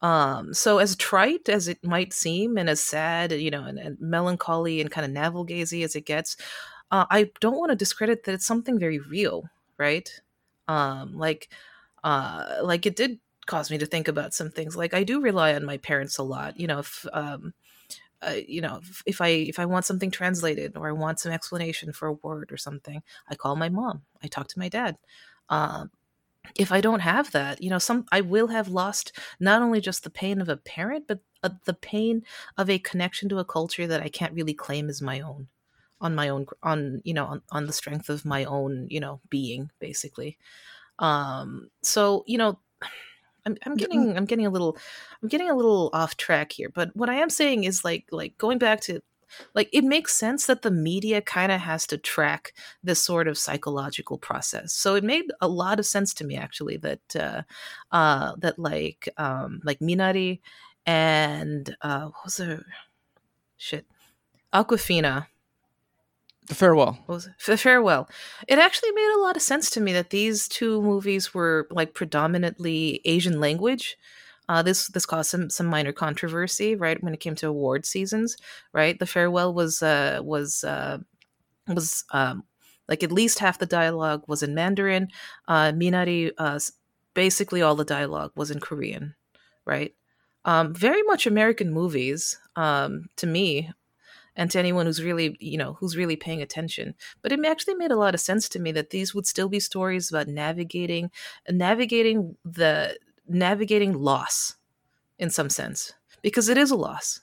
Um 0.01 0.53
so 0.53 0.79
as 0.79 0.95
trite 0.95 1.49
as 1.49 1.67
it 1.67 1.83
might 1.83 2.13
seem 2.13 2.57
and 2.57 2.69
as 2.69 2.81
sad 2.81 3.31
you 3.31 3.51
know 3.51 3.63
and, 3.63 3.77
and 3.79 3.99
melancholy 3.99 4.81
and 4.81 4.91
kind 4.91 5.05
of 5.05 5.11
navel 5.11 5.45
gazy 5.45 5.83
as 5.83 5.95
it 5.95 6.05
gets 6.05 6.37
uh, 6.91 7.05
i 7.09 7.29
don't 7.39 7.57
want 7.57 7.69
to 7.71 7.75
discredit 7.75 8.23
that 8.23 8.33
it's 8.33 8.45
something 8.45 8.79
very 8.79 8.99
real 8.99 9.49
right? 9.77 10.09
Um 10.67 11.17
like 11.17 11.49
uh 12.03 12.57
like 12.63 12.85
it 12.85 12.95
did 12.95 13.19
cause 13.45 13.71
me 13.71 13.77
to 13.77 13.85
think 13.85 14.07
about 14.07 14.33
some 14.33 14.49
things 14.49 14.75
like 14.75 14.93
i 14.93 15.03
do 15.03 15.19
rely 15.21 15.53
on 15.53 15.65
my 15.65 15.77
parents 15.77 16.17
a 16.17 16.23
lot 16.23 16.59
you 16.59 16.67
know 16.67 16.79
if 16.79 17.05
um 17.13 17.53
uh, 18.21 18.35
you 18.47 18.61
know 18.61 18.79
if, 18.81 19.03
if 19.05 19.21
i 19.21 19.27
if 19.27 19.59
i 19.59 19.65
want 19.65 19.85
something 19.85 20.11
translated 20.11 20.77
or 20.77 20.87
i 20.87 20.91
want 20.91 21.19
some 21.19 21.31
explanation 21.31 21.91
for 21.91 22.07
a 22.07 22.13
word 22.13 22.51
or 22.51 22.57
something 22.57 23.01
i 23.29 23.35
call 23.35 23.55
my 23.55 23.69
mom 23.69 24.03
i 24.23 24.27
talk 24.27 24.47
to 24.47 24.59
my 24.59 24.69
dad. 24.69 24.97
Um 25.49 25.91
if 26.55 26.71
i 26.71 26.81
don't 26.81 27.01
have 27.01 27.31
that 27.31 27.61
you 27.61 27.69
know 27.69 27.79
some 27.79 28.05
i 28.11 28.21
will 28.21 28.47
have 28.47 28.67
lost 28.67 29.11
not 29.39 29.61
only 29.61 29.81
just 29.81 30.03
the 30.03 30.09
pain 30.09 30.41
of 30.41 30.49
a 30.49 30.57
parent 30.57 31.05
but 31.07 31.19
uh, 31.43 31.49
the 31.65 31.73
pain 31.73 32.23
of 32.57 32.69
a 32.69 32.79
connection 32.79 33.29
to 33.29 33.39
a 33.39 33.45
culture 33.45 33.87
that 33.87 34.01
i 34.01 34.09
can't 34.09 34.33
really 34.33 34.53
claim 34.53 34.89
as 34.89 35.01
my 35.01 35.19
own 35.19 35.47
on 36.01 36.15
my 36.15 36.29
own 36.29 36.45
on 36.63 37.01
you 37.05 37.13
know 37.13 37.25
on, 37.25 37.41
on 37.51 37.67
the 37.67 37.73
strength 37.73 38.09
of 38.09 38.25
my 38.25 38.43
own 38.45 38.87
you 38.89 38.99
know 38.99 39.21
being 39.29 39.69
basically. 39.79 40.37
Um 40.99 41.69
so 41.83 42.23
you 42.27 42.37
know 42.37 42.59
I'm, 43.45 43.57
I'm 43.65 43.75
getting 43.75 44.17
I'm 44.17 44.25
getting 44.25 44.45
a 44.45 44.49
little 44.49 44.77
I'm 45.21 45.29
getting 45.29 45.49
a 45.49 45.55
little 45.55 45.89
off 45.93 46.17
track 46.17 46.51
here, 46.51 46.69
but 46.69 46.95
what 46.95 47.09
I 47.09 47.15
am 47.15 47.29
saying 47.29 47.63
is 47.63 47.83
like 47.83 48.05
like 48.11 48.37
going 48.37 48.57
back 48.57 48.81
to 48.81 49.01
like 49.55 49.69
it 49.71 49.83
makes 49.83 50.13
sense 50.13 50.45
that 50.45 50.61
the 50.61 50.71
media 50.71 51.21
kind 51.21 51.51
of 51.51 51.61
has 51.61 51.87
to 51.87 51.97
track 51.97 52.53
this 52.83 53.01
sort 53.01 53.27
of 53.27 53.37
psychological 53.37 54.17
process. 54.17 54.73
So 54.73 54.95
it 54.95 55.03
made 55.03 55.25
a 55.39 55.47
lot 55.47 55.79
of 55.79 55.85
sense 55.85 56.13
to 56.15 56.25
me 56.25 56.35
actually 56.35 56.77
that 56.77 57.15
uh 57.15 57.41
uh 57.91 58.33
that 58.39 58.59
like 58.59 59.09
um 59.17 59.61
like 59.63 59.79
minari 59.79 60.39
and 60.85 61.75
uh 61.81 62.05
what 62.05 62.25
was 62.25 62.39
it 62.39 62.63
shit 63.57 63.85
Awkwafina 64.53 65.27
The 66.51 66.55
farewell. 66.55 66.99
F- 67.47 67.61
farewell 67.61 68.09
it 68.45 68.59
actually 68.59 68.91
made 68.91 69.15
a 69.15 69.21
lot 69.21 69.37
of 69.37 69.41
sense 69.41 69.69
to 69.69 69.79
me 69.79 69.93
that 69.93 70.09
these 70.09 70.49
two 70.49 70.81
movies 70.81 71.33
were 71.33 71.65
like 71.71 71.93
predominantly 71.93 72.99
asian 73.05 73.39
language 73.39 73.97
uh, 74.51 74.61
this 74.61 74.87
this 74.87 75.05
caused 75.05 75.29
some 75.29 75.49
some 75.49 75.65
minor 75.65 75.93
controversy, 75.93 76.75
right, 76.75 77.01
when 77.01 77.13
it 77.13 77.21
came 77.21 77.35
to 77.35 77.47
award 77.47 77.85
seasons, 77.85 78.35
right? 78.73 78.99
The 78.99 79.05
farewell 79.05 79.53
was 79.53 79.81
uh, 79.81 80.19
was 80.21 80.65
uh, 80.65 80.97
was 81.67 82.03
um, 82.11 82.43
like 82.89 83.01
at 83.01 83.13
least 83.13 83.39
half 83.39 83.59
the 83.59 83.65
dialogue 83.65 84.23
was 84.27 84.43
in 84.43 84.53
Mandarin. 84.53 85.07
Uh, 85.47 85.71
Minari, 85.71 86.31
uh, 86.37 86.59
basically 87.13 87.61
all 87.61 87.75
the 87.75 87.85
dialogue 87.85 88.33
was 88.35 88.51
in 88.51 88.59
Korean, 88.59 89.15
right? 89.65 89.95
Um, 90.43 90.73
very 90.73 91.03
much 91.03 91.25
American 91.25 91.71
movies 91.71 92.37
um, 92.57 93.05
to 93.15 93.27
me, 93.27 93.71
and 94.35 94.49
to 94.51 94.59
anyone 94.59 94.85
who's 94.85 95.03
really 95.03 95.35
you 95.39 95.57
know 95.57 95.73
who's 95.73 95.97
really 95.97 96.15
paying 96.15 96.41
attention. 96.41 96.95
But 97.21 97.31
it 97.31 97.45
actually 97.45 97.75
made 97.75 97.91
a 97.91 97.97
lot 97.97 98.13
of 98.13 98.21
sense 98.21 98.47
to 98.49 98.59
me 98.59 98.71
that 98.73 98.91
these 98.91 99.13
would 99.13 99.27
still 99.27 99.49
be 99.49 99.59
stories 99.59 100.09
about 100.09 100.27
navigating 100.27 101.11
navigating 101.49 102.37
the 102.45 102.97
navigating 103.27 103.93
loss 103.93 104.55
in 105.19 105.29
some 105.29 105.49
sense 105.49 105.93
because 106.21 106.49
it 106.49 106.57
is 106.57 106.71
a 106.71 106.75
loss. 106.75 107.21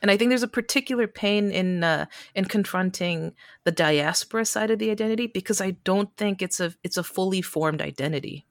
And 0.00 0.12
i 0.12 0.16
think 0.16 0.28
there's 0.28 0.44
a 0.44 0.48
particular 0.48 1.08
pain 1.08 1.50
in 1.50 1.82
uh, 1.82 2.06
in 2.34 2.44
confronting 2.44 3.34
the 3.64 3.72
diaspora 3.72 4.44
side 4.44 4.70
of 4.70 4.78
the 4.78 4.90
identity 4.90 5.26
because 5.26 5.60
i 5.60 5.72
don't 5.82 6.16
think 6.16 6.40
it's 6.40 6.60
a 6.60 6.72
it's 6.84 6.96
a 6.96 7.02
fully 7.02 7.42
formed 7.42 7.82
identity. 7.82 8.46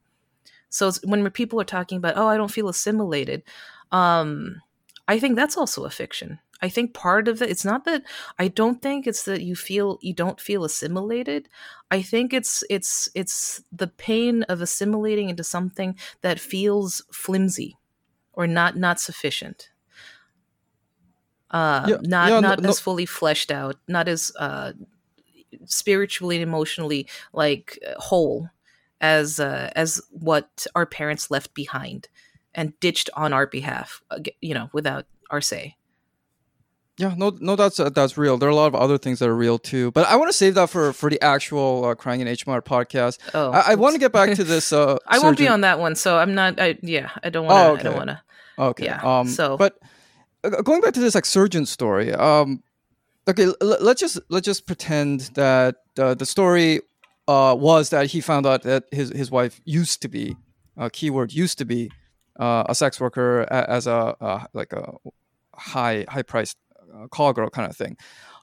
So 0.70 0.92
when 1.06 1.30
people 1.32 1.62
are 1.62 1.66
talking 1.66 1.98
about 1.98 2.18
oh 2.18 2.28
i 2.28 2.36
don't 2.36 2.52
feel 2.52 2.68
assimilated 2.68 3.44
um 3.94 4.62
i 5.08 5.18
think 5.18 5.38
that's 5.38 5.56
also 5.56 5.86
a 5.86 5.90
fiction 5.90 6.40
i 6.62 6.70
think 6.70 6.94
part 6.94 7.28
of 7.28 7.42
it 7.42 7.50
it's 7.50 7.66
not 7.66 7.86
that 7.86 8.04
i 8.40 8.48
don't 8.48 8.82
think 8.82 9.08
it's 9.08 9.24
that 9.24 9.42
you 9.42 9.56
feel 9.56 9.98
you 10.02 10.14
don't 10.14 10.42
feel 10.42 10.64
assimilated. 10.64 11.50
I 11.90 12.02
think 12.02 12.34
it's 12.34 12.64
it's 12.70 13.10
it's 13.16 13.64
the 13.72 13.88
pain 13.88 14.44
of 14.44 14.62
assimilating 14.62 15.30
into 15.30 15.44
something 15.44 15.96
that 16.22 16.40
feels 16.40 17.02
flimsy 17.14 17.78
or 18.34 18.46
not 18.48 18.76
not 18.76 19.00
sufficient. 19.00 19.70
Uh 21.50 21.92
Yeah, 21.92 21.98
not 22.02 22.36
yeah, 22.36 22.42
not 22.42 22.60
no- 22.60 22.70
as 22.70 22.80
fully 22.80 23.06
fleshed 23.06 23.52
out 23.52 23.78
not 23.88 24.10
as 24.10 24.34
uh 24.38 24.74
spiritually 25.66 26.36
and 26.38 26.44
emotionally 26.44 27.08
like 27.34 27.80
uh, 27.88 27.94
whole 28.00 28.50
as 29.00 29.40
uh, 29.40 29.72
as 29.76 30.02
what 30.12 30.68
our 30.76 30.86
parents 30.86 31.32
left 31.32 31.54
behind 31.54 32.10
and 32.54 32.78
ditched 32.82 33.10
on 33.16 33.32
our 33.32 33.48
behalf 33.48 34.02
uh, 34.12 34.20
you 34.42 34.54
know 34.54 34.70
without 34.74 35.06
our 35.32 35.42
say 35.42 35.77
Yeah, 37.00 37.14
no, 37.16 37.36
no, 37.40 37.56
that's 37.56 37.80
uh, 37.80 37.90
that's 37.90 38.18
real. 38.18 38.38
There 38.38 38.50
are 38.50 38.52
a 38.52 38.56
lot 38.56 38.68
of 38.68 38.76
other 38.76 38.98
things 38.98 39.20
that 39.20 39.30
are 39.30 39.36
real 39.36 39.60
too, 39.60 39.92
but 39.92 40.08
I 40.08 40.16
want 40.16 40.30
to 40.32 40.38
save 40.38 40.56
that 40.56 40.70
for 40.70 40.94
for 40.94 41.10
the 41.12 41.22
actual 41.22 41.86
uh, 41.86 41.94
crying 41.96 42.22
in 42.22 42.28
H 42.28 42.48
Mart 42.48 42.66
podcast. 42.66 43.20
oh 43.36 43.52
I, 43.52 43.74
I 43.74 43.76
want 43.76 43.94
to 43.94 44.00
get 44.00 44.12
back 44.12 44.34
to 44.36 44.44
this. 44.44 44.74
Uh, 44.74 44.98
i 45.08 45.20
won't 45.20 45.38
be 45.38 45.48
on 45.48 45.62
that 45.62 45.78
one 45.80 45.94
so 45.96 46.18
i'm 46.18 46.34
not 46.34 46.60
i 46.60 46.78
yeah 46.82 47.12
i 47.24 47.30
don't 47.30 47.46
want 47.46 47.56
to 47.56 47.64
Oh, 47.70 47.76
i 47.80 47.84
don't 47.84 47.98
want 47.98 48.10
to 48.10 48.22
Okay. 48.60 48.86
Yeah, 48.86 49.02
Um, 49.20 49.28
so- 49.28 49.56
but 49.58 49.78
uh, 50.44 50.62
going 50.64 50.82
back 50.82 50.94
to 50.96 51.00
this 51.00 51.14
like 51.14 51.26
surgeon 51.26 51.66
story. 51.68 52.12
Um, 52.14 52.64
okay, 53.30 53.44
l- 53.46 53.56
l- 53.62 53.78
let's 53.82 54.02
just 54.02 54.20
let's 54.30 54.46
just 54.46 54.66
pretend 54.66 55.30
that 55.36 55.76
uh, 56.00 56.16
the 56.16 56.26
story 56.26 56.82
uh, 57.28 57.56
was 57.60 57.90
that 57.92 58.08
he 58.08 58.22
found 58.22 58.48
out 58.48 58.64
that 58.64 58.86
his 58.92 59.10
his 59.12 59.30
wife 59.30 59.62
used 59.66 60.02
to 60.02 60.08
be, 60.08 60.36
uh, 60.78 60.90
keyword 60.92 61.32
used 61.34 61.58
to 61.60 61.66
be, 61.66 61.92
uh, 62.40 62.64
a 62.68 62.74
sex 62.74 63.00
worker 63.00 63.46
as 63.52 63.86
a 63.86 64.16
uh, 64.22 64.46
like 64.54 64.74
a 64.74 64.94
high 65.56 66.06
high 66.10 66.24
priced 66.24 66.58
uh, 66.98 67.08
call 67.08 67.34
girl 67.34 67.50
kind 67.50 67.70
of 67.70 67.76
thing. 67.76 67.98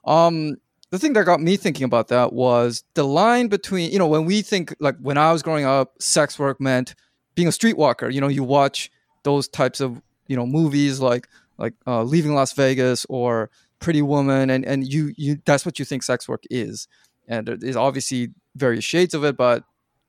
Um, 0.05 0.57
the 0.91 0.99
thing 0.99 1.13
that 1.13 1.25
got 1.25 1.41
me 1.41 1.57
thinking 1.57 1.83
about 1.83 2.07
that 2.09 2.33
was 2.33 2.83
the 2.93 3.03
line 3.03 3.47
between 3.47 3.91
you 3.91 3.99
know 3.99 4.07
when 4.07 4.25
we 4.25 4.41
think 4.41 4.75
like 4.79 4.97
when 4.99 5.17
I 5.17 5.31
was 5.31 5.41
growing 5.41 5.65
up, 5.65 6.01
sex 6.01 6.39
work 6.39 6.61
meant 6.61 6.95
being 7.35 7.47
a 7.47 7.51
streetwalker. 7.51 8.11
You 8.11 8.21
know, 8.21 8.27
you 8.27 8.43
watch 8.43 8.91
those 9.23 9.47
types 9.47 9.81
of 9.81 10.01
you 10.27 10.35
know 10.35 10.45
movies 10.45 10.99
like 10.99 11.27
like 11.57 11.73
uh, 11.87 12.03
Leaving 12.03 12.33
Las 12.33 12.53
Vegas 12.53 13.05
or 13.09 13.49
Pretty 13.79 14.01
Woman, 14.01 14.49
and 14.49 14.65
and 14.65 14.87
you 14.87 15.13
you 15.17 15.37
that's 15.45 15.65
what 15.65 15.79
you 15.79 15.85
think 15.85 16.03
sex 16.03 16.27
work 16.27 16.43
is, 16.49 16.87
and 17.27 17.47
there 17.47 17.57
is 17.61 17.75
obviously 17.75 18.29
various 18.55 18.85
shades 18.85 19.13
of 19.13 19.23
it, 19.23 19.35
but 19.35 19.63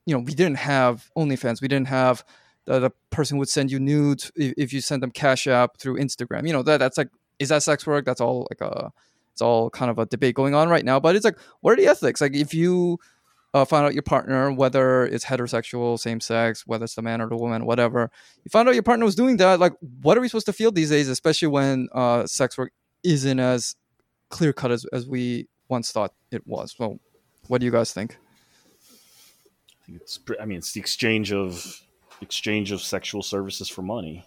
you 0.05 0.15
know 0.15 0.21
we 0.21 0.33
didn't 0.33 0.57
have 0.57 1.09
OnlyFans, 1.17 1.61
we 1.61 1.67
didn't 1.67 1.87
have 1.87 2.23
the, 2.65 2.79
the 2.79 2.91
person 3.09 3.37
would 3.37 3.49
send 3.49 3.71
you 3.71 3.79
nudes 3.79 4.31
if, 4.35 4.53
if 4.57 4.73
you 4.73 4.81
send 4.81 5.03
them 5.03 5.11
Cash 5.11 5.47
App 5.47 5.77
through 5.77 5.97
Instagram. 5.97 6.45
You 6.47 6.53
know 6.53 6.63
that 6.63 6.77
that's 6.77 6.97
like 6.97 7.09
is 7.39 7.49
that 7.49 7.63
sex 7.63 7.85
work? 7.85 8.05
That's 8.05 8.21
all 8.21 8.47
like 8.49 8.61
a 8.61 8.91
it's 9.31 9.41
all 9.41 9.69
kind 9.69 9.91
of 9.91 9.99
a 9.99 10.05
debate 10.05 10.35
going 10.35 10.55
on 10.55 10.69
right 10.69 10.83
now. 10.83 10.99
But 10.99 11.15
it's 11.15 11.25
like 11.25 11.37
what 11.61 11.73
are 11.73 11.75
the 11.75 11.87
ethics? 11.87 12.21
Like 12.21 12.35
if 12.35 12.53
you 12.53 12.99
uh, 13.53 13.65
find 13.65 13.85
out 13.85 13.93
your 13.93 14.03
partner, 14.03 14.51
whether 14.51 15.05
it's 15.05 15.25
heterosexual, 15.25 15.99
same 15.99 16.19
sex, 16.19 16.65
whether 16.67 16.83
it's 16.83 16.95
the 16.95 17.01
man 17.01 17.21
or 17.21 17.29
the 17.29 17.35
woman, 17.35 17.65
whatever, 17.65 18.11
you 18.43 18.49
find 18.49 18.67
out 18.67 18.73
your 18.73 18.83
partner 18.83 19.05
was 19.05 19.15
doing 19.15 19.37
that. 19.37 19.59
Like, 19.59 19.73
what 20.01 20.17
are 20.17 20.21
we 20.21 20.27
supposed 20.27 20.45
to 20.47 20.53
feel 20.53 20.71
these 20.71 20.89
days, 20.89 21.09
especially 21.09 21.47
when 21.47 21.87
uh, 21.93 22.25
sex 22.25 22.57
work 22.57 22.71
isn't 23.03 23.39
as 23.39 23.75
clear 24.29 24.53
cut 24.53 24.71
as, 24.71 24.85
as 24.91 25.07
we 25.07 25.47
once 25.69 25.91
thought 25.91 26.13
it 26.31 26.45
was? 26.45 26.75
Well, 26.77 26.99
what 27.47 27.59
do 27.59 27.65
you 27.65 27.71
guys 27.71 27.93
think? 27.93 28.17
I 29.71 29.85
think 29.85 30.01
it's. 30.01 30.19
I 30.39 30.45
mean, 30.45 30.57
it's 30.57 30.73
the 30.73 30.79
exchange 30.79 31.31
of 31.31 31.81
exchange 32.21 32.71
of 32.71 32.81
sexual 32.81 33.23
services 33.23 33.69
for 33.69 33.81
money. 33.81 34.25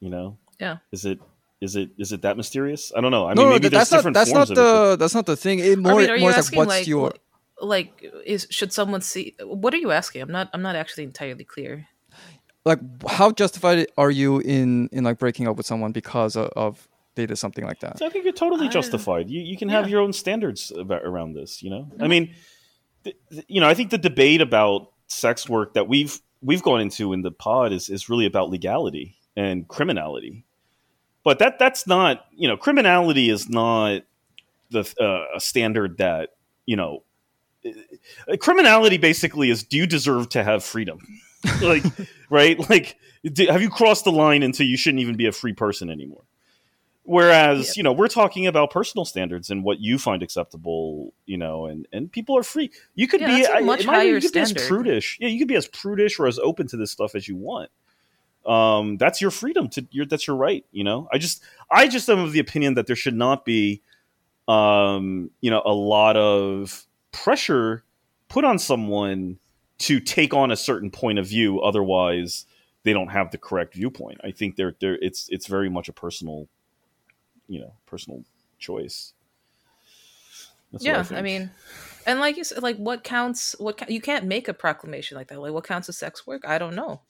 You 0.00 0.10
know. 0.10 0.38
Yeah. 0.58 0.78
Is 0.92 1.04
it? 1.04 1.20
Is 1.60 1.74
it? 1.76 1.90
Is 1.98 2.12
it 2.12 2.22
that 2.22 2.36
mysterious? 2.36 2.92
I 2.96 3.00
don't 3.00 3.10
know. 3.10 3.26
I 3.26 3.34
no, 3.34 3.42
mean, 3.42 3.46
no, 3.46 3.50
maybe 3.52 3.60
th- 3.62 3.72
there's 3.72 3.80
that's 3.80 3.92
not 3.92 3.96
different 3.98 4.14
that's 4.14 4.30
forms 4.30 4.50
not 4.50 4.58
of 4.58 4.64
it. 4.64 4.68
but- 4.68 4.90
the 4.90 4.96
that's 4.96 5.14
not 5.14 5.26
the 5.26 5.36
thing. 5.36 5.58
It 5.60 5.78
more 5.78 5.92
I 5.92 5.96
mean, 5.98 6.10
are 6.10 6.14
you 6.16 6.20
more 6.20 6.30
is 6.30 6.36
like 6.36 6.38
asking 6.44 6.56
what's 6.58 6.68
like 6.68 6.86
your 6.86 7.14
like 7.60 8.12
is 8.26 8.46
should 8.50 8.72
someone 8.72 9.00
see 9.00 9.34
what 9.42 9.72
are 9.72 9.78
you 9.78 9.90
asking 9.90 10.20
i'm 10.20 10.30
not 10.30 10.50
i'm 10.52 10.60
not 10.60 10.76
actually 10.76 11.04
entirely 11.04 11.42
clear 11.42 11.88
like 12.66 12.78
how 13.08 13.30
justified 13.30 13.86
are 13.96 14.10
you 14.10 14.40
in 14.40 14.90
in 14.92 15.04
like 15.04 15.18
breaking 15.18 15.48
up 15.48 15.56
with 15.56 15.64
someone 15.64 15.92
because 15.92 16.36
of, 16.36 16.48
of 16.54 16.86
they 17.14 17.24
did 17.24 17.36
something 17.38 17.64
like 17.64 17.80
that? 17.80 18.02
I 18.02 18.10
think 18.10 18.24
you're 18.24 18.34
totally 18.34 18.68
justified. 18.68 19.30
You 19.30 19.40
you 19.40 19.56
can 19.56 19.70
have 19.70 19.86
yeah. 19.86 19.92
your 19.92 20.00
own 20.02 20.12
standards 20.12 20.70
about, 20.70 21.02
around 21.02 21.32
this. 21.32 21.62
You 21.62 21.70
know, 21.70 21.88
I 21.98 22.02
Mhm. 22.04 22.08
mean, 22.10 22.34
th- 23.04 23.16
th- 23.30 23.44
you 23.48 23.60
know, 23.62 23.68
I 23.68 23.72
think 23.72 23.90
the 23.90 23.96
debate 23.98 24.42
about 24.42 24.92
sex 25.06 25.48
work 25.48 25.72
that 25.74 25.88
we've 25.88 26.20
we've 26.42 26.62
gone 26.62 26.82
into 26.82 27.14
in 27.14 27.22
the 27.22 27.30
pod 27.30 27.72
is 27.72 27.88
is 27.88 28.10
really 28.10 28.26
about 28.26 28.50
legality 28.50 29.16
and 29.34 29.66
criminality. 29.66 30.44
But 31.26 31.40
that 31.40 31.58
that's 31.58 31.88
not 31.88 32.24
you 32.36 32.46
know 32.46 32.56
criminality 32.56 33.30
is 33.30 33.48
not 33.48 34.02
the 34.70 34.80
uh, 35.00 35.36
a 35.36 35.40
standard 35.40 35.98
that 35.98 36.30
you 36.66 36.76
know. 36.76 37.02
uh, 37.66 38.36
Criminality 38.38 38.96
basically 38.96 39.50
is: 39.50 39.64
Do 39.64 39.76
you 39.76 39.88
deserve 39.88 40.28
to 40.30 40.44
have 40.44 40.62
freedom? 40.62 41.00
like, 41.62 41.82
right? 42.30 42.70
Like, 42.70 42.96
do, 43.24 43.44
have 43.48 43.60
you 43.60 43.70
crossed 43.70 44.04
the 44.04 44.12
line 44.12 44.44
into 44.44 44.64
you 44.64 44.76
shouldn't 44.76 45.00
even 45.00 45.16
be 45.16 45.26
a 45.26 45.32
free 45.32 45.52
person 45.52 45.90
anymore? 45.90 46.22
Whereas, 47.02 47.68
Yeah. 47.68 47.72
you 47.80 47.82
know, 47.82 47.92
we're 47.92 48.06
talking 48.08 48.46
about 48.46 48.70
personal 48.70 49.04
standards 49.04 49.50
and 49.50 49.64
what 49.64 49.80
you 49.80 49.98
find 49.98 50.22
acceptable, 50.22 51.12
you 51.24 51.38
know, 51.38 51.66
and, 51.66 51.88
and 51.92 52.10
people 52.10 52.36
are 52.38 52.42
free. 52.44 52.70
You 52.94 53.06
could 53.08 53.20
Yeah, 53.20 53.36
be 53.36 53.42
a 53.44 53.52
I- 53.54 53.60
much 53.60 53.82
view, 53.82 53.90
higher 53.90 54.14
you 54.14 54.20
could 54.20 54.32
be 54.32 54.40
as 54.40 54.50
standard. 54.50 54.68
prudish. 54.68 55.18
Yeah, 55.20 55.28
you 55.28 55.38
could 55.40 55.48
be 55.48 55.56
as 55.56 55.66
prudish 55.68 56.18
or 56.20 56.26
as 56.28 56.38
open 56.40 56.66
to 56.68 56.76
this 56.76 56.90
stuff 56.92 57.14
as 57.16 57.26
you 57.28 57.34
want. 57.36 57.70
Um, 58.46 58.96
that's 58.96 59.20
your 59.20 59.30
freedom 59.30 59.68
to 59.70 59.86
your 59.90 60.06
that's 60.06 60.26
your 60.26 60.36
right, 60.36 60.64
you 60.70 60.84
know. 60.84 61.08
I 61.12 61.18
just 61.18 61.42
I 61.70 61.88
just 61.88 62.08
am 62.08 62.20
of 62.20 62.32
the 62.32 62.38
opinion 62.38 62.74
that 62.74 62.86
there 62.86 62.96
should 62.96 63.16
not 63.16 63.44
be 63.44 63.82
um, 64.48 65.30
you 65.40 65.50
know, 65.50 65.62
a 65.64 65.72
lot 65.72 66.16
of 66.16 66.86
pressure 67.12 67.84
put 68.28 68.44
on 68.44 68.58
someone 68.58 69.38
to 69.78 70.00
take 70.00 70.32
on 70.32 70.50
a 70.50 70.56
certain 70.56 70.90
point 70.90 71.18
of 71.18 71.26
view 71.26 71.60
otherwise 71.60 72.46
they 72.84 72.92
don't 72.92 73.08
have 73.08 73.30
the 73.32 73.38
correct 73.38 73.74
viewpoint. 73.74 74.20
I 74.22 74.30
think 74.30 74.56
they're 74.56 74.76
they're 74.80 74.98
it's 75.02 75.28
it's 75.30 75.46
very 75.46 75.68
much 75.68 75.88
a 75.88 75.92
personal 75.92 76.48
you 77.48 77.60
know, 77.60 77.72
personal 77.86 78.24
choice. 78.58 79.12
That's 80.72 80.84
yeah 80.84 80.98
I, 80.98 81.02
think. 81.02 81.22
mean 81.22 81.50
and 82.06 82.18
like 82.18 82.36
you 82.36 82.44
said 82.44 82.62
like 82.62 82.76
what 82.76 83.04
counts 83.04 83.54
what 83.58 83.88
you 83.88 84.00
can't 84.00 84.24
make 84.24 84.48
a 84.48 84.54
proclamation 84.54 85.16
like 85.16 85.28
that 85.28 85.40
like 85.40 85.52
what 85.52 85.64
counts 85.64 85.88
as 85.88 85.96
sex 85.96 86.26
work 86.26 86.42
i 86.46 86.58
don't 86.58 86.74
know 86.74 87.00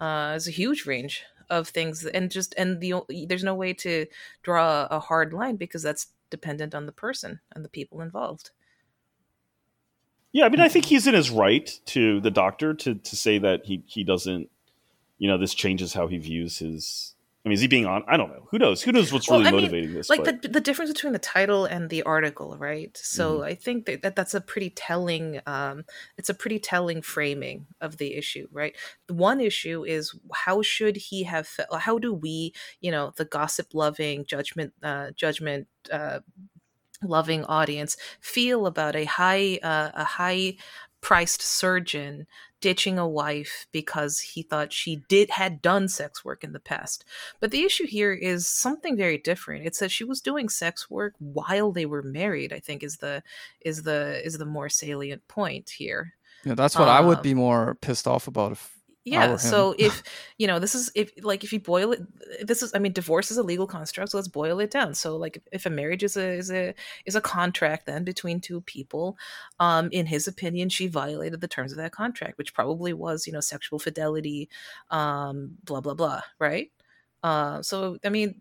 uh 0.00 0.30
there's 0.30 0.48
a 0.48 0.52
huge 0.52 0.86
range 0.86 1.24
of 1.48 1.68
things 1.68 2.04
and 2.04 2.30
just 2.30 2.54
and 2.56 2.80
the 2.80 2.94
there's 3.28 3.44
no 3.44 3.54
way 3.54 3.72
to 3.72 4.06
draw 4.42 4.86
a 4.90 5.00
hard 5.00 5.32
line 5.32 5.56
because 5.56 5.82
that's 5.82 6.08
dependent 6.30 6.74
on 6.74 6.86
the 6.86 6.92
person 6.92 7.40
and 7.54 7.64
the 7.64 7.68
people 7.68 8.00
involved. 8.00 8.50
Yeah, 10.32 10.44
I 10.44 10.48
mean, 10.48 10.60
I 10.60 10.68
think 10.68 10.84
he's 10.84 11.06
in 11.06 11.14
his 11.14 11.30
right 11.30 11.80
to 11.86 12.20
the 12.20 12.30
doctor 12.30 12.74
to 12.74 12.94
to 12.94 13.16
say 13.16 13.38
that 13.38 13.64
he 13.64 13.82
he 13.86 14.04
doesn't, 14.04 14.50
you 15.18 15.28
know, 15.28 15.38
this 15.38 15.54
changes 15.54 15.94
how 15.94 16.08
he 16.08 16.18
views 16.18 16.58
his 16.58 17.14
I 17.46 17.48
mean, 17.48 17.54
is 17.54 17.60
he 17.60 17.68
being 17.68 17.86
on? 17.86 18.02
I 18.08 18.16
don't 18.16 18.30
know. 18.30 18.48
Who 18.50 18.58
knows? 18.58 18.82
Who 18.82 18.90
knows 18.90 19.12
what's 19.12 19.28
Well, 19.30 19.38
really 19.38 19.48
I 19.48 19.52
mean, 19.52 19.60
motivating 19.62 19.94
this? 19.94 20.10
like 20.10 20.24
but- 20.24 20.42
the 20.42 20.48
the 20.48 20.60
difference 20.60 20.90
between 20.92 21.12
the 21.12 21.20
title 21.20 21.64
and 21.64 21.88
the 21.90 22.02
article 22.02 22.56
right 22.58 22.96
so 22.96 23.36
Mm-hmm. 23.36 23.44
i 23.44 23.54
think 23.54 23.86
that, 23.86 24.02
that 24.02 24.16
that's 24.16 24.34
a 24.34 24.40
pretty 24.40 24.70
telling 24.70 25.40
um 25.46 25.84
it's 26.18 26.28
a 26.28 26.34
pretty 26.34 26.58
telling 26.58 27.02
framing 27.02 27.66
of 27.80 27.98
the 27.98 28.14
issue 28.16 28.48
right 28.50 28.74
the 29.06 29.14
one 29.14 29.40
issue 29.40 29.84
is 29.84 30.12
how 30.34 30.60
should 30.62 30.96
he 30.96 31.22
have 31.22 31.46
fe- 31.46 31.70
how 31.78 31.98
do 31.98 32.12
we 32.12 32.52
you 32.80 32.90
know 32.90 33.12
the 33.16 33.24
gossip 33.24 33.68
loving 33.74 34.24
judgment 34.26 34.72
uh 34.82 35.10
judgment 35.14 35.68
uh 35.92 36.18
loving 37.02 37.44
audience 37.44 37.96
feel 38.20 38.66
about 38.66 38.96
a 38.96 39.04
high 39.04 39.58
uh, 39.62 39.90
a 39.94 40.04
high 40.04 40.56
priced 41.06 41.40
surgeon 41.40 42.26
ditching 42.60 42.98
a 42.98 43.06
wife 43.06 43.68
because 43.70 44.18
he 44.18 44.42
thought 44.42 44.72
she 44.72 45.04
did 45.08 45.30
had 45.30 45.62
done 45.62 45.86
sex 45.86 46.24
work 46.24 46.42
in 46.42 46.52
the 46.52 46.58
past. 46.58 47.04
But 47.38 47.52
the 47.52 47.62
issue 47.62 47.86
here 47.86 48.12
is 48.12 48.48
something 48.48 48.96
very 48.96 49.16
different. 49.16 49.64
It's 49.64 49.78
that 49.78 49.92
she 49.92 50.02
was 50.02 50.20
doing 50.20 50.48
sex 50.48 50.90
work 50.90 51.14
while 51.20 51.70
they 51.70 51.86
were 51.86 52.02
married 52.02 52.52
i 52.52 52.58
think 52.58 52.82
is 52.82 52.96
the 52.96 53.22
is 53.60 53.84
the 53.84 54.20
is 54.26 54.38
the 54.38 54.44
more 54.44 54.68
salient 54.68 55.28
point 55.28 55.70
here. 55.70 56.14
Yeah, 56.44 56.54
that's 56.56 56.76
what 56.76 56.88
I 56.88 57.00
would 57.00 57.18
Um, 57.18 57.22
be 57.22 57.34
more 57.34 57.76
pissed 57.76 58.08
off 58.08 58.26
about 58.26 58.50
if 58.50 58.75
yeah 59.06 59.36
so 59.36 59.72
if 59.78 60.02
you 60.36 60.48
know 60.48 60.58
this 60.58 60.74
is 60.74 60.90
if 60.96 61.12
like 61.22 61.44
if 61.44 61.52
you 61.52 61.60
boil 61.60 61.92
it 61.92 62.02
this 62.44 62.60
is 62.60 62.74
i 62.74 62.78
mean 62.78 62.92
divorce 62.92 63.30
is 63.30 63.36
a 63.36 63.42
legal 63.42 63.66
construct 63.66 64.10
so 64.10 64.18
let's 64.18 64.26
boil 64.26 64.58
it 64.58 64.70
down. 64.70 64.94
So 64.94 65.16
like 65.16 65.40
if 65.52 65.64
a 65.64 65.70
marriage 65.70 66.02
is 66.02 66.16
a 66.16 66.32
is 66.36 66.50
a 66.50 66.74
is 67.06 67.14
a 67.14 67.20
contract 67.20 67.86
then 67.86 68.02
between 68.02 68.40
two 68.40 68.62
people 68.62 69.16
um 69.60 69.88
in 69.92 70.06
his 70.06 70.26
opinion 70.26 70.68
she 70.68 70.88
violated 70.88 71.40
the 71.40 71.46
terms 71.48 71.70
of 71.70 71.78
that 71.78 71.92
contract 71.92 72.36
which 72.36 72.52
probably 72.52 72.92
was 72.92 73.28
you 73.28 73.32
know 73.32 73.40
sexual 73.40 73.78
fidelity 73.78 74.48
um 74.90 75.56
blah 75.62 75.80
blah 75.80 75.94
blah 75.94 76.20
right? 76.40 76.72
Uh 77.22 77.62
so 77.62 77.98
i 78.04 78.08
mean 78.08 78.40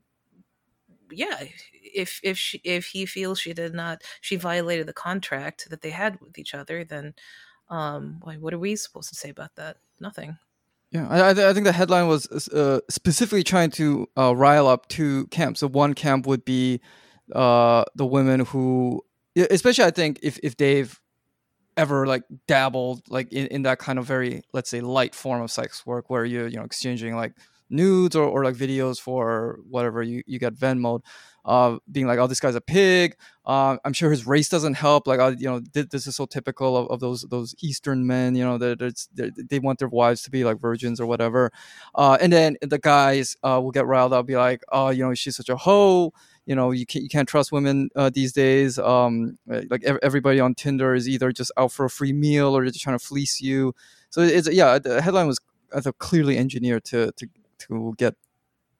yeah 1.11 1.43
if 1.83 2.19
if 2.23 2.37
she 2.37 2.59
if 2.63 2.87
he 2.87 3.05
feels 3.05 3.39
she 3.39 3.53
did 3.53 3.73
not 3.75 4.01
she 4.21 4.35
violated 4.35 4.87
the 4.87 4.93
contract 4.93 5.69
that 5.69 5.81
they 5.81 5.91
had 5.91 6.19
with 6.21 6.39
each 6.39 6.55
other 6.55 6.83
then 6.83 7.13
um 7.69 8.19
why 8.23 8.35
what 8.37 8.53
are 8.53 8.59
we 8.59 8.75
supposed 8.75 9.09
to 9.09 9.15
say 9.15 9.29
about 9.29 9.55
that? 9.55 9.77
Nothing 9.99 10.37
Yeah, 10.91 11.07
I, 11.09 11.31
I 11.31 11.53
think 11.53 11.65
the 11.65 11.71
headline 11.71 12.07
was 12.07 12.27
uh, 12.49 12.79
specifically 12.89 13.43
trying 13.43 13.71
to 13.71 14.07
uh, 14.17 14.35
rile 14.35 14.67
up 14.67 14.87
two 14.87 15.27
camps. 15.27 15.59
So 15.59 15.67
one 15.67 15.93
camp 15.93 16.25
would 16.27 16.45
be 16.45 16.79
uh, 17.33 17.83
the 17.95 18.05
women 18.05 18.41
who, 18.41 19.01
especially 19.35 19.83
I 19.85 19.91
think 19.91 20.19
if 20.23 20.39
if 20.43 20.55
they've 20.57 20.97
ever 21.77 22.07
like 22.07 22.23
dabbled 22.47 23.01
like 23.09 23.33
in, 23.33 23.47
in 23.47 23.63
that 23.63 23.79
kind 23.79 23.99
of 23.99 24.05
very 24.05 24.41
let's 24.53 24.69
say 24.69 24.79
light 24.79 25.13
form 25.13 25.41
of 25.41 25.51
sex 25.51 25.85
work 25.85 26.09
where 26.09 26.23
you're 26.23 26.47
you 26.47 26.55
know 26.55 26.63
exchanging 26.63 27.17
like 27.17 27.33
nudes 27.69 28.15
or, 28.15 28.23
or 28.23 28.45
like 28.45 28.55
videos 28.55 28.97
for 28.99 29.59
whatever 29.69 30.01
you, 30.01 30.21
you 30.25 30.39
get 30.39 30.55
Venmo, 30.55 31.01
uh, 31.45 31.77
being 31.91 32.07
like, 32.07 32.19
oh, 32.19 32.27
this 32.27 32.39
guy's 32.39 32.55
a 32.55 32.61
pig. 32.61 33.15
Uh, 33.45 33.77
I'm 33.85 33.93
sure 33.93 34.09
his 34.09 34.25
race 34.25 34.49
doesn't 34.49 34.73
help. 34.73 35.05
Like, 35.05 35.19
uh, 35.19 35.35
you 35.37 35.45
know, 35.45 35.61
th- 35.73 35.89
this 35.89 36.07
is 36.07 36.15
so 36.15 36.25
typical 36.25 36.75
of, 36.75 36.87
of 36.87 36.99
those 36.99 37.21
those 37.29 37.53
Eastern 37.61 38.05
men. 38.07 38.35
You 38.35 38.43
know, 38.43 38.57
they 38.57 38.75
they 39.13 39.59
want 39.59 39.79
their 39.79 39.87
wives 39.87 40.23
to 40.23 40.31
be 40.31 40.43
like 40.43 40.59
virgins 40.59 40.99
or 40.99 41.05
whatever. 41.05 41.51
Uh, 41.93 42.17
and 42.19 42.33
then 42.33 42.57
the 42.61 42.79
guys 42.79 43.37
uh, 43.43 43.59
will 43.63 43.71
get 43.71 43.85
riled 43.85 44.13
up, 44.13 44.25
be 44.25 44.35
like, 44.35 44.61
oh, 44.71 44.89
you 44.89 45.03
know, 45.03 45.13
she's 45.13 45.35
such 45.35 45.49
a 45.49 45.55
hoe. 45.55 46.11
You 46.47 46.55
know, 46.55 46.71
you 46.71 46.85
can't 46.85 47.03
you 47.03 47.09
can't 47.09 47.27
trust 47.29 47.51
women 47.51 47.89
uh, 47.95 48.09
these 48.13 48.33
days. 48.33 48.79
Um, 48.79 49.37
like 49.47 49.83
ev- 49.83 49.99
everybody 50.01 50.39
on 50.39 50.55
Tinder 50.55 50.95
is 50.95 51.07
either 51.07 51.31
just 51.31 51.51
out 51.57 51.71
for 51.71 51.85
a 51.85 51.89
free 51.89 52.13
meal 52.13 52.55
or 52.55 52.63
they're 52.63 52.71
just 52.71 52.83
trying 52.83 52.97
to 52.97 53.05
fleece 53.05 53.39
you. 53.41 53.73
So 54.09 54.21
it's 54.21 54.49
yeah, 54.51 54.79
the 54.79 55.01
headline 55.01 55.27
was 55.27 55.39
I 55.75 55.81
thought 55.81 55.97
clearly 55.99 56.37
engineered 56.37 56.85
to 56.85 57.11
to 57.17 57.27
to 57.59 57.93
get 57.97 58.15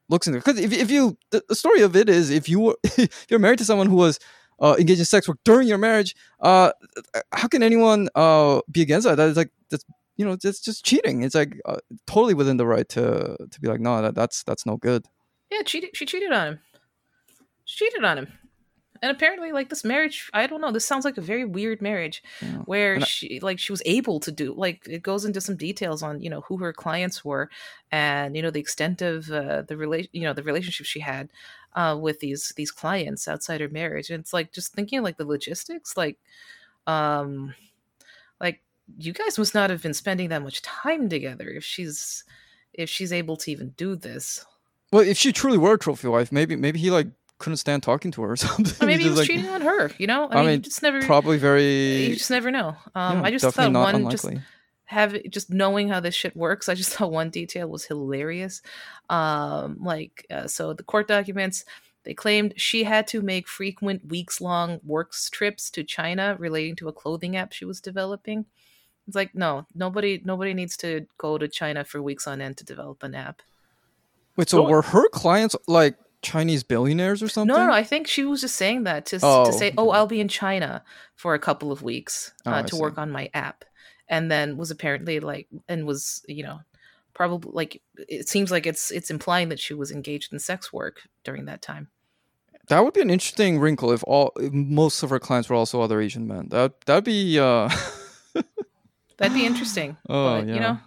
looks 0.10 0.28
into 0.28 0.40
because 0.40 0.60
if, 0.60 0.72
if 0.72 0.92
you 0.92 1.18
the, 1.32 1.44
the 1.50 1.56
story 1.56 1.82
of 1.82 1.96
it 1.96 2.10
is 2.10 2.30
if 2.30 2.48
you 2.48 2.60
were 2.60 2.78
if 2.84 3.26
you're 3.30 3.40
married 3.40 3.60
to 3.60 3.66
someone 3.66 3.88
who 3.88 3.96
was 3.96 4.20
uh, 4.60 4.76
engaged 4.80 5.00
in 5.00 5.06
sex 5.06 5.28
work 5.28 5.38
during 5.44 5.68
your 5.68 5.78
marriage, 5.78 6.16
uh, 6.40 6.72
how 7.34 7.48
can 7.48 7.62
anyone 7.62 8.08
uh, 8.16 8.62
be 8.72 8.82
against 8.82 9.08
that? 9.08 9.16
That 9.16 9.30
is 9.30 9.38
like 9.38 9.52
that's 9.70 9.86
you 10.16 10.26
know 10.26 10.36
that's 10.36 10.62
just 10.62 10.86
cheating. 10.86 11.24
It's 11.24 11.36
like 11.36 11.60
uh, 11.66 11.78
totally 12.08 12.34
within 12.34 12.58
the 12.58 12.66
right 12.66 12.88
to 12.90 13.38
to 13.50 13.62
be 13.62 13.68
like 13.68 13.80
no 13.80 14.02
that 14.02 14.16
that's 14.16 14.44
that's 14.44 14.66
no 14.66 14.78
good. 14.78 15.06
Yeah, 15.52 15.62
cheated. 15.64 15.96
She 15.96 16.06
cheated 16.06 16.32
on 16.32 16.48
him. 16.48 16.60
She 17.66 17.86
cheated 17.86 18.04
on 18.04 18.18
him, 18.20 18.28
and 19.06 19.12
apparently, 19.16 19.52
like 19.52 19.70
this 19.70 19.84
marriage, 19.84 20.30
I 20.34 20.48
don't 20.48 20.62
know. 20.62 20.72
This 20.72 20.86
sounds 20.86 21.06
like 21.06 21.18
a 21.18 21.22
very 21.22 21.46
weird 21.46 21.80
marriage, 21.82 22.24
Yeah. 22.42 22.58
where 22.66 22.96
I- 22.98 23.04
she, 23.04 23.40
like, 23.40 23.60
she 23.60 23.72
was 23.72 23.84
able 23.86 24.20
to 24.22 24.32
do. 24.32 24.54
Like, 24.66 24.88
it 24.90 25.04
goes 25.04 25.26
into 25.26 25.40
some 25.42 25.56
details 25.58 26.02
on, 26.02 26.22
you 26.22 26.30
know, 26.30 26.42
who 26.48 26.58
her 26.58 26.74
clients 26.74 27.24
were, 27.24 27.50
and 27.92 28.36
you 28.36 28.42
know, 28.42 28.50
the 28.52 28.60
extent 28.66 29.02
of 29.02 29.30
uh, 29.30 29.62
the 29.70 29.78
relation, 29.78 30.10
you 30.14 30.24
know, 30.24 30.34
the 30.34 30.44
relationship 30.44 30.86
she 30.88 31.02
had 31.02 31.30
uh, 31.76 31.96
with 32.06 32.20
these 32.20 32.54
these 32.58 32.72
clients 32.72 33.28
outside 33.28 33.62
her 33.62 33.70
marriage. 33.70 34.10
And 34.10 34.20
it's 34.22 34.34
like 34.34 34.52
just 34.52 34.74
thinking 34.74 35.04
like 35.04 35.18
the 35.18 35.26
logistics, 35.36 35.96
like, 35.98 36.18
um, 36.88 37.54
like 38.42 38.62
you 38.98 39.14
guys 39.14 39.38
must 39.38 39.54
not 39.56 39.70
have 39.70 39.82
been 39.82 39.94
spending 39.94 40.30
that 40.30 40.42
much 40.44 40.62
time 40.62 41.10
together 41.10 41.48
if 41.50 41.64
she's 41.64 42.24
if 42.74 42.90
she's 42.90 43.14
able 43.14 43.38
to 43.38 43.52
even 43.52 43.70
do 43.78 43.96
this. 43.96 44.46
Well, 44.92 45.04
if 45.04 45.18
she 45.18 45.32
truly 45.32 45.58
were 45.58 45.74
a 45.74 45.80
trophy 45.80 46.08
wife, 46.08 46.32
maybe 46.32 46.56
maybe 46.56 46.80
he 46.80 46.92
like 46.92 47.08
couldn't 47.38 47.58
stand 47.58 47.84
talking 47.84 48.12
to 48.12 48.22
her 48.24 48.32
or 48.32 48.36
something. 48.36 48.66
Or 48.82 48.88
maybe 48.90 49.04
he 49.04 49.10
was 49.10 49.20
like, 49.20 49.28
cheating 49.28 49.50
on 49.50 49.62
her. 49.62 49.92
You 49.98 50.08
know, 50.08 50.28
I, 50.28 50.36
I 50.36 50.36
mean, 50.36 50.44
you 50.44 50.52
mean, 50.52 50.62
just 50.62 50.84
never, 50.84 51.02
Probably 51.02 51.38
very. 51.38 52.08
you 52.08 52.16
just 52.16 52.32
never 52.32 52.52
know. 52.52 52.76
Um, 52.96 53.20
yeah, 53.20 53.24
I 53.24 53.32
just 53.32 53.44
definitely 53.44 53.74
thought 53.74 53.94
not 53.94 54.02
one, 54.02 54.12
just 54.12 54.28
have 54.86 55.16
just 55.30 55.50
knowing 55.50 55.90
how 55.90 56.00
this 56.00 56.16
shit 56.16 56.36
works. 56.36 56.70
I 56.70 56.76
just 56.76 56.92
thought 56.94 57.12
one 57.12 57.30
detail 57.30 57.68
was 57.68 57.86
hilarious. 57.86 58.62
Um, 59.10 59.78
like, 59.82 60.26
uh, 60.30 60.48
so 60.48 60.74
the 60.74 60.84
court 60.84 61.08
documents. 61.08 61.66
They 62.04 62.14
claimed 62.14 62.54
she 62.56 62.84
had 62.84 63.08
to 63.08 63.22
make 63.24 63.48
frequent 63.48 64.08
weeks 64.08 64.40
long 64.40 64.80
work 64.86 65.12
trips 65.32 65.72
to 65.72 65.84
China 65.84 66.36
relating 66.38 66.76
to 66.76 66.88
a 66.88 66.94
clothing 66.94 67.36
app 67.36 67.52
she 67.52 67.66
was 67.66 67.82
developing. 67.82 68.46
It's 69.08 69.16
like 69.16 69.34
no, 69.34 69.66
nobody, 69.74 70.22
nobody 70.24 70.54
needs 70.54 70.78
to 70.78 71.08
go 71.18 71.40
to 71.40 71.48
China 71.48 71.84
for 71.84 72.04
weeks 72.04 72.28
on 72.28 72.42
end 72.42 72.58
to 72.58 72.64
develop 72.64 73.02
an 73.02 73.16
app. 73.16 73.42
Wait, 74.36 74.50
so 74.50 74.64
Go- 74.64 74.70
were 74.70 74.82
her 74.84 75.10
clients 75.10 75.56
like 75.68 75.96
Chinese 76.26 76.64
billionaires 76.64 77.24
or 77.24 77.28
something? 77.30 77.56
No, 77.56 77.68
no, 77.68 77.72
I 77.74 77.84
think 77.84 78.08
she 78.08 78.26
was 78.26 78.42
just 78.42 78.56
saying 78.56 78.84
that 78.84 79.06
to, 79.08 79.20
Oh, 79.24 79.46
to 79.46 79.54
say, 79.54 79.74
"Oh. 79.78 79.90
I'll 79.92 80.08
be 80.08 80.20
in 80.20 80.28
China 80.28 80.84
for 81.16 81.34
a 81.34 81.40
couple 81.40 81.72
of 81.72 81.82
weeks 81.82 82.34
Oh, 82.46 82.52
uh, 82.52 82.56
I 82.60 82.62
to 82.64 82.76
see. 82.76 82.82
work 82.82 82.98
on 82.98 83.10
my 83.12 83.30
app," 83.34 83.64
and 84.10 84.30
then 84.32 84.58
was 84.58 84.72
apparently 84.72 85.20
like, 85.20 85.48
and 85.70 85.86
was 85.86 86.24
you 86.28 86.44
know, 86.44 86.60
probably 87.14 87.52
like 87.54 87.82
it 87.98 88.28
seems 88.28 88.52
like 88.52 88.66
it's 88.66 88.92
it's 88.92 89.10
implying 89.10 89.50
that 89.50 89.60
she 89.60 89.74
was 89.74 89.92
engaged 89.92 90.34
in 90.34 90.40
sex 90.40 90.74
work 90.74 91.02
during 91.24 91.46
that 91.46 91.62
time. 91.62 91.88
That 92.68 92.84
would 92.84 92.94
be 92.96 93.02
an 93.02 93.12
interesting 93.12 93.60
wrinkle 93.60 93.92
if 93.92 94.04
all 94.08 94.32
if 94.38 94.52
most 94.52 95.04
of 95.04 95.10
her 95.12 95.20
clients 95.20 95.48
were 95.50 95.56
also 95.56 95.82
other 95.82 96.02
Asian 96.02 96.28
men. 96.28 96.50
That 96.50 96.82
that'd 96.86 97.04
be 97.04 97.40
uh 97.40 97.70
That'd 99.18 99.34
be 99.38 99.46
interesting. 99.46 99.98
Oh, 100.10 100.40
but, 100.42 100.48
yeah. 100.48 100.54
You 100.56 100.60
know, 100.60 100.78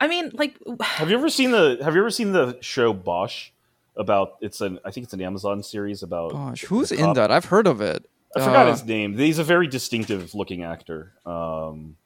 I 0.00 0.06
mean, 0.06 0.30
like, 0.34 0.58
Have 0.82 1.08
you 1.10 1.16
ever 1.16 1.30
seen 1.30 1.50
the 1.50 1.78
Have 1.82 1.94
you 1.94 2.00
ever 2.00 2.10
seen 2.10 2.32
the 2.32 2.58
show 2.60 2.92
Bosch? 2.92 3.50
About 3.98 4.36
it's 4.40 4.60
an 4.60 4.78
I 4.84 4.90
think 4.92 5.04
it's 5.04 5.12
an 5.12 5.20
Amazon 5.20 5.62
series 5.62 6.02
about. 6.04 6.30
gosh, 6.32 6.62
who's 6.64 6.92
in 6.92 7.12
that? 7.14 7.30
I've 7.32 7.46
heard 7.46 7.66
of 7.66 7.80
it. 7.80 8.08
I 8.36 8.40
forgot 8.40 8.68
Uh, 8.68 8.70
his 8.72 8.84
name. 8.84 9.16
He's 9.18 9.38
a 9.38 9.44
very 9.44 9.66
distinctive 9.66 10.34
looking 10.34 10.62
actor. 10.62 11.12
Um, 11.26 11.96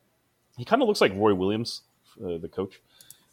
he 0.56 0.64
kind 0.64 0.80
of 0.80 0.88
looks 0.88 1.00
like 1.02 1.12
Roy 1.14 1.34
Williams, 1.34 1.82
uh, 2.24 2.38
the 2.38 2.48
coach. 2.48 2.80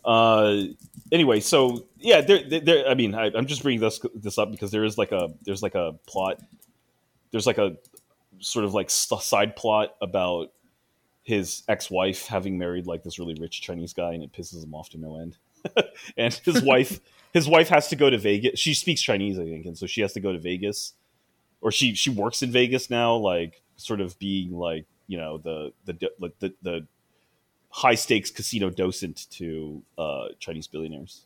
Uh, 0.04 0.64
anyway, 1.12 1.40
so 1.40 1.86
yeah, 2.00 2.22
there, 2.22 2.42
there, 2.50 2.60
there- 2.62 2.88
I 2.88 2.96
mean, 2.96 3.16
I, 3.16 3.32
I'm 3.36 3.46
just 3.46 3.64
bringing 3.64 3.80
this 3.82 4.00
this 4.16 4.38
up 4.38 4.52
because 4.52 4.72
there 4.72 4.84
is 4.84 4.98
like 4.98 5.12
a 5.12 5.30
there's 5.44 5.62
like 5.64 5.76
a 5.76 5.94
plot. 6.08 6.42
There's 7.32 7.48
like 7.48 7.58
a 7.60 7.78
sort 8.40 8.66
of 8.66 8.74
like 8.74 8.90
side 8.90 9.56
plot 9.56 9.96
about 10.02 10.52
his 11.24 11.64
ex-wife 11.68 12.26
having 12.28 12.58
married 12.58 12.88
like 12.88 13.04
this 13.04 13.20
really 13.20 13.36
rich 13.36 13.62
Chinese 13.62 13.94
guy, 13.94 14.14
and 14.14 14.24
it 14.24 14.34
pisses 14.34 14.64
him 14.64 14.74
off 14.74 14.90
to 14.90 14.98
no 14.98 15.20
end. 15.20 15.38
and 16.18 16.34
his 16.34 16.62
wife, 16.64 17.00
his 17.34 17.48
wife 17.48 17.70
has 17.70 17.88
to 17.90 17.96
go 17.96 18.10
to 18.10 18.18
Vegas. 18.18 18.60
She 18.60 18.74
speaks 18.74 19.02
Chinese, 19.02 19.38
I 19.40 19.44
think, 19.44 19.66
and 19.66 19.78
so 19.78 19.86
she 19.88 20.02
has 20.02 20.14
to 20.14 20.20
go 20.20 20.32
to 20.34 20.40
Vegas 20.40 20.94
or 21.62 21.72
she 21.72 21.94
she 21.96 22.10
works 22.10 22.42
in 22.42 22.52
Vegas 22.52 22.90
now, 22.90 23.16
like 23.16 23.62
sort 23.76 24.02
of 24.02 24.18
being 24.20 24.52
like 24.54 24.86
you 25.08 25.18
know 25.18 25.38
the 25.38 25.72
the 25.86 26.10
like 26.20 26.38
the, 26.40 26.54
the 26.62 26.88
high 27.70 27.96
stakes 27.96 28.32
casino 28.32 28.70
docent 28.70 29.30
to 29.32 29.82
uh, 29.98 30.30
Chinese 30.40 30.68
billionaires. 30.68 31.22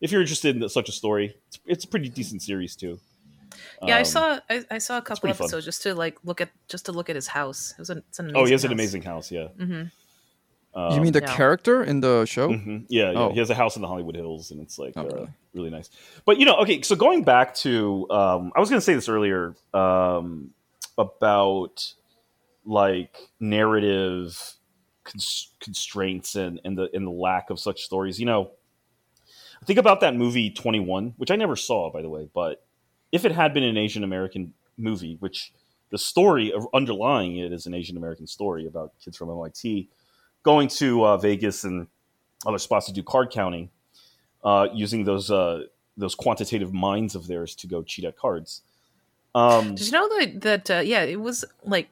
If 0.00 0.10
you're 0.10 0.20
interested 0.22 0.56
in 0.60 0.68
such 0.68 0.88
a 0.88 0.92
story, 0.92 1.36
it's, 1.48 1.58
it's 1.66 1.84
a 1.84 1.88
pretty 1.88 2.08
decent 2.08 2.42
series 2.42 2.74
too. 2.76 2.98
yeah, 3.82 3.96
I 3.96 4.00
Um, 4.00 4.04
saw 4.04 4.40
I, 4.50 4.64
I 4.70 4.78
saw 4.78 4.98
a 4.98 5.02
couple 5.02 5.20
pretty 5.20 5.34
fun. 5.36 5.44
episodes 5.46 5.64
just 5.64 5.82
to 5.82 5.94
like 5.94 6.16
look 6.24 6.40
at 6.40 6.50
just 6.68 6.86
to 6.86 6.92
look 6.92 7.08
at 7.10 7.16
his 7.16 7.26
house. 7.28 7.72
It 7.72 7.78
was 7.78 7.90
an, 7.90 7.98
it's 8.08 8.18
an 8.18 8.26
amazing 8.30 8.42
Oh, 8.42 8.46
he 8.46 8.52
has 8.52 8.64
an 8.64 8.70
house. 8.70 8.74
amazing 8.78 9.02
house. 9.02 9.30
Yeah. 9.32 9.48
hmm 9.58 9.82
Um, 10.74 10.94
you 10.94 11.00
mean 11.02 11.12
the 11.12 11.20
yeah. 11.20 11.36
character 11.36 11.82
in 11.84 12.00
the 12.00 12.24
show? 12.24 12.48
mhm, 12.48 12.86
Yeah, 12.88 13.10
yeah. 13.10 13.18
Oh. 13.18 13.32
He 13.32 13.38
has 13.38 13.50
a 13.50 13.54
house 13.54 13.76
in 13.76 13.82
the 13.82 13.88
Hollywood 13.88 14.14
Hills, 14.16 14.50
and 14.50 14.60
it's 14.60 14.78
like 14.78 14.94
Oh, 14.96 15.02
uh, 15.02 15.04
really? 15.04 15.28
really 15.54 15.70
nice. 15.70 15.90
But 16.24 16.38
you 16.38 16.46
know, 16.46 16.56
okay. 16.58 16.80
So 16.82 16.96
going 16.96 17.24
back 17.24 17.54
to, 17.56 18.06
um, 18.10 18.52
I 18.56 18.60
was 18.60 18.70
going 18.70 18.78
to 18.80 18.84
say 18.84 18.94
this 18.94 19.08
earlier 19.08 19.54
um, 19.74 20.50
about 20.96 21.92
like 22.64 23.16
narrative 23.40 24.54
cons- 25.04 25.50
constraints 25.60 26.36
and 26.36 26.60
and 26.64 26.78
the 26.78 26.88
and 26.94 27.06
the 27.06 27.10
lack 27.10 27.50
of 27.50 27.58
such 27.60 27.82
stories. 27.82 28.18
You 28.18 28.26
know, 28.26 28.52
think 29.66 29.78
about 29.78 30.00
that 30.00 30.14
movie 30.16 30.50
Twenty 30.50 30.80
One, 30.80 31.14
which 31.18 31.30
I 31.30 31.36
never 31.36 31.56
saw, 31.56 31.90
by 31.90 32.02
the 32.02 32.08
way. 32.08 32.28
But 32.32 32.64
if 33.10 33.24
it 33.24 33.32
had 33.32 33.52
been 33.52 33.62
an 33.62 33.76
Asian 33.76 34.04
American 34.04 34.54
movie, 34.78 35.16
which 35.20 35.52
the 35.90 35.98
story 35.98 36.50
of 36.52 36.66
underlying 36.72 37.36
it 37.36 37.52
is 37.52 37.66
an 37.66 37.74
Asian 37.74 37.98
American 37.98 38.26
story 38.26 38.66
about 38.66 38.92
kids 39.04 39.18
from 39.18 39.28
MIT 39.30 39.90
going 40.42 40.68
to 40.68 41.04
uh, 41.04 41.16
Vegas 41.16 41.64
and 41.64 41.86
other 42.46 42.58
spots 42.58 42.86
to 42.86 42.92
do 42.92 43.02
card 43.02 43.30
counting, 43.30 43.70
uh, 44.44 44.68
using 44.72 45.04
those 45.04 45.30
uh, 45.30 45.64
those 45.96 46.14
quantitative 46.14 46.72
minds 46.72 47.14
of 47.14 47.26
theirs 47.26 47.54
to 47.56 47.66
go 47.66 47.82
cheat 47.82 48.04
at 48.04 48.16
cards. 48.16 48.62
Um, 49.34 49.74
Did 49.74 49.86
you 49.86 49.92
know 49.92 50.08
that 50.18 50.40
that 50.40 50.70
uh, 50.70 50.80
yeah, 50.80 51.02
it 51.02 51.20
was 51.20 51.44
like 51.64 51.88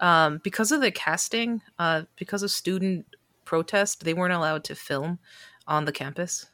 um, 0.00 0.40
because 0.42 0.72
of 0.72 0.80
the 0.80 0.90
casting, 0.90 1.62
uh, 1.78 2.02
because 2.16 2.42
of 2.42 2.50
student 2.50 3.06
protest, 3.44 4.04
they 4.04 4.14
weren't 4.14 4.32
allowed 4.32 4.64
to 4.64 4.74
film 4.74 5.18
on 5.66 5.84
the 5.84 5.92
campus. 5.92 6.46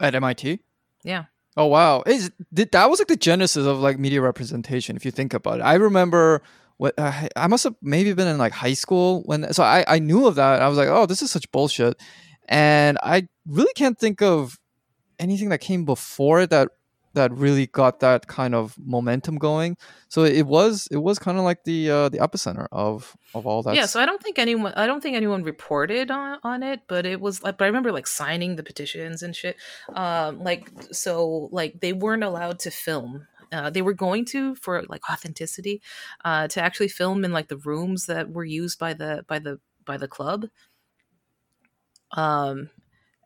At 0.00 0.14
MIT. 0.14 0.60
Yeah. 1.02 1.24
Oh 1.56 1.66
wow! 1.66 2.02
Is 2.06 2.30
that 2.52 2.88
was 2.88 3.00
like 3.00 3.08
the 3.08 3.16
genesis 3.16 3.66
of 3.66 3.80
like 3.80 3.98
media 3.98 4.20
representation? 4.20 4.94
If 4.94 5.04
you 5.04 5.10
think 5.10 5.34
about 5.34 5.58
it, 5.58 5.62
I 5.62 5.74
remember 5.74 6.40
what 6.78 6.94
uh, 6.98 7.28
I 7.36 7.46
must 7.46 7.64
have 7.64 7.74
maybe 7.82 8.12
been 8.14 8.26
in 8.26 8.38
like 8.38 8.52
high 8.52 8.74
school 8.74 9.22
when. 9.26 9.52
So 9.52 9.62
I 9.62 9.84
I 9.86 9.98
knew 9.98 10.26
of 10.26 10.36
that. 10.36 10.62
I 10.62 10.68
was 10.68 10.78
like, 10.78 10.88
oh, 10.88 11.06
this 11.06 11.22
is 11.22 11.30
such 11.30 11.50
bullshit, 11.52 12.00
and 12.48 12.98
I 13.02 13.28
really 13.46 13.72
can't 13.74 13.98
think 13.98 14.22
of 14.22 14.58
anything 15.18 15.50
that 15.50 15.58
came 15.58 15.84
before 15.84 16.40
it 16.40 16.50
that 16.50 16.68
that 17.14 17.32
really 17.32 17.66
got 17.66 18.00
that 18.00 18.26
kind 18.26 18.54
of 18.54 18.76
momentum 18.78 19.38
going. 19.38 19.76
So 20.08 20.24
it 20.24 20.46
was 20.46 20.88
it 20.90 20.98
was 20.98 21.18
kind 21.18 21.36
of 21.38 21.44
like 21.44 21.64
the 21.64 21.90
uh, 21.90 22.08
the 22.08 22.18
epicenter 22.18 22.68
of 22.70 23.16
of 23.34 23.46
all 23.46 23.62
that. 23.64 23.74
Yeah, 23.74 23.86
so 23.86 24.00
I 24.00 24.06
don't 24.06 24.22
think 24.22 24.38
anyone 24.38 24.72
I 24.74 24.86
don't 24.86 25.02
think 25.02 25.16
anyone 25.16 25.42
reported 25.42 26.10
on, 26.10 26.38
on 26.42 26.62
it, 26.62 26.80
but 26.88 27.06
it 27.06 27.20
was 27.20 27.42
like 27.42 27.58
but 27.58 27.64
I 27.64 27.68
remember 27.68 27.92
like 27.92 28.06
signing 28.06 28.56
the 28.56 28.62
petitions 28.62 29.22
and 29.22 29.34
shit. 29.34 29.56
Um 29.94 30.42
like 30.44 30.70
so 30.92 31.48
like 31.50 31.80
they 31.80 31.92
weren't 31.92 32.24
allowed 32.24 32.60
to 32.60 32.70
film. 32.70 33.26
Uh, 33.52 33.70
they 33.70 33.82
were 33.82 33.94
going 33.94 34.24
to 34.26 34.54
for 34.56 34.82
like 34.88 35.08
authenticity 35.10 35.80
uh 36.24 36.46
to 36.48 36.60
actually 36.60 36.88
film 36.88 37.24
in 37.24 37.32
like 37.32 37.48
the 37.48 37.56
rooms 37.58 38.06
that 38.06 38.30
were 38.30 38.44
used 38.44 38.78
by 38.78 38.92
the 38.94 39.24
by 39.26 39.38
the 39.38 39.58
by 39.84 39.96
the 39.96 40.08
club. 40.08 40.46
Um 42.12 42.70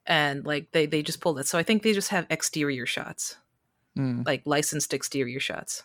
and 0.06 0.44
like 0.44 0.72
they 0.72 0.86
they 0.86 1.02
just 1.02 1.20
pulled 1.20 1.38
it. 1.38 1.46
So 1.46 1.58
I 1.58 1.62
think 1.62 1.82
they 1.82 1.92
just 1.92 2.08
have 2.10 2.26
exterior 2.30 2.86
shots. 2.86 3.36
Mm. 3.96 4.26
Like 4.26 4.42
licensed 4.46 4.94
exterior 4.94 5.38
shots. 5.40 5.84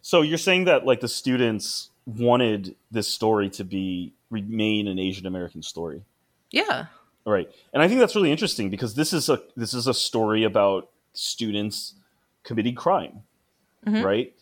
so 0.00 0.22
you're 0.22 0.38
saying 0.38 0.64
that 0.64 0.86
like 0.86 1.00
the 1.00 1.08
students 1.08 1.90
wanted 2.06 2.74
this 2.90 3.06
story 3.06 3.50
to 3.50 3.62
be 3.64 4.14
remain 4.30 4.88
an 4.88 4.98
Asian 4.98 5.26
American 5.26 5.62
story, 5.62 6.02
Yeah. 6.50 6.86
right? 7.26 7.48
And 7.74 7.82
I 7.82 7.88
think 7.88 8.00
that's 8.00 8.16
really 8.16 8.30
interesting 8.32 8.70
because 8.70 8.94
this 8.94 9.12
is 9.12 9.28
a 9.28 9.42
this 9.54 9.74
is 9.74 9.86
a 9.86 9.92
story 9.94 10.44
about 10.44 10.88
students 11.12 11.94
committing 12.42 12.74
crime, 12.74 13.22
Mhm. 13.86 14.04
right? 14.04 14.34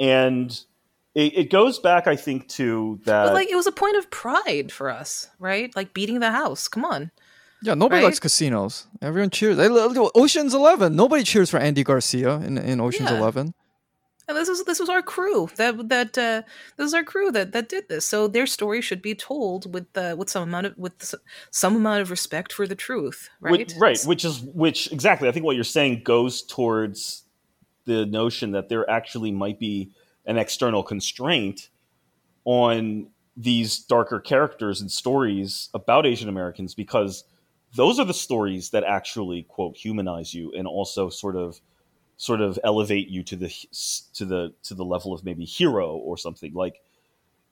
And 0.00 0.50
it, 1.14 1.36
it 1.38 1.50
goes 1.50 1.78
back, 1.78 2.06
I 2.06 2.16
think, 2.16 2.48
to 2.50 3.00
that. 3.04 3.26
But 3.26 3.34
like 3.34 3.48
it 3.50 3.56
was 3.56 3.66
a 3.66 3.72
point 3.72 3.96
of 3.96 4.10
pride 4.10 4.72
for 4.72 4.90
us, 4.90 5.28
right? 5.38 5.74
Like 5.76 5.94
beating 5.94 6.20
the 6.20 6.30
house. 6.32 6.68
Come 6.68 6.84
on. 6.84 7.10
Yeah, 7.62 7.74
nobody 7.74 8.00
Right? 8.00 8.06
likes 8.08 8.20
casinos. 8.20 8.86
Everyone 9.00 9.30
cheers. 9.30 9.58
Ocean's 10.14 10.52
Eleven. 10.54 10.96
Nobody 10.96 11.22
cheers 11.24 11.48
for 11.50 11.58
Andy 11.58 11.82
Garcia 11.82 12.34
in, 12.36 12.58
in 12.58 12.80
Ocean's 12.80 13.10
Yeah. 13.10 13.18
Eleven. 13.18 13.54
And 14.26 14.36
this 14.38 14.48
was 14.48 14.64
this 14.64 14.80
was 14.80 14.88
our 14.88 15.02
crew 15.02 15.50
that 15.56 15.88
that 15.90 16.16
uh, 16.16 16.42
this 16.76 16.84
was 16.84 16.94
our 16.94 17.04
crew 17.04 17.30
that 17.32 17.52
that 17.52 17.68
did 17.68 17.88
this. 17.90 18.06
So 18.06 18.26
their 18.26 18.46
story 18.46 18.80
should 18.80 19.02
be 19.02 19.14
told 19.14 19.72
with 19.74 19.86
uh, 19.96 20.14
with 20.18 20.30
some 20.30 20.42
amount 20.44 20.66
of 20.66 20.78
with 20.78 21.14
some 21.50 21.76
amount 21.76 22.00
of 22.00 22.10
respect 22.10 22.50
for 22.52 22.66
the 22.66 22.74
truth, 22.74 23.28
right? 23.40 23.50
Which, 23.52 23.72
right, 23.78 24.02
which 24.04 24.24
is 24.24 24.40
which 24.40 24.90
exactly. 24.92 25.28
I 25.28 25.32
think 25.32 25.44
what 25.44 25.56
you're 25.56 25.64
saying 25.64 26.02
goes 26.04 26.40
towards 26.42 27.23
the 27.84 28.06
notion 28.06 28.52
that 28.52 28.68
there 28.68 28.88
actually 28.88 29.32
might 29.32 29.58
be 29.58 29.90
an 30.26 30.38
external 30.38 30.82
constraint 30.82 31.68
on 32.44 33.08
these 33.36 33.78
darker 33.78 34.20
characters 34.20 34.80
and 34.80 34.90
stories 34.90 35.68
about 35.74 36.06
Asian 36.06 36.28
Americans 36.28 36.74
because 36.74 37.24
those 37.74 37.98
are 37.98 38.04
the 38.04 38.14
stories 38.14 38.70
that 38.70 38.84
actually 38.84 39.42
quote 39.42 39.76
humanize 39.76 40.32
you 40.32 40.52
and 40.52 40.66
also 40.66 41.08
sort 41.08 41.36
of 41.36 41.60
sort 42.16 42.40
of 42.40 42.58
elevate 42.62 43.08
you 43.08 43.24
to 43.24 43.36
the 43.36 43.48
to 44.14 44.24
the 44.24 44.54
to 44.62 44.74
the 44.74 44.84
level 44.84 45.12
of 45.12 45.24
maybe 45.24 45.44
hero 45.44 45.96
or 45.96 46.16
something 46.16 46.52
like 46.54 46.80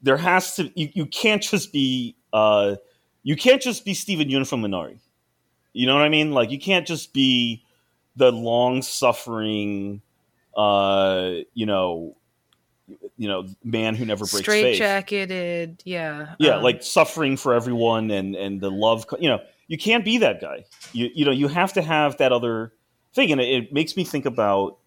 there 0.00 0.16
has 0.16 0.54
to 0.54 0.70
you, 0.78 0.88
you 0.94 1.06
can't 1.06 1.42
just 1.42 1.72
be 1.72 2.14
uh 2.32 2.76
you 3.24 3.34
can't 3.34 3.60
just 3.60 3.84
be 3.84 3.92
Steven 3.92 4.28
Yeun 4.28 4.48
from 4.48 4.62
Minari 4.62 5.00
you 5.72 5.86
know 5.86 5.94
what 5.94 6.04
I 6.04 6.08
mean? 6.08 6.32
Like 6.32 6.50
you 6.50 6.58
can't 6.58 6.86
just 6.86 7.12
be 7.12 7.64
the 8.16 8.30
long 8.30 8.82
suffering, 8.82 10.02
uh, 10.56 11.32
you 11.54 11.66
know, 11.66 12.16
you 13.16 13.28
know, 13.28 13.46
man 13.64 13.94
who 13.94 14.04
never 14.04 14.26
breaks 14.26 14.42
straight 14.42 14.76
jacketed, 14.76 15.82
yeah, 15.84 16.34
Yeah, 16.38 16.56
um, 16.56 16.62
like 16.62 16.82
suffering 16.82 17.36
for 17.36 17.54
everyone 17.54 18.10
and 18.10 18.34
and 18.34 18.60
the 18.60 18.70
love. 18.70 19.06
You 19.18 19.30
know, 19.30 19.40
you 19.68 19.78
can't 19.78 20.04
be 20.04 20.18
that 20.18 20.40
guy. 20.40 20.64
You 20.92 21.10
you 21.14 21.24
know, 21.24 21.30
you 21.30 21.48
have 21.48 21.72
to 21.74 21.82
have 21.82 22.18
that 22.18 22.32
other 22.32 22.72
thing, 23.14 23.32
and 23.32 23.40
it, 23.40 23.48
it 23.48 23.72
makes 23.72 23.96
me 23.96 24.04
think 24.04 24.26
about 24.26 24.78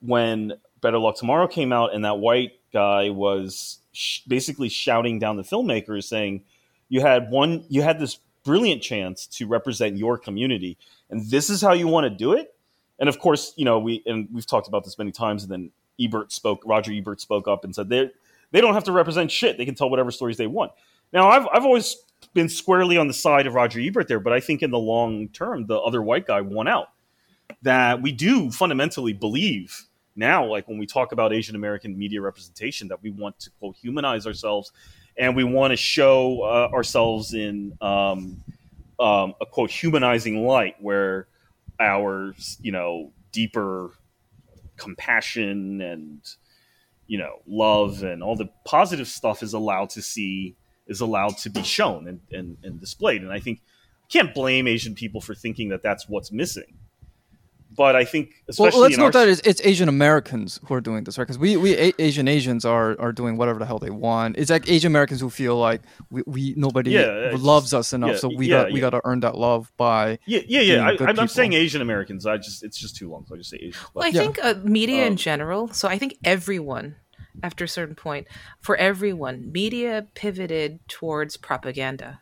when 0.00 0.54
Better 0.80 0.98
Luck 0.98 1.16
Tomorrow 1.16 1.48
came 1.48 1.72
out, 1.72 1.94
and 1.94 2.04
that 2.04 2.18
white 2.18 2.52
guy 2.72 3.10
was 3.10 3.78
sh- 3.92 4.20
basically 4.26 4.68
shouting 4.68 5.18
down 5.18 5.36
the 5.36 5.42
filmmakers, 5.42 6.04
saying, 6.04 6.44
"You 6.88 7.00
had 7.00 7.30
one, 7.30 7.64
you 7.68 7.82
had 7.82 7.98
this 7.98 8.18
brilliant 8.44 8.82
chance 8.82 9.26
to 9.26 9.46
represent 9.46 9.96
your 9.96 10.16
community, 10.16 10.78
and 11.10 11.28
this 11.28 11.50
is 11.50 11.60
how 11.60 11.72
you 11.72 11.88
want 11.88 12.04
to 12.04 12.10
do 12.10 12.32
it." 12.32 12.54
And 13.00 13.08
of 13.08 13.18
course, 13.18 13.54
you 13.56 13.64
know, 13.64 13.78
we 13.78 14.02
and 14.06 14.28
we've 14.32 14.46
talked 14.46 14.68
about 14.68 14.84
this 14.84 14.98
many 14.98 15.10
times, 15.10 15.42
and 15.42 15.50
then 15.50 15.70
Ebert 15.98 16.30
spoke, 16.32 16.62
Roger 16.64 16.92
Ebert 16.92 17.20
spoke 17.20 17.48
up 17.48 17.64
and 17.64 17.74
said 17.74 17.88
they 17.88 18.10
they 18.52 18.60
don't 18.60 18.74
have 18.74 18.84
to 18.84 18.92
represent 18.92 19.30
shit; 19.30 19.58
they 19.58 19.64
can 19.64 19.74
tell 19.74 19.90
whatever 19.90 20.10
stories 20.10 20.36
they 20.36 20.46
want. 20.46 20.72
Now, 21.12 21.30
I've 21.30 21.48
I've 21.52 21.64
always 21.64 21.96
been 22.34 22.48
squarely 22.48 22.98
on 22.98 23.08
the 23.08 23.14
side 23.14 23.46
of 23.46 23.54
Roger 23.54 23.80
Ebert 23.80 24.06
there, 24.06 24.20
but 24.20 24.32
I 24.32 24.40
think 24.40 24.62
in 24.62 24.70
the 24.70 24.78
long 24.78 25.28
term, 25.28 25.66
the 25.66 25.78
other 25.78 26.02
white 26.02 26.26
guy 26.26 26.42
won 26.42 26.68
out. 26.68 26.88
That 27.62 28.00
we 28.00 28.12
do 28.12 28.50
fundamentally 28.50 29.12
believe 29.12 29.86
now, 30.16 30.44
like 30.46 30.68
when 30.68 30.78
we 30.78 30.86
talk 30.86 31.12
about 31.12 31.32
Asian 31.32 31.56
American 31.56 31.96
media 31.98 32.20
representation, 32.20 32.88
that 32.88 33.02
we 33.02 33.10
want 33.10 33.38
to 33.40 33.50
quote 33.58 33.76
humanize 33.76 34.26
ourselves, 34.26 34.72
and 35.16 35.34
we 35.34 35.44
want 35.44 35.72
to 35.72 35.76
show 35.76 36.42
uh, 36.42 36.68
ourselves 36.72 37.34
in 37.34 37.76
um, 37.80 38.42
um, 38.98 39.34
a 39.40 39.46
quote 39.46 39.70
humanizing 39.70 40.46
light, 40.46 40.76
where 40.80 41.28
our 41.80 42.34
you 42.60 42.72
know 42.72 43.12
deeper 43.32 43.92
compassion 44.76 45.80
and 45.80 46.20
you 47.06 47.18
know 47.18 47.36
love 47.46 48.02
and 48.02 48.22
all 48.22 48.36
the 48.36 48.48
positive 48.64 49.08
stuff 49.08 49.42
is 49.42 49.52
allowed 49.52 49.90
to 49.90 50.02
see 50.02 50.56
is 50.86 51.00
allowed 51.00 51.38
to 51.38 51.48
be 51.48 51.62
shown 51.62 52.08
and, 52.08 52.20
and, 52.32 52.56
and 52.62 52.80
displayed. 52.80 53.22
And 53.22 53.32
i 53.32 53.40
think 53.40 53.60
I 54.04 54.12
can't 54.12 54.34
blame 54.34 54.66
asian 54.66 54.94
people 54.94 55.20
for 55.20 55.34
thinking 55.34 55.68
that 55.70 55.82
that's 55.82 56.08
what's 56.08 56.32
missing 56.32 56.74
but 57.76 57.94
i 57.96 58.04
think 58.04 58.30
especially 58.48 58.72
Well, 58.72 58.82
let's 58.82 58.94
in 58.96 59.00
note 59.00 59.14
our, 59.16 59.26
that 59.26 59.28
it's, 59.28 59.40
it's 59.46 59.60
Asian 59.64 59.88
Americans 59.88 60.58
who 60.66 60.74
are 60.74 60.80
doing 60.80 61.04
this, 61.04 61.16
right? 61.18 61.24
Because 61.24 61.38
we, 61.38 61.56
we 61.56 61.76
A- 61.76 61.92
Asian 62.00 62.26
Asians 62.26 62.64
are, 62.64 63.00
are 63.00 63.12
doing 63.12 63.36
whatever 63.36 63.58
the 63.60 63.66
hell 63.66 63.78
they 63.78 63.90
want. 63.90 64.36
It's 64.36 64.50
like 64.50 64.68
Asian 64.68 64.90
Americans 64.90 65.20
who 65.20 65.30
feel 65.30 65.56
like 65.56 65.82
we, 66.10 66.22
we 66.26 66.54
nobody 66.56 66.90
Yeah, 66.92 67.30
it's 67.32 67.42
loves 67.44 67.72
us 67.72 67.92
enough, 67.92 68.10
yeah, 68.10 68.16
so 68.16 68.28
we 68.28 68.46
yeah, 68.48 68.56
got 68.64 68.72
we 68.72 68.80
got 68.80 68.90
to 68.90 69.00
earn 69.04 69.20
that 69.20 69.36
love 69.38 69.70
by. 69.76 70.18
yeah 70.26 70.40
yeah 70.48 70.60
yeah 70.60 70.74
being 70.74 70.86
I, 70.88 70.96
good 70.96 71.08
I'm, 71.10 71.20
I'm 71.20 71.28
saying 71.28 71.52
asian 71.52 71.80
americans 71.80 72.26
i 72.26 72.36
just 72.36 72.64
it's 72.64 72.78
just 72.78 72.96
too 72.96 73.08
long 73.08 73.24
so 73.26 73.34
i 73.34 73.38
just 73.38 73.50
say 73.50 73.58
asian 73.62 73.80
Well, 73.94 74.04
I 74.04 74.10
Yeah. 74.10 74.20
think 74.22 74.38
uh, 74.42 74.54
media 74.64 75.06
in 75.06 75.12
Um, 75.12 75.16
general. 75.16 75.62
So 75.72 75.86
I 75.88 75.96
think 75.98 76.16
everyone, 76.24 76.96
after 77.42 77.64
a 77.64 77.68
certain 77.68 77.94
point, 77.94 78.26
for 78.60 78.74
everyone, 78.76 79.52
media 79.52 80.06
pivoted 80.14 80.80
towards 80.88 81.36
propaganda, 81.36 82.18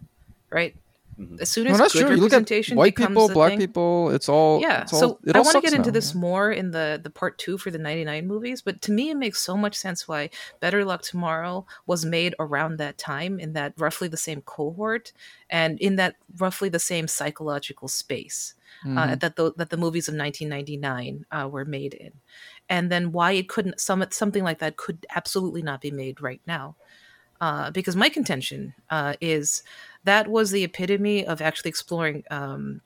right? 0.51 0.75
Mhm. 1.19 1.41
As 1.41 1.49
soon 1.51 1.65
No, 1.65 1.73
as 1.73 1.79
that's 1.79 1.93
good 1.95 2.03
true. 2.07 2.11
You 2.11 2.17
look 2.17 2.33
at 2.33 2.37
representation 2.37 2.77
white 2.77 2.95
becomes 2.95 3.15
people, 3.15 3.29
black 3.31 3.51
thing- 3.51 3.59
people. 3.59 4.11
It's 4.11 4.29
all 4.29 4.61
yeah. 4.61 4.83
It's 4.83 4.93
all, 4.93 5.01
so 5.01 5.19
it 5.27 5.35
I 5.35 5.41
want 5.41 5.47
to 5.49 5.53
sucks 5.53 5.65
get 5.65 5.75
into 5.75 5.89
now, 5.91 5.95
this 5.95 6.15
yeah. 6.15 6.21
more 6.21 6.53
in 6.53 6.71
the 6.71 7.01
the 7.03 7.11
part 7.11 7.39
two 7.39 7.59
for 7.59 7.71
the 7.73 7.79
ninety 7.79 8.05
nine 8.05 8.27
movies, 8.29 8.63
but 8.63 8.81
to 8.83 8.93
me, 8.93 9.11
it 9.11 9.17
makes 9.17 9.41
so 9.43 9.57
much 9.57 9.75
sense 9.75 10.07
why 10.07 10.31
Better 10.61 10.85
Luck 10.85 11.03
Tomorrow 11.03 11.67
was 11.87 12.05
made 12.05 12.35
around 12.39 12.77
that 12.79 12.99
time 12.99 13.41
in 13.41 13.53
that 13.55 13.73
roughly 13.77 14.07
the 14.07 14.17
same 14.17 14.43
cohort 14.43 15.13
and 15.51 15.81
in 15.81 15.97
that 15.97 16.15
roughly 16.39 16.69
the 16.69 16.79
same 16.79 17.09
psychological 17.09 17.89
space 17.89 18.55
uh, 18.85 18.89
Mhm. 18.89 19.21
that 19.21 19.35
the 19.35 19.53
that 19.57 19.71
the 19.71 19.77
movies 19.77 20.07
of 20.09 20.15
1999 20.15 21.27
uh, 21.33 21.49
were 21.51 21.65
made 21.65 21.95
in, 21.95 22.13
and 22.69 22.93
then 22.93 23.11
why 23.11 23.33
it 23.33 23.49
couldn't 23.49 23.81
some 23.81 24.05
something 24.11 24.45
like 24.45 24.61
that 24.61 24.77
could 24.77 25.05
absolutely 25.17 25.63
not 25.63 25.81
be 25.81 25.91
made 25.91 26.21
right 26.21 26.41
now. 26.47 26.77
Uh, 27.41 27.71
because 27.71 27.95
my 27.95 28.09
contention 28.09 28.75
uh, 28.91 29.15
is 29.21 29.63
that 30.05 30.29
was 30.29 30.51
the 30.51 30.65
epitome 30.65 31.27
of 31.27 31.41
actually 31.41 31.69
exploring 31.69 32.25
um, 32.31 32.81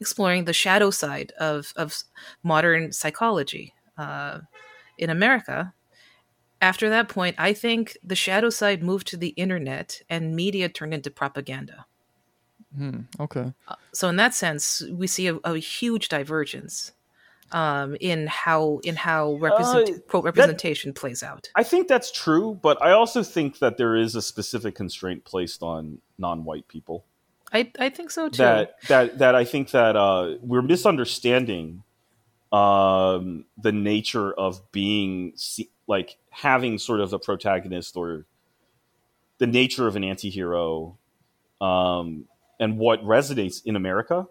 exploring 0.00 0.44
the 0.44 0.52
shadow 0.52 0.90
side 0.90 1.32
of 1.38 1.72
of 1.76 2.02
modern 2.42 2.92
psychology 2.92 3.74
uh, 3.98 4.40
in 4.98 5.10
America. 5.10 5.72
After 6.60 6.88
that 6.88 7.08
point, 7.08 7.36
I 7.38 7.52
think 7.52 7.98
the 8.02 8.16
shadow 8.16 8.48
side 8.48 8.82
moved 8.82 9.06
to 9.08 9.16
the 9.16 9.28
internet 9.28 10.00
and 10.08 10.34
media 10.34 10.68
turned 10.68 10.94
into 10.94 11.10
propaganda. 11.10 11.84
Hmm, 12.74 13.00
okay. 13.20 13.52
So 13.92 14.08
in 14.08 14.16
that 14.16 14.34
sense, 14.34 14.82
we 14.90 15.06
see 15.06 15.28
a, 15.28 15.36
a 15.44 15.58
huge 15.58 16.08
divergence 16.08 16.92
um, 17.52 17.96
in 18.00 18.26
how 18.26 18.80
in 18.84 18.96
how 18.96 19.34
represent, 19.34 19.90
Uh, 19.90 19.98
quote 20.08 20.24
representation 20.24 20.92
plays 20.92 21.22
out. 21.22 21.48
I 21.54 21.62
think 21.62 21.88
that's 21.88 22.10
true, 22.10 22.58
but 22.60 22.80
I 22.82 22.92
also 22.92 23.22
think 23.22 23.58
that 23.60 23.76
there 23.76 23.96
is 23.96 24.14
a 24.14 24.22
specific 24.22 24.74
constraint 24.74 25.24
placed 25.24 25.62
on 25.62 25.98
non-white 26.18 26.68
people. 26.68 27.04
I 27.52 27.70
I 27.78 27.90
think 27.90 28.10
so 28.10 28.28
too. 28.28 28.38
That 28.38 28.74
that 28.88 29.18
that 29.18 29.34
I 29.34 29.44
think 29.44 29.70
that 29.70 29.96
uh, 29.96 30.36
we're 30.42 30.62
misunderstanding 30.62 31.82
um, 32.52 33.44
the 33.56 33.72
nature 33.72 34.32
of 34.32 34.70
being 34.72 35.32
se- 35.36 35.70
like 35.86 36.18
having 36.30 36.78
sort 36.78 37.00
of 37.00 37.12
a 37.12 37.18
protagonist 37.18 37.96
or 37.96 38.26
the 39.38 39.46
nature 39.46 39.86
of 39.86 39.96
an 39.96 40.04
anti-hero 40.04 40.98
um, 41.60 42.24
and 42.58 42.78
what 42.78 43.02
resonates 43.02 43.64
in 43.64 43.76
America. 43.76 44.26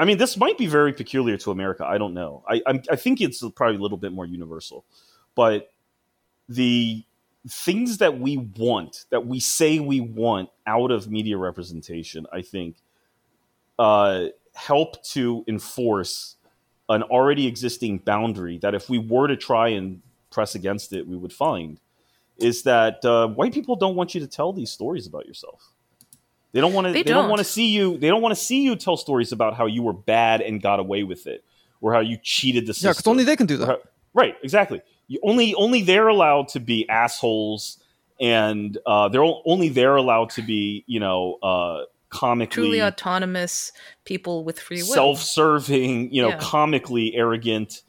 I 0.00 0.06
mean, 0.06 0.16
this 0.16 0.38
might 0.38 0.56
be 0.56 0.66
very 0.66 0.94
peculiar 0.94 1.36
to 1.36 1.50
America. 1.50 1.84
I 1.84 1.98
don't 1.98 2.14
know. 2.14 2.42
I 2.48 2.62
I'm, 2.66 2.82
I 2.90 2.96
think 2.96 3.20
it's 3.20 3.44
probably 3.54 3.76
a 3.76 3.80
little 3.80 3.98
bit 3.98 4.12
more 4.12 4.24
universal, 4.24 4.86
but 5.34 5.72
the 6.48 7.04
things 7.46 7.98
that 7.98 8.18
we 8.18 8.38
want, 8.38 9.04
that 9.10 9.26
we 9.26 9.40
say 9.40 9.78
we 9.78 10.00
want 10.00 10.48
out 10.66 10.90
of 10.90 11.10
media 11.10 11.36
representation, 11.36 12.26
I 12.32 12.40
think, 12.40 12.76
uh, 13.78 14.28
help 14.54 15.02
to 15.04 15.44
enforce 15.46 16.36
an 16.88 17.02
already 17.04 17.46
existing 17.46 17.98
boundary 17.98 18.56
that 18.58 18.74
if 18.74 18.88
we 18.88 18.98
were 18.98 19.28
to 19.28 19.36
try 19.36 19.68
and 19.68 20.00
press 20.30 20.54
against 20.54 20.94
it, 20.94 21.06
we 21.06 21.16
would 21.16 21.32
find 21.32 21.78
is 22.38 22.62
that 22.62 23.04
uh, 23.04 23.28
white 23.28 23.52
people 23.52 23.76
don't 23.76 23.96
want 23.96 24.14
you 24.14 24.20
to 24.20 24.26
tell 24.26 24.50
these 24.50 24.70
stories 24.70 25.06
about 25.06 25.26
yourself. 25.26 25.74
They 26.52 26.60
don't 26.60 26.72
want 26.72 26.86
to. 26.88 26.92
They 26.92 27.02
They, 27.02 27.10
don't 27.12 27.22
don't. 27.24 27.30
want 27.30 27.38
to 27.40 27.44
see 27.44 27.68
you. 27.68 27.96
They 27.98 28.08
don't 28.08 28.22
want 28.22 28.34
to 28.34 28.40
see 28.40 28.62
you 28.62 28.74
tell 28.76 28.96
stories 28.96 29.30
about 29.32 29.54
how 29.56 29.66
you 29.66 29.82
were 29.82 29.92
bad 29.92 30.40
and 30.40 30.60
got 30.60 30.80
away 30.80 31.04
with 31.04 31.26
it, 31.26 31.44
or 31.80 31.92
how 31.92 32.00
you 32.00 32.18
cheated 32.22 32.66
the 32.66 32.74
system. 32.74 32.88
Yeah, 32.88 32.92
because 32.92 33.06
only 33.06 33.24
they 33.24 33.36
can 33.36 33.46
do 33.46 33.56
that. 33.58 33.66
how- 33.66 33.78
right, 34.14 34.34
exactly. 34.42 34.82
You 35.08 35.20
only 35.22 35.54
only 35.54 35.82
they're 35.82 36.08
allowed 36.08 36.48
to 36.48 36.60
be 36.60 36.88
assholes, 36.88 37.78
and 38.20 38.76
uh, 38.86 39.08
they're 39.08 39.22
only 39.44 39.68
they're 39.68 39.96
allowed 39.96 40.30
to 40.30 40.42
be 40.42 40.84
you 40.86 40.98
know 41.00 41.38
uh, 41.42 41.84
comically 42.08 42.54
Truly 42.64 42.82
autonomous 42.82 43.70
people 44.04 44.42
with 44.44 44.58
free 44.58 44.82
will. 44.82 44.94
self-serving, 44.94 46.12
you 46.12 46.22
know, 46.22 46.30
Yeah. 46.30 46.38
comically 46.40 47.14
arrogant, 47.14 47.82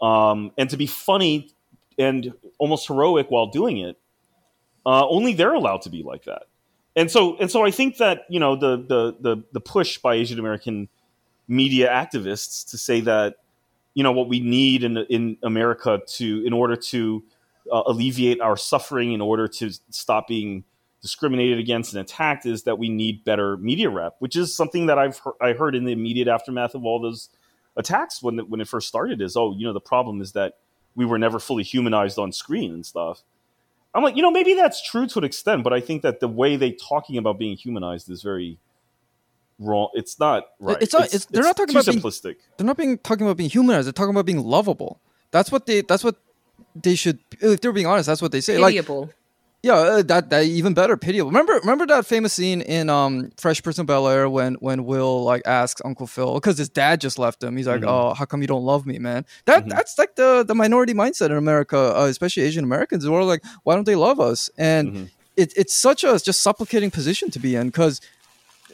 um, 0.00 0.52
and 0.56 0.70
to 0.70 0.76
be 0.78 0.86
funny 0.86 1.50
and 1.98 2.32
almost 2.58 2.86
heroic 2.88 3.30
while 3.30 3.48
doing 3.48 3.78
it. 3.78 3.98
Uh, 4.86 5.06
only 5.08 5.34
they're 5.34 5.52
allowed 5.52 5.82
to 5.82 5.90
be 5.90 6.02
like 6.02 6.24
that, 6.24 6.44
and 6.98 7.10
so 7.10 7.36
and 7.38 7.50
so 7.50 7.64
I 7.64 7.70
think 7.70 7.98
that 7.98 8.22
you 8.28 8.40
know 8.40 8.56
the 8.56 8.76
the 8.76 9.16
the, 9.20 9.44
the 9.52 9.60
push 9.60 9.98
by 9.98 10.16
Asian 10.16 10.38
American 10.38 10.88
media 11.46 11.88
activists 11.88 12.68
to 12.70 12.76
say 12.78 13.00
that 13.02 13.36
you 13.94 14.02
know 14.02 14.10
what 14.10 14.28
we 14.28 14.40
need 14.40 14.82
in 14.82 14.98
in 15.08 15.38
America 15.44 16.00
to 16.06 16.44
in 16.44 16.52
order 16.52 16.74
to 16.74 17.22
uh, 17.72 17.82
alleviate 17.86 18.40
our 18.40 18.56
suffering, 18.56 19.12
in 19.12 19.20
order 19.20 19.46
to 19.46 19.70
stop 19.90 20.26
being 20.26 20.64
discriminated 21.00 21.60
against 21.60 21.94
and 21.94 22.00
attacked, 22.00 22.44
is 22.44 22.64
that 22.64 22.78
we 22.78 22.88
need 22.88 23.24
better 23.24 23.56
media 23.58 23.88
rep, 23.88 24.16
which 24.18 24.34
is 24.34 24.52
something 24.52 24.86
that 24.86 24.98
I've 24.98 25.18
heard, 25.18 25.34
I 25.40 25.52
heard 25.52 25.76
in 25.76 25.84
the 25.84 25.92
immediate 25.92 26.26
aftermath 26.26 26.74
of 26.74 26.84
all 26.84 27.00
those 27.00 27.28
attacks 27.76 28.20
when 28.20 28.40
it, 28.40 28.50
when 28.50 28.60
it 28.60 28.66
first 28.66 28.88
started. 28.88 29.22
Is 29.22 29.36
oh, 29.36 29.54
you 29.56 29.66
know, 29.66 29.72
the 29.72 29.80
problem 29.80 30.20
is 30.20 30.32
that 30.32 30.54
we 30.96 31.06
were 31.06 31.18
never 31.18 31.38
fully 31.38 31.62
humanized 31.62 32.18
on 32.18 32.32
screen 32.32 32.72
and 32.72 32.84
stuff. 32.84 33.22
I'm 33.94 34.02
like, 34.02 34.16
you 34.16 34.22
know, 34.22 34.30
maybe 34.30 34.54
that's 34.54 34.82
true 34.82 35.06
to 35.06 35.18
an 35.18 35.24
extent, 35.24 35.64
but 35.64 35.72
I 35.72 35.80
think 35.80 36.02
that 36.02 36.20
the 36.20 36.28
way 36.28 36.56
they 36.56 36.72
talking 36.72 37.16
about 37.16 37.38
being 37.38 37.56
humanized 37.56 38.10
is 38.10 38.22
very 38.22 38.58
wrong. 39.58 39.88
It's 39.94 40.18
not 40.20 40.44
right. 40.60 40.76
It's 40.80 40.92
not- 40.92 41.06
it's- 41.06 41.24
they're 41.26 41.42
not 41.42 41.56
talking 41.56 41.72
too 41.74 41.80
about 41.80 41.86
being- 41.92 42.00
simplistic. 42.02 42.36
They're 42.56 42.66
not 42.66 42.76
being 42.76 42.98
talking 42.98 43.26
about 43.26 43.36
being 43.36 43.50
humanized. 43.50 43.86
They're 43.86 43.92
talking 43.92 44.10
about 44.14 44.26
being 44.26 44.44
lovable. 44.44 45.00
That's 45.30 45.50
what 45.50 45.66
they. 45.66 45.80
That's 45.82 46.04
what 46.04 46.16
they 46.80 46.94
should. 46.94 47.18
If 47.40 47.60
they're 47.60 47.72
being 47.72 47.86
honest, 47.86 48.06
that's 48.06 48.22
what 48.22 48.30
they 48.32 48.40
say. 48.40 48.58
Like, 48.58 48.74
Pitiable. 48.74 49.10
Yeah, 49.62 49.74
uh, 49.74 50.02
that 50.02 50.30
that 50.30 50.44
even 50.44 50.72
better, 50.72 50.96
pitiable. 50.96 51.30
Remember, 51.30 51.54
remember 51.54 51.84
that 51.86 52.06
famous 52.06 52.32
scene 52.32 52.60
in 52.60 52.88
um 52.88 53.30
Fresh 53.36 53.62
Prince 53.62 53.78
of 53.78 53.86
Bel 53.86 54.06
Air 54.06 54.28
when 54.30 54.54
when 54.54 54.84
Will 54.84 55.24
like 55.24 55.42
asks 55.46 55.82
Uncle 55.84 56.06
Phil 56.06 56.34
because 56.34 56.58
his 56.58 56.68
dad 56.68 57.00
just 57.00 57.18
left 57.18 57.42
him. 57.42 57.56
He's 57.56 57.66
like, 57.66 57.82
Mhm. 57.82 57.88
"Oh, 57.88 58.14
how 58.14 58.24
come 58.24 58.40
you 58.40 58.46
don't 58.46 58.64
love 58.64 58.86
me, 58.86 58.98
man?" 58.98 59.24
That 59.46 59.64
Mhm. 59.64 59.70
that's 59.70 59.98
like 59.98 60.14
the 60.14 60.44
the 60.46 60.54
minority 60.54 60.94
mindset 60.94 61.26
in 61.26 61.36
America, 61.36 61.76
uh, 61.96 62.04
especially 62.06 62.44
Asian 62.44 62.62
Americans. 62.64 63.08
We're 63.08 63.22
like, 63.24 63.42
why 63.64 63.74
don't 63.74 63.84
they 63.84 63.96
love 63.96 64.20
us? 64.20 64.48
And 64.56 64.92
Mhm. 64.92 65.10
it, 65.36 65.52
it's 65.56 65.74
such 65.74 66.04
a 66.04 66.18
just 66.18 66.40
supplicating 66.40 66.90
position 66.92 67.30
to 67.32 67.38
be 67.40 67.56
in 67.56 67.66
because, 67.68 68.00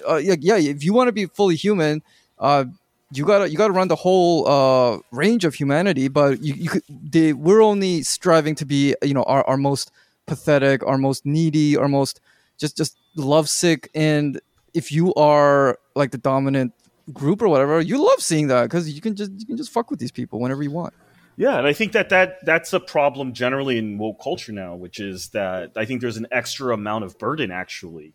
uh, 0.09 0.16
yeah, 0.16 0.35
yeah, 0.39 0.57
if 0.57 0.85
you 0.85 0.93
want 0.93 1.09
to 1.09 1.12
be 1.12 1.26
fully 1.26 1.57
human, 1.57 2.03
uh, 2.39 2.64
you 3.12 3.24
gotta 3.24 3.49
you 3.49 3.57
gotta 3.57 3.72
run 3.72 3.89
the 3.89 3.97
whole 3.97 4.47
uh, 4.47 4.99
range 5.12 5.45
of 5.47 5.55
humanity. 5.55 6.09
But 6.09 6.43
you, 6.43 6.55
you 6.55 6.68
could, 6.68 6.82
they, 6.89 7.32
we're 7.32 7.62
only 7.62 8.03
striving 8.03 8.55
to 8.57 8.66
be 8.66 8.95
you 9.03 9.14
know 9.14 9.22
our, 9.24 9.45
our 9.49 9.57
most 9.57 9.91
pathetic, 10.27 10.87
our 10.87 10.99
most 10.99 11.27
needy, 11.27 11.77
our 11.77 11.89
most 11.89 12.20
just 12.59 12.77
just 12.77 12.97
lovesick. 13.16 13.91
And 13.95 14.41
if 14.72 14.93
you 14.93 15.14
are 15.14 15.79
like 15.95 16.11
the 16.11 16.18
dominant 16.18 16.72
group 17.12 17.43
or 17.43 17.49
whatever, 17.49 17.81
you 17.81 18.05
love 18.05 18.20
seeing 18.20 18.49
that 18.49 18.64
because 18.64 18.91
you 18.93 19.01
can 19.01 19.16
just 19.16 19.33
you 19.37 19.47
can 19.47 19.57
just 19.57 19.70
fuck 19.70 19.91
with 19.91 20.01
these 20.01 20.12
people 20.12 20.41
whenever 20.41 20.62
you 20.62 20.70
want. 20.70 20.95
Yeah, 21.37 21.59
and 21.59 21.66
I 21.66 21.72
think 21.72 21.93
that, 21.93 22.11
that 22.11 22.45
that's 22.45 22.72
a 22.72 22.79
problem 22.79 23.33
generally 23.33 23.77
in 23.77 23.99
woke 23.99 24.22
culture 24.22 24.53
now, 24.53 24.77
which 24.77 25.01
is 25.01 25.31
that 25.31 25.72
I 25.77 25.85
think 25.85 26.01
there's 26.01 26.16
an 26.16 26.29
extra 26.31 26.72
amount 26.72 27.05
of 27.05 27.18
burden 27.18 27.51
actually 27.51 28.14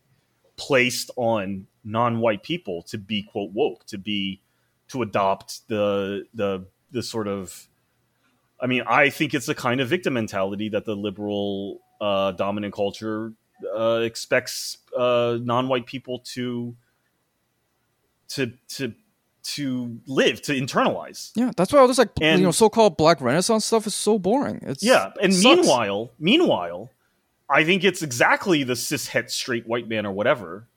placed 0.56 1.12
on 1.18 1.68
non-white 1.84 2.44
people 2.44 2.82
to 2.84 2.98
be 2.98 3.24
quote 3.24 3.52
woke, 3.52 3.86
to 3.88 3.98
be 3.98 4.42
to 4.90 5.02
adopt 5.02 5.68
the 5.68 6.26
the 6.34 6.66
the 6.92 7.04
sort 7.04 7.28
of 7.28 7.68
I 8.62 8.68
mean, 8.68 8.84
I 8.88 9.10
think 9.10 9.34
it's 9.34 9.48
a 9.48 9.56
kind 9.56 9.80
of 9.80 9.88
victim 9.90 10.14
mentality 10.14 10.70
that 10.70 10.86
the 10.86 10.96
liberal 10.96 11.80
uh, 12.02 12.32
dominant 12.32 12.74
culture 12.74 13.34
uh, 13.76 14.00
expects 14.04 14.78
uh, 14.98 15.38
non-white 15.42 15.86
people 15.86 16.20
to 16.34 16.76
to 18.30 18.52
to 18.70 18.94
to 19.42 20.00
live 20.06 20.42
to 20.44 20.54
internalize. 20.54 21.32
Yeah, 21.36 21.52
that's 21.56 21.72
why 21.74 21.80
all 21.80 21.88
this 21.88 21.98
like 21.98 22.12
And- 22.22 22.40
you 22.40 22.46
know 22.46 22.52
so-called 22.52 22.98
Black 22.98 23.20
Renaissance 23.22 23.66
stuff 23.66 23.88
is 23.88 23.96
so 23.96 24.20
boring. 24.20 24.60
It's 24.64 24.84
Yeah, 24.84 25.12
and 25.22 25.34
sucks. 25.34 25.44
meanwhile, 25.44 26.12
meanwhile, 26.20 26.92
I 27.50 27.64
think 27.64 27.84
it's 27.84 28.02
exactly 28.04 28.64
the 28.64 28.74
cishet 28.76 29.30
straight 29.32 29.68
white 29.68 29.88
man 29.88 30.06
or 30.06 30.12
whatever 30.12 30.68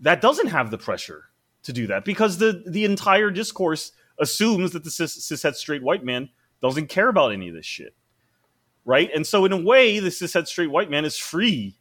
that 0.00 0.20
doesn't 0.20 0.48
have 0.48 0.70
the 0.70 0.78
pressure 0.78 1.24
to 1.62 1.72
do 1.72 1.86
that 1.88 2.04
because 2.04 2.38
the 2.38 2.62
the 2.66 2.84
entire 2.84 3.30
discourse 3.30 3.92
assumes 4.18 4.70
that 4.72 4.84
the 4.84 4.90
cis, 4.90 5.18
cishet 5.18 5.54
straight 5.56 5.82
white 5.82 6.04
man 6.04 6.28
doesn't 6.62 6.88
care 6.88 7.08
about 7.08 7.32
any 7.32 7.48
of 7.48 7.54
this 7.54 7.66
shit, 7.66 7.94
right? 8.86 9.10
And 9.14 9.26
so, 9.26 9.44
in 9.44 9.52
a 9.52 9.60
way, 9.60 9.98
the 9.98 10.08
cishet 10.08 10.46
straight 10.46 10.70
white 10.70 10.90
man 10.90 11.04
is 11.04 11.18
free 11.18 11.76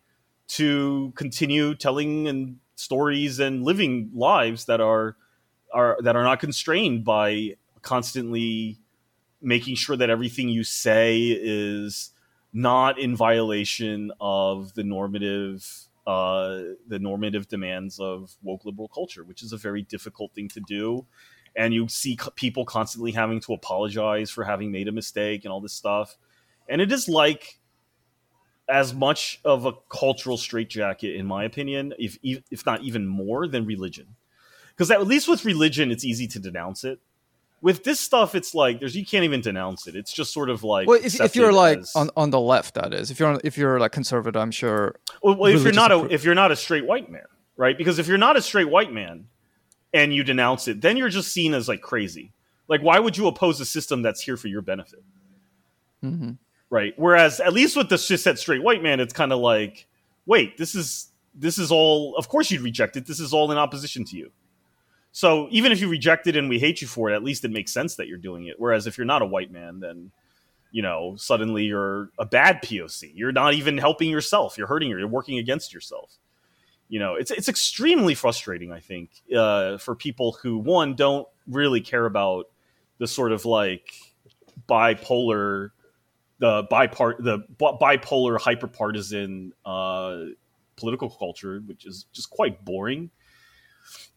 to 0.48 1.14
continue 1.16 1.76
telling 1.76 2.28
and 2.28 2.58
stories 2.76 3.40
and 3.40 3.64
living 3.64 4.12
lives 4.14 4.66
that 4.66 4.82
are 4.82 5.16
are 5.74 5.98
that 6.02 6.18
are 6.18 6.24
not 6.24 6.42
constrained 6.42 7.06
by 7.06 7.56
constantly 7.82 8.80
making 9.42 9.76
sure 9.76 9.96
that 9.96 10.10
everything 10.10 10.50
you 10.50 10.64
say 10.64 11.22
is 11.40 12.12
not 12.52 13.00
in 13.00 13.16
violation 13.16 14.12
of 14.20 14.74
the 14.74 14.84
normative 14.84 15.88
uh, 16.08 16.62
the 16.88 17.00
normative 17.00 17.48
demands 17.48 18.00
of 18.00 18.36
woke 18.44 18.64
liberal 18.66 18.88
culture, 18.88 19.24
which 19.24 19.42
is 19.42 19.54
a 19.54 19.58
very 19.58 19.82
difficult 19.82 20.32
thing 20.34 20.48
to 20.48 20.60
do. 20.68 21.06
And 21.56 21.74
you 21.74 21.88
see 21.88 22.16
co- 22.16 22.32
people 22.32 22.64
constantly 22.66 23.12
having 23.12 23.40
to 23.42 23.54
apologize 23.54 24.30
for 24.30 24.44
having 24.44 24.72
made 24.72 24.88
a 24.88 24.92
mistake 24.92 25.46
and 25.46 25.52
all 25.52 25.62
this 25.62 25.74
stuff. 25.74 26.16
And 26.68 26.82
it 26.82 26.92
is 26.92 27.08
like 27.08 27.60
as 28.68 28.94
much 28.94 29.40
of 29.46 29.66
a 29.66 29.74
cultural 29.90 30.38
straitjacket, 30.38 31.16
in 31.16 31.26
my 31.26 31.44
opinion, 31.44 31.94
if 32.00 32.18
if 32.24 32.66
not 32.66 32.82
even 32.82 33.08
more 33.08 33.48
than 33.48 33.66
religion. 33.66 34.16
Because 34.70 34.92
at 34.92 35.06
least 35.08 35.28
with 35.28 35.46
religion, 35.46 35.92
it's 35.92 36.04
easy 36.04 36.28
to 36.28 36.40
denounce 36.40 36.84
it. 36.84 37.00
With 37.62 37.84
this 37.84 38.00
stuff, 38.00 38.36
it's 38.36 38.54
like 38.54 38.80
there's 38.80 38.96
you 38.96 39.06
can't 39.06 39.24
even 39.24 39.42
denounce 39.42 39.88
it. 39.88 39.96
It's 39.96 40.12
just 40.12 40.34
sort 40.34 40.50
of 40.50 40.64
like 40.64 40.88
Well, 40.88 41.00
if, 41.02 41.20
if 41.20 41.36
you're 41.36 41.54
like 41.54 41.80
as- 41.80 41.94
on, 41.96 42.10
on 42.18 42.30
the 42.30 42.40
left, 42.40 42.76
that 42.76 42.94
is. 42.94 43.12
If 43.12 43.20
you're 43.20 43.30
on, 43.30 43.40
if 43.44 43.58
you're 43.58 43.80
like 43.80 43.92
conservative, 43.92 44.40
I'm 44.40 44.52
sure. 44.52 44.96
Well, 45.24 45.36
well, 45.36 45.54
if 45.54 45.64
you're 45.64 45.74
not 45.74 45.92
a 45.92 46.06
if 46.14 46.24
you're 46.24 46.36
not 46.36 46.52
a 46.52 46.56
straight 46.56 46.86
white 46.86 47.10
man, 47.10 47.26
right? 47.56 47.78
Because 47.78 48.00
if 48.00 48.08
you're 48.08 48.18
not 48.18 48.36
a 48.36 48.42
straight 48.42 48.70
white 48.70 48.92
man 48.92 49.28
and 49.94 50.14
you 50.14 50.24
denounce 50.24 50.68
it, 50.68 50.82
then 50.82 50.98
you're 50.98 51.10
just 51.10 51.32
seen 51.32 51.54
as 51.54 51.68
like 51.68 51.82
crazy. 51.82 52.34
Like, 52.68 52.82
why 52.82 53.00
would 53.00 53.16
you 53.16 53.28
oppose 53.28 53.60
a 53.62 53.66
system 53.66 54.02
that's 54.02 54.22
here 54.22 54.38
for 54.38 54.48
your 54.48 54.62
benefit, 54.62 55.04
hmm 56.02 56.32
right? 56.70 56.94
Whereas, 56.98 57.40
at 57.40 57.54
least 57.54 57.78
with 57.78 57.90
the 57.90 57.96
cishet 57.98 58.38
straight 58.38 58.64
white 58.64 58.84
man, 58.84 59.00
it's 59.00 59.14
kind 59.14 59.32
of 59.32 59.40
like, 59.40 59.88
wait, 60.26 60.58
this 60.58 60.76
is 60.76 61.12
this 61.34 61.58
is 61.58 61.72
all. 61.72 62.16
Of 62.18 62.30
course, 62.30 62.52
you'd 62.52 62.62
reject 62.62 62.98
it. 62.98 63.06
This 63.08 63.20
is 63.20 63.34
all 63.34 63.52
in 63.52 63.58
opposition 63.58 64.06
to 64.06 64.18
you. 64.18 64.32
So 65.12 65.48
even 65.52 65.72
if 65.72 65.80
you 65.80 65.88
reject 65.90 66.28
it 66.28 66.36
and 66.36 66.50
we 66.50 66.60
hate 66.60 66.82
you 66.82 66.88
for 66.88 67.10
it, 67.10 67.16
at 67.16 67.24
least 67.24 67.46
it 67.46 67.52
makes 67.52 67.72
sense 67.74 67.96
that 67.96 68.08
you're 68.08 68.18
doing 68.18 68.48
it. 68.48 68.56
Whereas 68.60 68.88
if 68.88 68.98
you're 68.98 69.06
not 69.06 69.22
a 69.22 69.26
white 69.26 69.52
man, 69.52 69.80
then 69.80 70.12
you 70.72 70.82
know 70.82 71.16
suddenly 71.18 71.64
you're 71.64 72.10
a 72.20 72.26
bad 72.26 72.62
POC. 72.62 73.12
You're 73.16 73.32
not 73.32 73.54
even 73.54 73.78
helping 73.78 74.10
yourself. 74.10 74.58
You're 74.58 74.68
hurting. 74.68 74.90
You're 74.90 75.08
working 75.08 75.38
against 75.40 75.74
yourself. 75.74 76.18
you 76.88 77.00
know, 77.00 77.16
it's 77.16 77.32
it's 77.32 77.50
extremely 77.50 78.14
frustrating. 78.14 78.72
I 78.72 78.80
think 78.80 79.10
uh, 79.36 79.78
for 79.78 79.96
people 79.96 80.34
who 80.42 80.58
one 80.58 80.96
don't 80.96 81.28
really 81.48 81.82
care 81.82 82.06
about 82.06 82.48
the 83.00 83.08
sort 83.08 83.32
of 83.32 83.46
like 83.46 83.92
bipolar, 84.70 85.72
the 86.40 86.64
bipart 86.72 87.24
the 87.24 87.40
bipolar 87.60 88.38
hyperpartisan 88.40 89.52
uh, 89.66 90.32
political 90.76 91.10
culture, 91.10 91.62
which 91.66 91.86
is 91.86 92.06
just 92.12 92.30
quite 92.30 92.64
boring. 92.66 93.10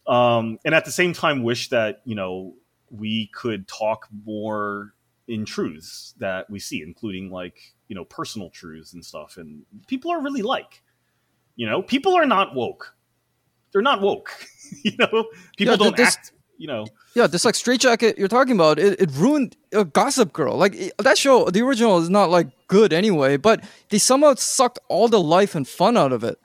Um, 0.07 0.59
and 0.65 0.75
at 0.75 0.85
the 0.85 0.91
same 0.91 1.13
time, 1.13 1.43
wish 1.43 1.69
that 1.69 2.01
you 2.05 2.15
know 2.15 2.55
we 2.91 3.31
could 3.33 3.69
talk 3.69 4.09
more 4.25 4.95
in 5.29 5.45
truths 5.45 6.15
that 6.19 6.49
we 6.51 6.59
see, 6.59 6.83
including 6.83 7.31
like 7.31 7.75
you 7.89 7.95
know 7.95 8.05
personal 8.05 8.51
truths 8.51 8.95
and 8.95 9.05
stuff. 9.05 9.37
And 9.37 9.63
people 9.87 10.11
are 10.11 10.23
really 10.23 10.43
like, 10.43 10.83
you 11.57 11.67
know, 11.67 11.83
people 11.83 12.17
are 12.17 12.27
not 12.27 12.55
woke. 12.55 12.95
They're 13.73 13.83
not 13.83 14.01
woke. 14.01 14.33
you 14.83 14.93
know, 14.99 15.27
people 15.57 15.75
yeah, 15.75 15.77
don't 15.77 15.97
this, 15.97 16.17
act. 16.17 16.33
You 16.59 16.67
know, 16.67 16.87
yeah, 17.15 17.29
this 17.29 17.45
like 17.45 17.55
Straight 17.55 17.81
Jacket 17.81 18.19
you're 18.19 18.27
talking 18.27 18.55
about, 18.55 18.81
it, 18.81 19.01
it 19.01 19.11
ruined 19.13 19.57
a 19.73 19.85
Gossip 19.85 20.33
Girl. 20.33 20.57
Like 20.57 20.75
it, 20.75 20.93
that 20.99 21.17
show, 21.17 21.49
the 21.49 21.63
original 21.63 21.99
is 21.99 22.11
not 22.11 22.31
like 22.31 22.49
good 22.67 22.93
anyway, 22.93 23.37
but 23.37 23.63
they 23.91 23.99
somehow 23.99 24.35
sucked 24.35 24.81
all 24.89 25.07
the 25.07 25.21
life 25.21 25.55
and 25.55 25.67
fun 25.69 25.97
out 25.97 26.13
of 26.13 26.25
it. 26.25 26.37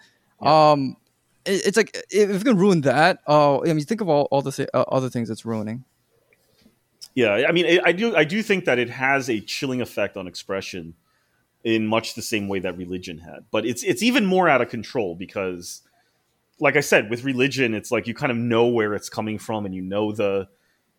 Yeah. 0.41 0.71
Um, 0.71 0.97
it, 1.45 1.65
it's 1.65 1.77
like 1.77 1.97
if 2.11 2.29
you 2.29 2.39
can 2.39 2.57
ruin 2.57 2.81
that, 2.81 3.21
uh, 3.27 3.61
I 3.61 3.73
mean, 3.73 3.83
think 3.85 4.01
of 4.01 4.07
all 4.07 4.27
all 4.29 4.43
the 4.43 4.51
th- 4.51 4.69
uh, 4.73 4.85
other 4.87 5.09
things 5.09 5.31
it's 5.31 5.45
ruining. 5.45 5.83
Yeah, 7.15 7.45
I 7.47 7.51
mean, 7.51 7.79
I 7.83 7.91
do 7.91 8.15
I 8.15 8.23
do 8.23 8.41
think 8.43 8.65
that 8.65 8.79
it 8.79 8.89
has 8.89 9.29
a 9.29 9.39
chilling 9.39 9.81
effect 9.81 10.15
on 10.17 10.27
expression 10.27 10.95
in 11.63 11.87
much 11.87 12.15
the 12.15 12.21
same 12.21 12.47
way 12.47 12.59
that 12.59 12.77
religion 12.77 13.19
had, 13.19 13.45
but 13.51 13.65
it's 13.65 13.83
it's 13.83 14.03
even 14.03 14.25
more 14.25 14.49
out 14.49 14.61
of 14.61 14.69
control 14.69 15.15
because, 15.15 15.81
like 16.59 16.75
I 16.75 16.81
said, 16.81 17.09
with 17.09 17.23
religion, 17.23 17.73
it's 17.73 17.91
like 17.91 18.07
you 18.07 18.13
kind 18.13 18.31
of 18.31 18.37
know 18.37 18.67
where 18.67 18.93
it's 18.93 19.09
coming 19.09 19.37
from, 19.37 19.65
and 19.65 19.73
you 19.73 19.81
know 19.81 20.11
the, 20.11 20.47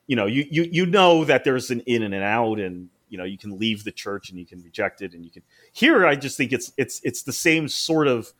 you 0.06 0.16
know, 0.16 0.26
you 0.26 0.46
you 0.50 0.68
you 0.70 0.86
know 0.86 1.24
that 1.24 1.44
there's 1.44 1.70
an 1.70 1.80
in 1.80 2.02
and 2.02 2.14
an 2.14 2.22
out, 2.22 2.58
and 2.58 2.88
you 3.08 3.18
know 3.18 3.24
you 3.24 3.38
can 3.38 3.58
leave 3.58 3.84
the 3.84 3.92
church 3.92 4.30
and 4.30 4.38
you 4.38 4.46
can 4.46 4.62
reject 4.62 5.02
it, 5.02 5.14
and 5.14 5.24
you 5.24 5.30
can. 5.30 5.42
Here, 5.72 6.06
I 6.06 6.16
just 6.16 6.36
think 6.36 6.52
it's 6.52 6.72
it's 6.76 7.00
it's 7.04 7.22
the 7.22 7.32
same 7.32 7.68
sort 7.68 8.08
of 8.08 8.32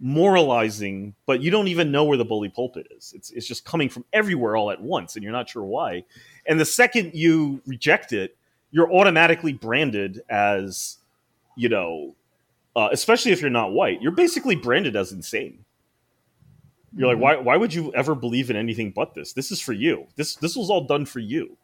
moralizing, 0.00 1.14
but 1.26 1.42
you 1.42 1.50
don't 1.50 1.68
even 1.68 1.92
know 1.92 2.04
where 2.04 2.16
the 2.16 2.24
bully 2.24 2.48
pulpit 2.48 2.86
is. 2.96 3.12
It's 3.14 3.30
it's 3.30 3.46
just 3.46 3.64
coming 3.64 3.88
from 3.88 4.04
everywhere 4.12 4.56
all 4.56 4.70
at 4.70 4.80
once, 4.80 5.14
and 5.14 5.22
you're 5.22 5.32
not 5.32 5.48
sure 5.48 5.62
why. 5.64 6.04
And 6.46 6.58
the 6.58 6.64
second 6.64 7.12
you 7.14 7.60
reject 7.66 8.12
it, 8.12 8.36
you're 8.70 8.92
automatically 8.92 9.52
branded 9.52 10.22
as, 10.28 10.98
you 11.56 11.68
know, 11.68 12.14
uh, 12.74 12.88
especially 12.92 13.32
if 13.32 13.40
you're 13.40 13.50
not 13.50 13.72
white, 13.72 14.00
you're 14.00 14.12
basically 14.12 14.56
branded 14.56 14.96
as 14.96 15.12
insane. 15.12 15.64
You're 16.96 17.10
mm-hmm. 17.10 17.22
like, 17.22 17.36
why 17.36 17.42
why 17.42 17.56
would 17.56 17.74
you 17.74 17.92
ever 17.94 18.14
believe 18.14 18.50
in 18.50 18.56
anything 18.56 18.90
but 18.90 19.14
this? 19.14 19.32
This 19.32 19.50
is 19.50 19.60
for 19.60 19.72
you. 19.72 20.06
This 20.16 20.36
this 20.36 20.56
was 20.56 20.70
all 20.70 20.86
done 20.86 21.06
for 21.06 21.20
you. 21.20 21.56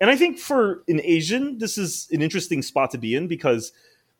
And 0.00 0.10
I 0.10 0.16
think 0.16 0.38
for 0.38 0.82
an 0.88 1.00
Asian, 1.04 1.58
this 1.58 1.78
is 1.78 2.08
an 2.10 2.22
interesting 2.22 2.62
spot 2.62 2.90
to 2.90 2.98
be 2.98 3.14
in 3.14 3.28
because 3.28 3.72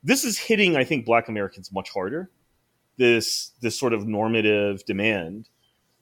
this 0.03 0.23
is 0.23 0.37
hitting, 0.37 0.77
I 0.77 0.83
think, 0.85 1.05
black 1.05 1.27
Americans 1.27 1.71
much 1.71 1.89
harder 1.89 2.29
this 2.97 3.51
this 3.61 3.77
sort 3.77 3.93
of 3.93 4.07
normative 4.07 4.85
demand 4.85 5.49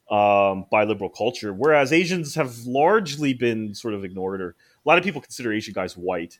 um, 0.09 0.65
by 0.69 0.83
liberal 0.83 1.09
culture, 1.09 1.53
whereas 1.53 1.93
Asians 1.93 2.35
have 2.35 2.65
largely 2.65 3.33
been 3.33 3.73
sort 3.73 3.93
of 3.93 4.03
ignored. 4.03 4.41
Or 4.41 4.49
a 4.49 4.89
lot 4.89 4.97
of 4.97 5.03
people 5.03 5.21
consider 5.21 5.53
Asian 5.53 5.73
guys 5.73 5.95
white. 5.95 6.39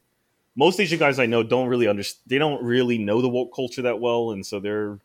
Most 0.55 0.79
Asian 0.79 0.99
guys 0.99 1.19
I 1.19 1.25
know 1.25 1.43
don't 1.43 1.69
really 1.69 1.87
understand. 1.87 2.23
They 2.27 2.37
don't 2.37 2.63
really 2.63 2.97
know 2.97 3.21
the 3.21 3.29
woke 3.29 3.55
culture 3.55 3.83
that 3.83 3.99
well, 3.99 4.31
and 4.31 4.45
so 4.45 4.59
they're, 4.59 4.99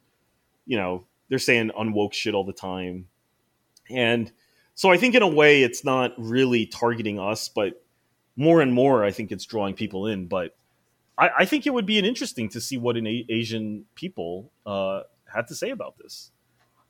you 0.67 0.77
know, 0.77 1.05
they're 1.29 1.39
saying 1.39 1.71
unwoke 1.79 2.13
shit 2.13 2.35
all 2.35 2.45
the 2.45 2.53
time. 2.53 3.09
And 3.91 4.31
so 4.75 4.91
I 4.91 4.97
think 4.97 5.15
in 5.15 5.23
a 5.23 5.29
way 5.29 5.63
it's 5.63 5.85
not 5.85 6.13
really 6.19 6.67
targeting 6.67 7.19
us, 7.19 7.49
but 7.49 7.83
more 8.37 8.61
and 8.61 8.73
more 8.73 9.05
I 9.05 9.11
think 9.11 9.33
it's 9.33 9.45
drawing 9.45 9.75
people 9.75 10.07
in. 10.07 10.27
But 10.27 10.57
I, 11.19 11.31
I 11.39 11.45
think 11.45 11.67
it 11.67 11.71
would 11.71 11.87
be 11.87 11.99
an 11.99 12.05
interesting 12.05 12.49
to 12.51 12.61
see 12.61 12.77
what 12.77 12.97
an 12.97 13.07
a- 13.07 13.27
Asian 13.29 13.87
people 13.95 14.53
uh, 14.67 15.03
had 15.33 15.49
to 15.49 15.55
say 15.55 15.71
about 15.71 15.97
this, 15.99 16.31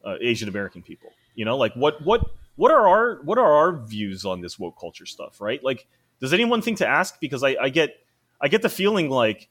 uh, 0.04 0.16
Asian 0.20 0.48
American 0.48 0.82
people. 0.82 1.10
You 1.34 1.44
know, 1.44 1.56
like 1.56 1.74
what 1.74 2.02
what 2.04 2.26
what 2.56 2.72
are 2.72 2.88
our 2.88 3.22
what 3.22 3.38
are 3.38 3.52
our 3.52 3.84
views 3.84 4.24
on 4.24 4.40
this 4.40 4.58
woke 4.58 4.78
culture 4.80 5.06
stuff, 5.06 5.40
right? 5.40 5.62
Like, 5.62 5.86
does 6.20 6.32
anyone 6.32 6.62
think 6.62 6.78
to 6.78 6.86
ask? 6.86 7.20
Because 7.20 7.42
I, 7.42 7.56
I 7.60 7.68
get 7.68 7.90
I 8.40 8.48
get 8.48 8.62
the 8.62 8.68
feeling 8.68 9.10
like 9.10 9.48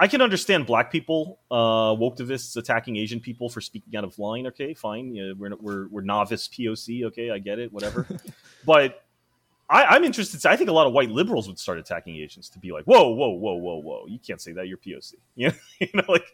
I 0.00 0.08
can 0.08 0.22
understand 0.22 0.64
black 0.64 0.90
people, 0.90 1.40
uh, 1.50 1.94
woketivists 1.94 2.56
attacking 2.56 2.96
Asian 2.96 3.20
people 3.20 3.50
for 3.50 3.60
speaking 3.60 3.94
out 3.96 4.04
of 4.04 4.18
line. 4.18 4.46
Okay, 4.46 4.72
fine. 4.72 5.14
You 5.14 5.28
know, 5.28 5.34
we're, 5.36 5.56
we're, 5.60 5.88
we're 5.88 6.00
novice 6.00 6.48
POC. 6.48 7.04
Okay, 7.04 7.30
I 7.30 7.38
get 7.38 7.58
it. 7.58 7.70
Whatever. 7.70 8.06
but 8.64 9.04
I, 9.68 9.94
am 9.94 10.02
interested. 10.02 10.40
To, 10.40 10.50
I 10.50 10.56
think 10.56 10.70
a 10.70 10.72
lot 10.72 10.86
of 10.86 10.94
white 10.94 11.10
liberals 11.10 11.46
would 11.48 11.58
start 11.58 11.78
attacking 11.78 12.16
Asians 12.16 12.48
to 12.48 12.58
be 12.58 12.72
like, 12.72 12.84
whoa, 12.86 13.10
whoa, 13.10 13.28
whoa, 13.28 13.54
whoa, 13.56 13.76
whoa. 13.76 14.06
You 14.08 14.18
can't 14.18 14.40
say 14.40 14.52
that. 14.52 14.68
You're 14.68 14.78
POC. 14.78 15.16
You 15.36 15.48
know, 15.50 15.54
you 15.80 15.88
know 15.92 16.04
like 16.08 16.24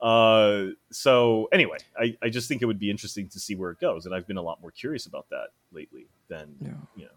uh, 0.00 0.66
so 0.90 1.48
anyway, 1.52 1.78
I, 1.98 2.16
I 2.22 2.30
just 2.30 2.48
think 2.48 2.62
it 2.62 2.66
would 2.66 2.78
be 2.78 2.90
interesting 2.90 3.28
to 3.30 3.40
see 3.40 3.54
where 3.54 3.70
it 3.70 3.80
goes, 3.80 4.06
and 4.06 4.14
I've 4.14 4.26
been 4.26 4.38
a 4.38 4.42
lot 4.42 4.60
more 4.60 4.70
curious 4.70 5.06
about 5.06 5.28
that 5.30 5.48
lately 5.72 6.06
than 6.28 6.54
yeah. 6.60 6.70
you 6.96 7.04
know. 7.04 7.10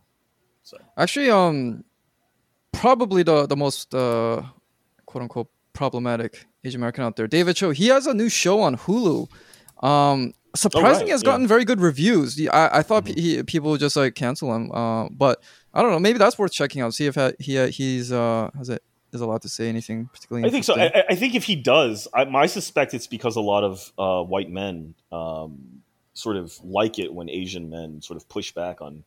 So 0.64 0.78
actually, 0.98 1.30
um, 1.30 1.84
probably 2.74 3.24
the 3.24 3.46
the 3.46 3.56
most 3.56 3.94
uh, 3.96 4.44
quote 5.06 5.22
unquote 5.22 5.50
problematic 5.74 6.46
Asian 6.64 6.80
American 6.80 7.04
out 7.04 7.16
there, 7.16 7.28
David 7.28 7.56
Choe. 7.56 7.72
He 7.72 7.88
has 7.88 8.08
a 8.08 8.14
new 8.14 8.30
show 8.30 8.62
on 8.62 8.78
Hulu. 8.78 9.28
Um, 9.82 10.34
surprisingly, 10.56 10.96
oh, 10.96 11.00
right. 11.00 11.12
has 11.12 11.24
gotten 11.24 11.42
yeah. 11.42 11.48
very 11.48 11.66
good 11.66 11.82
reviews. 11.82 12.40
I, 12.48 12.70
I 12.80 12.84
thought 12.84 13.06
mm-hmm. 13.06 13.20
he, 13.20 13.44
people 13.44 13.72
would 13.72 13.80
just 13.80 13.96
like 13.96 14.16
cancel 14.16 14.54
him, 14.56 14.72
uh, 14.72 15.10
but 15.10 15.44
I 15.74 15.82
don't 15.82 15.92
know. 15.92 16.00
Maybe 16.00 16.20
that's 16.20 16.38
worth 16.38 16.52
checking 16.52 16.82
out. 16.82 16.94
See 16.94 17.06
if 17.06 17.18
he 17.40 17.68
he's 17.68 18.12
uh 18.12 18.50
has 18.58 18.70
it 18.70 18.84
is 19.12 19.22
allowed 19.22 19.42
to 19.44 19.50
say 19.50 19.70
anything 19.70 20.10
particularly. 20.12 20.48
I 20.48 20.52
think 20.52 20.64
so. 20.64 20.76
I, 20.76 21.04
I, 21.10 21.16
think 21.16 21.36
if 21.36 21.44
he 21.44 21.56
does, 21.56 22.08
I, 22.14 22.24
I, 22.24 22.48
suspect 22.48 22.94
it's 22.94 23.06
because 23.06 23.36
a 23.36 23.42
lot 23.42 23.64
of 23.64 23.92
uh, 23.98 24.24
white 24.24 24.50
men 24.50 24.96
um, 25.12 25.84
sort 26.14 26.36
of 26.36 26.54
like 26.64 26.98
it 26.98 27.14
when 27.14 27.30
Asian 27.30 27.70
men 27.70 28.02
sort 28.02 28.18
of 28.18 28.28
push 28.28 28.52
back 28.52 28.82
on 28.82 29.04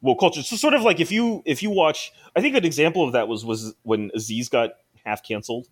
well 0.00 0.14
culture. 0.14 0.42
So 0.42 0.56
sort 0.56 0.74
of 0.74 0.82
like 0.82 1.00
if 1.00 1.10
you 1.10 1.42
if 1.44 1.62
you 1.62 1.70
watch, 1.70 2.12
I 2.36 2.40
think 2.40 2.56
an 2.56 2.64
example 2.64 3.04
of 3.04 3.12
that 3.12 3.28
was 3.28 3.44
was 3.44 3.74
when 3.82 4.10
Aziz 4.14 4.48
got 4.48 4.70
half 5.04 5.22
canceled 5.22 5.66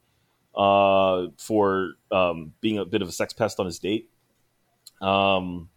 uh, 0.56 1.26
for 1.38 1.92
um, 2.10 2.52
being 2.60 2.78
a 2.78 2.84
bit 2.84 3.02
of 3.02 3.08
a 3.08 3.12
sex 3.12 3.32
pest 3.32 3.60
on 3.60 3.66
his 3.66 3.78
date. 3.78 4.10
Um, 5.00 5.68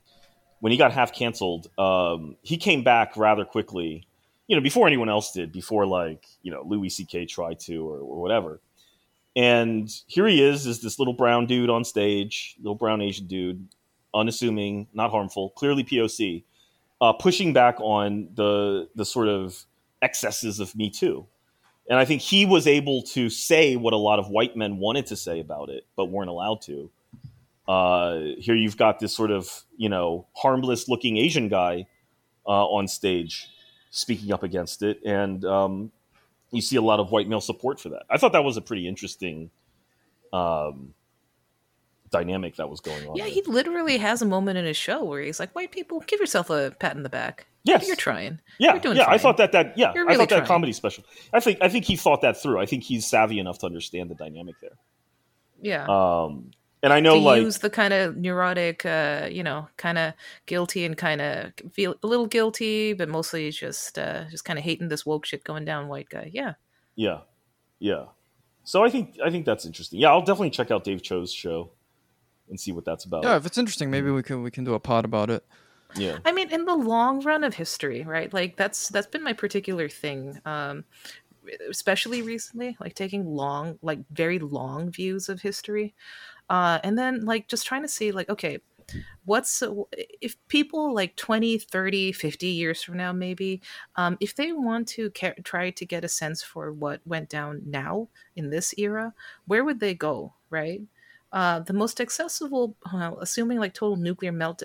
when 0.61 0.71
he 0.71 0.77
got 0.77 0.91
half 0.91 1.13
canceled, 1.13 1.67
um, 1.77 2.36
he 2.41 2.57
came 2.57 2.84
back 2.84 3.15
rather 3.17 3.45
quickly 3.45 4.07
you 4.49 4.55
know, 4.55 4.63
before 4.63 4.88
anyone 4.88 5.09
else 5.09 5.32
did, 5.32 5.51
before 5.51 5.86
like, 5.86 6.25
you 6.41 6.51
know, 6.51 6.63
Louis 6.65 6.89
C.K. 6.89 7.27
tried 7.27 7.59
to 7.61 7.88
or, 7.88 7.99
or 7.99 8.19
whatever. 8.19 8.59
And 9.36 9.88
here 10.07 10.25
he 10.25 10.43
is, 10.43 10.65
is 10.65 10.82
this 10.82 10.97
little 10.97 11.13
brown 11.13 11.45
dude 11.45 11.69
on 11.69 11.86
stage, 11.86 12.55
little 12.57 12.75
brown 12.75 12.99
Asian 12.99 13.27
dude, 13.27 13.67
unassuming, 14.11 14.88
not 14.91 15.11
harmful, 15.11 15.51
clearly 15.51 15.84
POC, 15.84 16.43
uh, 16.99 17.13
pushing 17.13 17.53
back 17.53 17.80
on 17.80 18.30
the 18.34 18.89
the 18.95 19.05
sort 19.05 19.27
of 19.27 19.65
excesses 20.01 20.59
of 20.59 20.75
Me 20.75 20.89
Too. 20.89 21.27
And 21.89 21.97
I 21.97 22.05
think 22.05 22.21
he 22.21 22.45
was 22.45 22.67
able 22.67 23.01
to 23.13 23.29
say 23.29 23.75
what 23.75 23.93
a 23.93 23.97
lot 23.97 24.19
of 24.19 24.29
white 24.29 24.55
men 24.55 24.77
wanted 24.77 25.07
to 25.07 25.15
say 25.15 25.39
about 25.39 25.69
it, 25.69 25.85
but 25.95 26.05
weren't 26.05 26.29
allowed 26.29 26.61
to. 26.63 26.91
Uh, 27.67 28.19
here 28.37 28.55
you've 28.55 28.77
got 28.77 28.99
this 28.99 29.15
sort 29.15 29.31
of, 29.31 29.63
you 29.75 29.89
know, 29.89 30.27
harmless 30.35 30.87
looking 30.87 31.17
Asian 31.17 31.49
guy 31.49 31.87
uh, 32.47 32.65
on 32.65 32.87
stage 32.87 33.47
speaking 33.91 34.31
up 34.31 34.43
against 34.43 34.83
it, 34.83 34.99
and 35.03 35.43
um, 35.45 35.91
you 36.51 36.61
see 36.61 36.75
a 36.75 36.81
lot 36.81 36.99
of 36.99 37.11
white 37.11 37.27
male 37.27 37.41
support 37.41 37.79
for 37.79 37.89
that. 37.89 38.03
I 38.09 38.17
thought 38.17 38.33
that 38.33 38.43
was 38.43 38.57
a 38.57 38.61
pretty 38.61 38.87
interesting 38.87 39.49
um, 40.31 40.93
dynamic 42.12 42.55
that 42.57 42.70
was 42.70 42.80
going 42.80 43.07
on. 43.07 43.16
Yeah, 43.16 43.26
there. 43.26 43.34
he 43.34 43.41
literally 43.43 43.97
has 43.97 44.22
a 44.22 44.26
moment 44.26 44.57
in 44.57 44.66
his 44.66 44.78
show 44.78 45.03
where 45.03 45.22
he's 45.22 45.39
like, 45.39 45.53
"White 45.55 45.72
people, 45.72 46.03
give 46.07 46.20
yourself 46.20 46.49
a 46.49 46.76
pat 46.80 46.95
in 46.95 47.03
the 47.03 47.10
back. 47.10 47.47
Yes, 47.64 47.88
you're 47.88 47.95
trying. 47.95 48.39
Yeah, 48.57 48.74
you're 48.74 48.82
doing 48.82 48.97
yeah. 48.97 49.05
fine. 49.05 49.16
I 49.16 49.18
thought 49.18 49.38
that 49.38 49.51
that 49.51 49.78
yeah, 49.78 49.93
really 49.93 50.14
I 50.14 50.18
thought 50.18 50.30
trying. 50.30 50.41
that 50.41 50.47
comedy 50.47 50.74
special. 50.74 51.03
I 51.34 51.39
think 51.39 51.60
I 51.62 51.70
think 51.70 51.86
he 51.86 51.95
thought 51.95 52.22
that 52.22 52.41
through. 52.41 52.60
I 52.60 52.66
think 52.66 52.84
he's 52.84 53.05
savvy 53.05 53.39
enough 53.39 53.60
to 53.60 53.66
understand 53.66 54.10
the 54.10 54.16
dynamic 54.16 54.55
there. 54.62 54.78
Yeah. 55.62 55.86
Um, 55.88 56.51
and 56.82 56.93
I 56.93 57.01
know 57.01 57.18
like 57.18 57.41
use 57.41 57.57
the 57.57 57.70
kind 57.70 57.93
of 57.93 58.16
neurotic, 58.16 58.86
uh, 58.86 59.28
you 59.30 59.43
know, 59.43 59.68
kind 59.76 59.97
of 59.97 60.14
guilty 60.45 60.86
and 60.86 60.97
kind 60.97 61.20
of 61.20 61.51
feel 61.74 61.95
a 62.01 62.07
little 62.07 62.28
guilty, 62.28 62.93
but 62.93 63.10
mostly 63.10 63.51
just 63.51 63.99
uh, 63.99 64.26
just 64.30 64.45
kind 64.45 64.57
of 64.57 64.64
hating 64.64 64.88
this 64.88 65.05
woke 65.05 65.26
shit 65.26 65.43
going 65.43 65.66
down. 65.66 65.89
White 65.89 66.10
guy, 66.10 66.30
yeah, 66.34 66.53
yeah, 66.95 67.20
yeah. 67.80 68.05
So 68.64 68.84
I 68.84 68.89
think 68.89 69.18
I 69.24 69.30
think 69.30 69.45
that's 69.45 69.66
interesting. 69.66 69.99
Yeah, 69.99 70.10
I'll 70.10 70.22
definitely 70.22 70.51
check 70.51 70.72
out 70.72 70.86
Dave 70.86 71.01
Choe's 71.01 71.34
show 71.34 71.72
and 72.49 72.59
see 72.59 72.71
what 72.71 72.85
that's 72.85 73.05
about. 73.05 73.23
Yeah, 73.23 73.37
if 73.37 73.45
it's 73.45 73.57
interesting, 73.57 73.91
maybe 73.91 74.11
we 74.11 74.23
can 74.23 74.43
we 74.43 74.51
can 74.51 74.63
do 74.63 74.73
a 74.73 74.79
pod 74.79 75.05
about 75.05 75.29
it. 75.29 75.45
Yeah. 75.95 76.19
I 76.23 76.31
mean, 76.31 76.51
in 76.51 76.65
the 76.65 76.75
long 76.75 77.21
run 77.21 77.43
of 77.43 77.55
history, 77.55 78.03
right? 78.03 78.31
Like 78.33 78.57
that's 78.57 78.89
that's 78.89 79.07
been 79.07 79.23
my 79.23 79.33
particular 79.33 79.89
thing. 79.89 80.39
Um, 80.45 80.85
especially 81.69 82.21
recently, 82.21 82.77
like 82.79 82.93
taking 82.93 83.25
long, 83.25 83.79
like 83.81 83.99
very 84.11 84.39
long 84.39 84.91
views 84.91 85.29
of 85.29 85.41
history. 85.41 85.95
Uh, 86.49 86.79
and 86.83 86.97
then 86.97 87.25
like 87.25 87.47
just 87.47 87.65
trying 87.65 87.81
to 87.81 87.87
see 87.87 88.11
like, 88.11 88.29
okay, 88.29 88.59
what's 89.25 89.61
if 90.21 90.35
people 90.47 90.93
like 90.93 91.15
20 91.15 91.59
30 91.59 92.11
50 92.11 92.47
years 92.47 92.81
from 92.81 92.97
now 92.97 93.11
maybe 93.11 93.61
um, 93.95 94.17
if 94.19 94.35
they 94.35 94.51
want 94.51 94.87
to 94.87 95.11
ca- 95.11 95.35
try 95.43 95.69
to 95.69 95.85
get 95.85 96.03
a 96.03 96.07
sense 96.07 96.41
for 96.41 96.71
what 96.71 96.99
went 97.05 97.29
down 97.29 97.61
now 97.65 98.07
in 98.35 98.49
this 98.49 98.73
era 98.79 99.13
where 99.45 99.63
would 99.63 99.79
they 99.79 99.93
go 99.93 100.33
right 100.49 100.81
uh, 101.32 101.59
the 101.59 101.73
most 101.73 102.01
accessible, 102.01 102.75
well, 102.91 103.19
assuming 103.21 103.59
like 103.59 103.73
total 103.73 103.97
nuclear 103.97 104.32
melt 104.32 104.63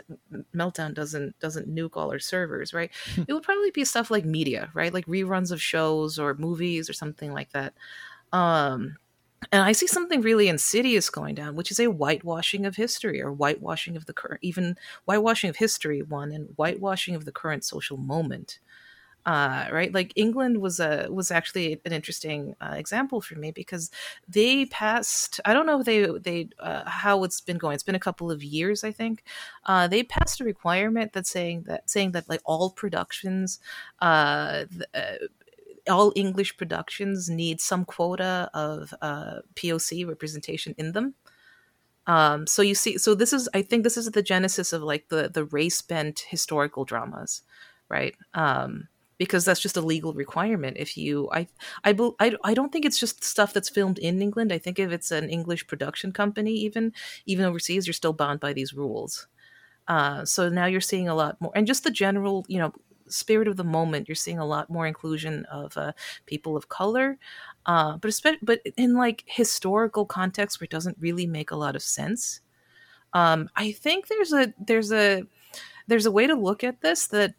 meltdown 0.55 0.95
doesn't 0.95 1.39
doesn't 1.39 1.73
nuke 1.73 1.91
all 1.95 2.11
our 2.11 2.19
servers, 2.19 2.73
right? 2.73 2.91
it 3.29 3.33
would 3.33 3.43
probably 3.43 3.71
be 3.71 3.85
stuff 3.85 4.11
like 4.11 4.25
media, 4.25 4.71
right? 4.75 4.95
Like 4.95 5.07
reruns 5.07 5.53
of 5.53 5.61
shows 5.61 6.19
or 6.19 6.35
movies 6.35 6.89
or 6.89 6.95
something 6.95 7.33
like 7.33 7.53
that. 7.53 7.75
Um, 8.33 8.97
and 9.53 9.62
I 9.62 9.73
see 9.73 9.87
something 9.87 10.23
really 10.23 10.49
insidious 10.49 11.11
going 11.11 11.35
down, 11.35 11.55
which 11.55 11.71
is 11.71 11.79
a 11.79 11.91
whitewashing 11.91 12.65
of 12.65 12.77
history 12.77 13.21
or 13.21 13.31
whitewashing 13.31 13.97
of 13.97 14.07
the 14.07 14.15
current, 14.15 14.41
even 14.43 14.77
whitewashing 15.05 15.51
of 15.51 15.57
history, 15.57 16.03
one, 16.03 16.33
and 16.33 16.49
whitewashing 16.57 17.15
of 17.15 17.27
the 17.27 17.33
current 17.33 17.62
social 17.62 17.99
moment. 17.99 18.59
Uh, 19.27 19.66
right, 19.72 19.95
like 19.95 20.12
England 20.16 20.61
was 20.61 20.79
a 20.81 21.09
was 21.11 21.31
actually 21.31 21.81
an 21.87 21.93
interesting 21.93 22.55
uh, 22.61 22.75
example 22.77 23.22
for 23.22 23.37
me 23.39 23.51
because 23.51 23.91
they 24.29 24.66
passed. 24.66 25.41
I 25.47 25.55
don't 25.55 25.64
know 25.64 25.81
if 25.81 25.87
they 25.87 26.07
they 26.18 26.49
uh, 26.59 26.83
how 26.87 27.25
it's 27.25 27.41
been 27.41 27.57
going. 27.57 27.75
It's 27.75 27.83
been 27.83 27.95
a 27.95 28.01
couple 28.01 28.31
of 28.31 28.45
years, 28.45 28.85
I 28.85 28.93
think. 28.93 29.25
Uh, 29.64 29.89
they 29.89 30.03
passed 30.03 30.41
a 30.41 30.45
requirement 30.45 31.14
that 31.14 31.27
saying 31.27 31.62
that 31.68 31.89
saying 31.89 32.12
that 32.12 32.29
like 32.29 32.43
all 32.45 32.70
productions, 32.70 33.61
uh, 34.03 34.64
uh 34.93 35.14
all 35.89 36.12
English 36.14 36.57
productions 36.59 37.31
need 37.31 37.62
some 37.62 37.87
quota 37.87 38.51
of 38.53 38.93
POC 39.03 40.07
representation 40.07 40.75
in 40.77 40.93
them. 40.93 41.14
Um, 42.07 42.47
so 42.47 42.62
you 42.62 42.75
see, 42.75 42.99
so 42.99 43.14
this 43.14 43.33
is, 43.33 43.49
I 43.55 43.62
think, 43.62 43.85
this 43.85 43.97
is 43.97 44.11
the 44.11 44.22
genesis 44.22 44.72
of 44.72 44.83
like 44.83 45.09
the 45.09 45.29
the 45.29 45.45
race 45.45 45.81
bent 45.81 46.27
historical 46.29 46.85
dramas, 46.85 47.43
right? 47.89 48.14
Um, 48.35 48.89
because 49.19 49.45
that's 49.45 49.61
just 49.61 49.77
a 49.77 49.81
legal 49.81 50.12
requirement. 50.12 50.77
If 50.79 50.97
you, 50.97 51.29
I, 51.33 51.47
I, 51.85 51.95
I, 52.21 52.37
I 52.45 52.55
don't 52.55 52.73
think 52.73 52.85
it's 52.85 52.99
just 52.99 53.23
stuff 53.25 53.53
that's 53.53 53.69
filmed 53.69 53.99
in 53.99 54.21
England. 54.21 54.53
I 54.53 54.59
think 54.59 54.79
if 54.79 54.91
it's 54.91 55.11
an 55.11 55.29
English 55.29 55.67
production 55.67 56.12
company, 56.12 56.53
even 56.53 56.93
even 57.27 57.45
overseas, 57.45 57.87
you're 57.87 57.95
still 57.95 58.12
bound 58.12 58.41
by 58.41 58.53
these 58.53 58.75
rules. 58.75 59.29
Uh, 59.87 60.25
so 60.25 60.49
now 60.49 60.67
you're 60.67 60.81
seeing 60.81 61.09
a 61.09 61.15
lot 61.15 61.41
more, 61.41 61.53
and 61.55 61.67
just 61.67 61.85
the 61.85 61.91
general, 61.91 62.45
you 62.49 62.59
know, 62.59 62.73
spirit 63.07 63.49
of 63.49 63.57
the 63.57 63.65
moment, 63.65 64.09
you're 64.09 64.15
seeing 64.15 64.39
a 64.39 64.47
lot 64.47 64.71
more 64.71 64.87
inclusion 64.87 65.45
of 65.47 65.77
uh, 65.77 65.93
people 66.27 66.57
of 66.57 66.69
color, 66.69 67.19
uh, 67.67 67.97
but 67.99 68.21
but 68.43 68.61
in 68.77 68.95
like 68.95 69.25
historical 69.27 70.07
context 70.07 70.61
where 70.61 70.65
it 70.65 70.71
doesn't 70.71 70.97
really 71.01 71.27
make 71.27 71.51
a 71.51 71.57
lot 71.57 71.77
of 71.77 71.83
sense. 71.83 72.41
Um, 73.12 73.49
I 73.57 73.73
think 73.73 74.09
there's 74.09 74.33
a 74.33 74.53
there's 74.59 74.93
a 74.93 75.23
there's 75.87 76.07
a 76.07 76.11
way 76.11 76.27
to 76.27 76.35
look 76.35 76.65
at 76.65 76.81
this 76.81 77.07
that 77.09 77.35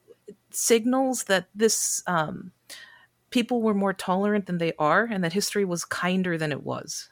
signals 0.55 1.25
that 1.25 1.47
this 1.53 2.03
um, 2.07 2.51
people 3.29 3.61
were 3.61 3.73
more 3.73 3.93
tolerant 3.93 4.45
than 4.45 4.57
they 4.57 4.73
are, 4.79 5.03
and 5.05 5.23
that 5.23 5.33
history 5.33 5.65
was 5.65 5.85
kinder 5.85 6.37
than 6.37 6.51
it 6.51 6.63
was. 6.63 7.09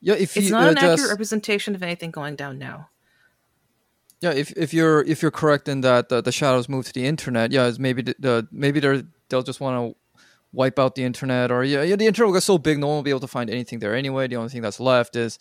Yeah, 0.00 0.14
if 0.14 0.36
it's 0.36 0.50
not 0.50 0.68
an 0.68 0.78
accurate 0.78 1.10
representation 1.10 1.74
of 1.74 1.82
anything 1.82 2.10
going 2.10 2.36
down 2.36 2.58
now. 2.58 2.90
Yeah 4.20 4.32
if, 4.32 4.52
if 4.56 4.72
you're 4.72 5.02
if 5.02 5.20
you're 5.20 5.30
correct 5.30 5.68
in 5.68 5.82
that 5.82 6.08
the, 6.08 6.22
the 6.22 6.32
shadows 6.32 6.66
move 6.66 6.86
to 6.86 6.92
the 6.94 7.04
internet 7.04 7.52
yeah 7.52 7.70
maybe 7.78 8.00
the, 8.00 8.14
the 8.18 8.48
maybe 8.50 8.80
they're 8.80 9.02
they'll 9.28 9.42
just 9.42 9.60
want 9.60 9.76
to 9.76 9.96
wipe 10.54 10.78
out 10.78 10.94
the 10.94 11.04
internet 11.04 11.50
or 11.50 11.64
yeah, 11.64 11.82
yeah 11.82 11.96
the 11.96 12.06
internet 12.06 12.28
will 12.28 12.34
get 12.34 12.42
so 12.42 12.56
big 12.56 12.78
no 12.78 12.86
one 12.86 12.96
will 12.96 13.02
be 13.02 13.10
able 13.10 13.20
to 13.20 13.26
find 13.26 13.50
anything 13.50 13.80
there 13.80 13.94
anyway. 13.94 14.28
The 14.28 14.36
only 14.36 14.48
thing 14.48 14.62
that's 14.62 14.80
left 14.80 15.16
is 15.16 15.38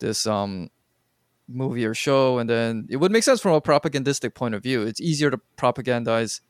this 0.00 0.26
um 0.26 0.70
movie 1.48 1.84
or 1.84 1.94
show 1.94 2.38
and 2.38 2.48
then 2.48 2.86
it 2.88 2.96
would 2.96 3.12
make 3.12 3.22
sense 3.22 3.40
from 3.40 3.52
a 3.52 3.60
propagandistic 3.60 4.34
point 4.34 4.54
of 4.54 4.62
view 4.62 4.82
it's 4.82 5.00
easier 5.00 5.30
to 5.30 5.38
propagandize 5.58 6.40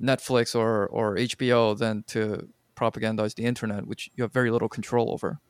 netflix 0.00 0.54
or 0.54 0.86
or 0.88 1.16
hbo 1.16 1.76
than 1.78 2.02
to 2.06 2.48
propagandize 2.76 3.34
the 3.34 3.44
internet 3.44 3.86
which 3.86 4.10
you 4.14 4.22
have 4.22 4.32
very 4.32 4.50
little 4.50 4.68
control 4.68 5.10
over 5.10 5.40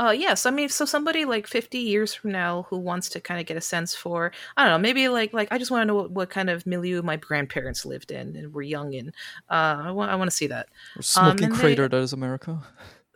uh, 0.00 0.12
yes, 0.12 0.46
I 0.46 0.50
mean, 0.50 0.70
so 0.70 0.86
somebody 0.86 1.26
like 1.26 1.46
50 1.46 1.76
years 1.76 2.14
from 2.14 2.32
now 2.32 2.64
who 2.70 2.78
wants 2.78 3.10
to 3.10 3.20
kind 3.20 3.38
of 3.38 3.44
get 3.44 3.58
a 3.58 3.60
sense 3.60 3.94
for, 3.94 4.32
I 4.56 4.64
don't 4.64 4.72
know, 4.72 4.78
maybe 4.78 5.08
like 5.08 5.34
like 5.34 5.48
I 5.50 5.58
just 5.58 5.70
want 5.70 5.82
to 5.82 5.86
know 5.86 5.94
what, 5.94 6.10
what 6.10 6.30
kind 6.30 6.48
of 6.48 6.66
milieu 6.66 7.02
my 7.02 7.16
grandparents 7.16 7.84
lived 7.84 8.10
in 8.10 8.34
and 8.34 8.54
were 8.54 8.62
young 8.62 8.94
in. 8.94 9.08
Uh, 9.50 9.82
I 9.84 9.90
want 9.90 10.10
I 10.10 10.16
want 10.16 10.30
to 10.30 10.36
see 10.36 10.46
that. 10.46 10.68
Or 10.96 11.02
smoking 11.02 11.52
um, 11.52 11.58
crater 11.58 11.82
they, 11.86 11.98
that 11.98 12.02
is 12.02 12.14
America. 12.14 12.62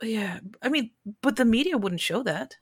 Yeah, 0.01 0.39
I 0.61 0.69
mean, 0.69 0.91
but 1.21 1.37
the 1.37 1.45
media 1.45 1.75
wouldn't 1.75 2.01
show 2.01 2.21
that, 2.21 2.57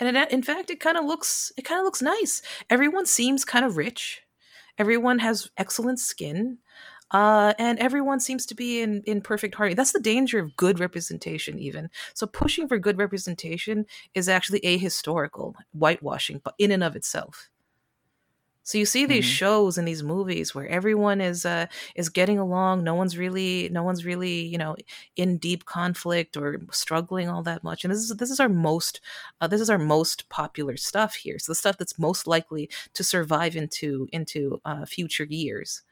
and 0.00 0.16
it, 0.16 0.32
in 0.32 0.42
fact, 0.42 0.70
it 0.70 0.80
kind 0.80 0.96
of 0.96 1.04
looks 1.04 1.52
it 1.56 1.62
kind 1.62 1.78
of 1.78 1.84
looks 1.84 2.02
nice. 2.02 2.42
Everyone 2.68 3.06
seems 3.06 3.44
kind 3.44 3.64
of 3.64 3.76
rich. 3.76 4.22
Everyone 4.78 5.18
has 5.18 5.50
excellent 5.56 6.00
skin. 6.00 6.58
Uh, 7.12 7.54
and 7.58 7.78
everyone 7.80 8.20
seems 8.20 8.46
to 8.46 8.54
be 8.54 8.80
in, 8.80 9.02
in 9.04 9.20
perfect 9.20 9.56
harmony. 9.56 9.74
That's 9.74 9.90
the 9.90 9.98
danger 9.98 10.38
of 10.38 10.56
good 10.56 10.78
representation, 10.78 11.58
even. 11.58 11.90
So, 12.14 12.26
pushing 12.26 12.68
for 12.68 12.78
good 12.78 12.98
representation 12.98 13.86
is 14.14 14.28
actually 14.28 14.60
ahistorical, 14.60 15.54
whitewashing, 15.72 16.40
but 16.44 16.54
in 16.58 16.70
and 16.70 16.84
of 16.84 16.94
itself. 16.94 17.50
So 18.70 18.78
you 18.78 18.86
see 18.86 19.04
these 19.04 19.24
mm-hmm. 19.24 19.32
shows 19.32 19.78
and 19.78 19.88
these 19.88 20.04
movies 20.04 20.54
where 20.54 20.68
everyone 20.68 21.20
is 21.20 21.44
uh, 21.44 21.66
is 21.96 22.08
getting 22.08 22.38
along. 22.38 22.84
No 22.84 22.94
one's 22.94 23.18
really 23.18 23.68
no 23.72 23.82
one's 23.82 24.04
really 24.04 24.42
you 24.46 24.58
know 24.58 24.76
in 25.16 25.38
deep 25.38 25.64
conflict 25.64 26.36
or 26.36 26.60
struggling 26.70 27.28
all 27.28 27.42
that 27.42 27.64
much. 27.64 27.82
And 27.82 27.92
this 27.92 27.98
is 27.98 28.16
this 28.16 28.30
is 28.30 28.38
our 28.38 28.48
most 28.48 29.00
uh, 29.40 29.48
this 29.48 29.60
is 29.60 29.70
our 29.70 29.78
most 29.78 30.28
popular 30.28 30.76
stuff 30.76 31.16
here. 31.16 31.36
So 31.40 31.50
the 31.50 31.56
stuff 31.56 31.78
that's 31.78 31.98
most 31.98 32.28
likely 32.28 32.70
to 32.94 33.02
survive 33.02 33.56
into 33.56 34.06
into 34.12 34.60
uh, 34.64 34.84
future 34.84 35.24
years, 35.24 35.82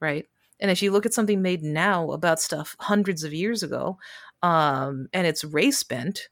right? 0.00 0.26
And 0.58 0.68
if 0.68 0.82
you 0.82 0.90
look 0.90 1.06
at 1.06 1.14
something 1.14 1.40
made 1.40 1.62
now 1.62 2.10
about 2.10 2.40
stuff 2.40 2.74
hundreds 2.80 3.22
of 3.22 3.32
years 3.32 3.62
ago, 3.62 3.98
um, 4.42 5.06
and 5.12 5.28
it's 5.28 5.44
race 5.44 5.84
bent, 5.84 6.28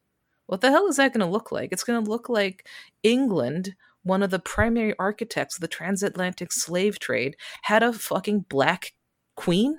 what 0.46 0.60
the 0.60 0.72
hell 0.72 0.88
is 0.88 0.96
that 0.96 1.12
going 1.12 1.24
to 1.24 1.32
look 1.32 1.52
like? 1.52 1.70
It's 1.70 1.84
going 1.84 2.04
to 2.04 2.10
look 2.10 2.28
like 2.28 2.66
England, 3.04 3.76
one 4.04 4.22
of 4.22 4.30
the 4.30 4.38
primary 4.38 4.94
architects 4.98 5.56
of 5.56 5.60
the 5.60 5.68
transatlantic 5.68 6.52
slave 6.52 6.98
trade, 6.98 7.36
had 7.62 7.82
a 7.82 7.92
fucking 7.92 8.46
black 8.48 8.92
queen. 9.34 9.78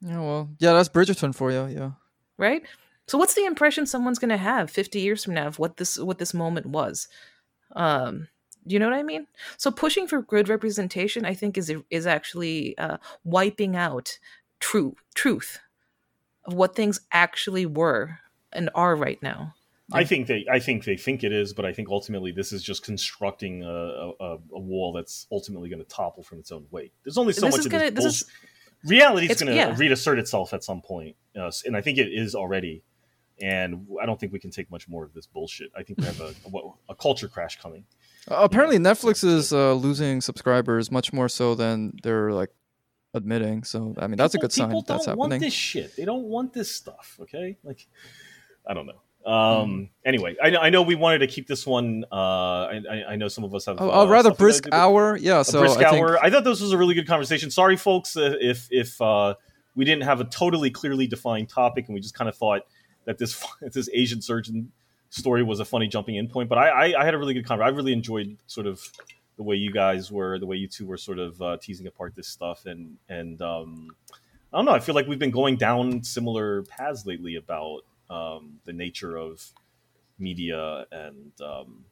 Yeah, 0.00 0.20
well, 0.20 0.50
yeah, 0.58 0.72
that's 0.74 0.88
Bridgerton 0.88 1.34
for 1.34 1.50
you, 1.50 1.66
yeah. 1.66 1.92
Right. 2.36 2.62
So, 3.06 3.18
what's 3.18 3.34
the 3.34 3.44
impression 3.46 3.86
someone's 3.86 4.18
going 4.18 4.28
to 4.30 4.36
have 4.36 4.70
fifty 4.70 5.00
years 5.00 5.24
from 5.24 5.34
now 5.34 5.46
of 5.46 5.58
what 5.58 5.78
this 5.78 5.98
what 5.98 6.18
this 6.18 6.34
moment 6.34 6.66
was? 6.66 7.08
Um, 7.74 8.28
do 8.66 8.74
you 8.74 8.78
know 8.78 8.88
what 8.88 8.98
I 8.98 9.02
mean? 9.02 9.26
So 9.56 9.70
pushing 9.70 10.06
for 10.06 10.22
good 10.22 10.48
representation, 10.48 11.24
I 11.24 11.34
think, 11.34 11.58
is 11.58 11.72
is 11.90 12.06
actually 12.06 12.76
uh, 12.78 12.98
wiping 13.24 13.76
out 13.76 14.18
true 14.60 14.96
truth 15.14 15.58
of 16.44 16.54
what 16.54 16.76
things 16.76 17.00
actually 17.12 17.66
were 17.66 18.18
and 18.52 18.70
are 18.74 18.94
right 18.94 19.20
now. 19.22 19.54
I 19.92 20.04
think 20.04 20.26
they, 20.26 20.46
I 20.50 20.58
think 20.58 20.84
they 20.84 20.96
think 20.96 21.24
it 21.24 21.32
is, 21.32 21.52
but 21.52 21.64
I 21.64 21.72
think 21.72 21.88
ultimately 21.88 22.32
this 22.32 22.52
is 22.52 22.62
just 22.62 22.84
constructing 22.84 23.62
a, 23.62 23.68
a, 23.68 24.38
a 24.52 24.58
wall 24.58 24.92
that's 24.92 25.26
ultimately 25.30 25.68
going 25.68 25.80
to 25.80 25.88
topple 25.88 26.22
from 26.22 26.38
its 26.38 26.52
own 26.52 26.66
weight. 26.70 26.92
There's 27.04 27.18
only 27.18 27.32
so 27.32 27.46
this 27.46 27.56
much 27.56 27.66
of 27.66 27.72
gonna, 27.72 27.90
this. 27.90 28.04
this 28.04 28.22
is, 28.22 28.30
reality 28.84 29.30
is 29.30 29.40
going 29.40 29.50
to 29.50 29.56
yeah. 29.56 29.74
reassert 29.76 30.18
itself 30.18 30.52
at 30.52 30.64
some 30.64 30.82
point, 30.82 31.16
uh, 31.38 31.50
and 31.64 31.76
I 31.76 31.80
think 31.80 31.98
it 31.98 32.08
is 32.12 32.34
already. 32.34 32.82
And 33.40 33.86
I 34.00 34.06
don't 34.06 34.20
think 34.20 34.32
we 34.32 34.38
can 34.38 34.50
take 34.50 34.70
much 34.70 34.88
more 34.88 35.04
of 35.04 35.14
this 35.14 35.26
bullshit. 35.26 35.72
I 35.76 35.82
think 35.82 35.98
we 35.98 36.04
have 36.04 36.20
a, 36.20 36.34
a, 36.54 36.92
a 36.92 36.94
culture 36.94 37.28
crash 37.28 37.60
coming. 37.60 37.84
Uh, 38.30 38.36
apparently, 38.36 38.78
Netflix 38.78 39.24
is 39.24 39.52
uh, 39.52 39.74
losing 39.74 40.20
subscribers 40.20 40.90
much 40.92 41.12
more 41.12 41.28
so 41.28 41.54
than 41.54 41.92
they're 42.02 42.30
like 42.30 42.50
admitting. 43.14 43.64
So, 43.64 43.94
I 43.98 44.06
mean, 44.06 44.16
that's 44.16 44.34
people, 44.34 44.44
a 44.44 44.48
good 44.48 44.52
sign 44.52 44.68
people 44.68 44.82
don't 44.82 44.98
happening. 44.98 45.18
Want 45.18 45.40
this 45.40 45.54
shit? 45.54 45.96
They 45.96 46.04
don't 46.04 46.24
want 46.24 46.52
this 46.52 46.74
stuff. 46.74 47.18
Okay, 47.22 47.58
like 47.64 47.86
I 48.66 48.74
don't 48.74 48.86
know. 48.86 49.00
Um. 49.26 49.70
Mm. 49.70 49.88
Anyway, 50.04 50.36
I, 50.42 50.56
I 50.56 50.70
know 50.70 50.82
we 50.82 50.94
wanted 50.94 51.18
to 51.18 51.26
keep 51.26 51.46
this 51.46 51.66
one. 51.66 52.04
Uh, 52.10 52.16
I, 52.16 53.04
I 53.10 53.16
know 53.16 53.28
some 53.28 53.44
of 53.44 53.54
us 53.54 53.66
have. 53.66 53.76
Oh, 53.80 53.90
uh, 53.90 54.06
rather 54.06 54.32
brisk 54.32 54.66
hour. 54.72 55.16
Yeah. 55.16 55.42
So 55.42 55.60
brisk 55.60 55.78
I 55.78 55.84
hour. 55.84 56.12
Think... 56.14 56.24
I 56.24 56.30
thought 56.30 56.44
this 56.44 56.60
was 56.60 56.72
a 56.72 56.78
really 56.78 56.94
good 56.94 57.06
conversation. 57.06 57.50
Sorry, 57.50 57.76
folks, 57.76 58.16
uh, 58.16 58.36
if 58.40 58.68
if 58.70 59.00
uh, 59.00 59.34
we 59.74 59.84
didn't 59.84 60.02
have 60.02 60.20
a 60.20 60.24
totally 60.24 60.70
clearly 60.70 61.06
defined 61.06 61.48
topic 61.48 61.86
and 61.86 61.94
we 61.94 62.00
just 62.00 62.14
kind 62.14 62.28
of 62.28 62.36
thought 62.36 62.62
that 63.04 63.18
this 63.18 63.44
this 63.60 63.88
Asian 63.92 64.20
surgeon 64.20 64.72
story 65.10 65.42
was 65.42 65.60
a 65.60 65.64
funny 65.64 65.88
jumping 65.88 66.16
in 66.16 66.28
point. 66.28 66.48
But 66.48 66.58
I, 66.58 66.68
I, 66.68 67.02
I 67.02 67.04
had 67.04 67.14
a 67.14 67.18
really 67.18 67.34
good 67.34 67.46
conversation. 67.46 67.74
I 67.74 67.76
really 67.76 67.92
enjoyed 67.92 68.36
sort 68.46 68.66
of 68.66 68.82
the 69.36 69.42
way 69.42 69.56
you 69.56 69.72
guys 69.72 70.10
were, 70.10 70.38
the 70.38 70.46
way 70.46 70.56
you 70.56 70.68
two 70.68 70.86
were 70.86 70.96
sort 70.96 71.18
of 71.18 71.40
uh, 71.40 71.56
teasing 71.60 71.86
apart 71.86 72.14
this 72.14 72.28
stuff, 72.28 72.66
and 72.66 72.96
and 73.08 73.40
um, 73.42 73.88
I 74.52 74.58
don't 74.58 74.64
know. 74.64 74.72
I 74.72 74.80
feel 74.80 74.94
like 74.94 75.06
we've 75.06 75.18
been 75.18 75.30
going 75.30 75.56
down 75.56 76.02
similar 76.02 76.62
paths 76.64 77.06
lately 77.06 77.36
about 77.36 77.82
um, 78.12 78.60
the 78.64 78.72
nature 78.72 79.16
of 79.16 79.44
media 80.18 80.86
and 80.92 81.32
um, 81.40 81.84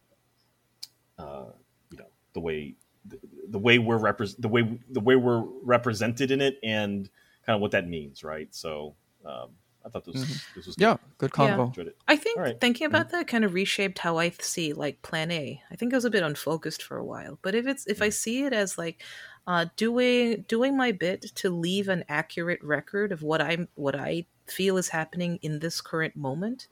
uh, 1.19 1.47
you 1.91 1.99
know 1.99 2.07
the 2.35 2.41
way 2.41 2.75
the, 3.07 3.19
the 3.49 3.59
way 3.59 3.79
we're 3.79 3.99
repre- 3.99 4.37
the 4.39 4.49
way 4.49 4.79
the 4.91 5.01
way 5.01 5.17
we're 5.17 5.43
represented 5.63 6.31
in 6.31 6.41
it 6.41 6.59
and 6.63 7.09
kind 7.47 7.57
of 7.57 7.63
what 7.63 7.71
that 7.71 7.89
means, 7.89 8.23
right? 8.23 8.55
So 8.55 8.95
um, 9.25 9.49
I 9.85 9.89
thought 9.89 10.05
this, 10.05 10.15
was 10.15 10.43
this 10.55 10.67
was 10.67 10.77
good. 10.77 10.85
Yeah, 10.85 10.97
good 11.17 11.31
Yeah. 11.37 11.57
convo. 11.57 11.67
enjoyed 11.69 11.87
it. 11.89 11.97
I 12.07 12.17
think 12.17 12.37
All 12.37 12.45
right. 12.45 12.61
thinking 12.61 12.87
about 12.87 13.11
that 13.11 13.27
kind 13.27 13.45
of 13.45 13.55
reshaped 13.55 13.99
how 13.99 14.19
I 14.19 14.31
see 14.41 14.75
like 14.75 15.01
Plan 15.03 15.31
A. 15.31 15.63
I 15.71 15.77
think 15.77 15.93
it 15.93 15.97
was 15.97 16.05
a 16.05 16.11
bit 16.11 16.23
unfocused 16.23 16.83
for 16.83 16.99
a 16.99 17.05
while, 17.05 17.39
but 17.41 17.55
if 17.55 17.67
it's 17.67 17.87
if 17.87 18.03
I 18.03 18.11
see 18.11 18.45
it 18.45 18.53
as 18.53 18.77
like 18.77 19.03
uh, 19.47 19.67
doing 19.77 20.45
doing 20.47 20.77
my 20.77 20.93
bit 20.93 21.23
to 21.37 21.49
leave 21.51 21.89
an 21.89 22.05
accurate 22.09 22.63
record 22.63 23.11
of 23.11 23.23
what 23.23 23.41
I'm 23.41 23.69
what 23.75 23.97
I 23.97 24.27
feel 24.51 24.77
is 24.77 24.89
happening 24.89 25.39
in 25.43 25.59
this 25.59 25.81
current 25.81 26.17
moment, 26.17 26.69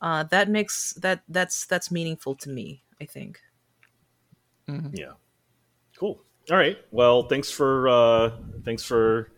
uh, 0.00 0.24
that 0.24 0.48
makes 0.48 0.92
that 0.94 1.22
that's 1.28 1.66
that's 1.66 1.90
meaningful 1.90 2.34
to 2.36 2.50
me. 2.50 2.82
I 3.00 3.04
think. 3.06 3.40
Yeah. 4.92 5.12
Cool. 5.98 6.22
All 6.50 6.56
right. 6.56 6.78
Well, 6.90 7.24
thanks 7.24 7.50
for 7.50 7.88
uh, 7.88 8.30
thanks 8.64 8.82
for 8.82 9.30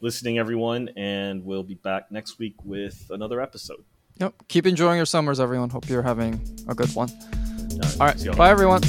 listening, 0.00 0.38
everyone, 0.38 0.90
and 0.96 1.44
we'll 1.44 1.62
be 1.62 1.74
back 1.74 2.10
next 2.10 2.38
week 2.38 2.54
with 2.64 3.06
another 3.10 3.40
episode. 3.40 3.84
Yep. 4.18 4.34
Keep 4.48 4.66
enjoying 4.66 4.96
your 4.96 5.06
summers, 5.06 5.40
everyone. 5.40 5.68
Hope 5.68 5.88
you're 5.88 6.02
having 6.02 6.40
a 6.68 6.74
good 6.74 6.94
one. 6.94 7.10
All 7.10 7.78
right. 7.78 8.00
All 8.00 8.06
right. 8.06 8.18
See 8.18 8.26
y'all. 8.26 8.36
Bye, 8.36 8.50
everyone. 8.50 8.82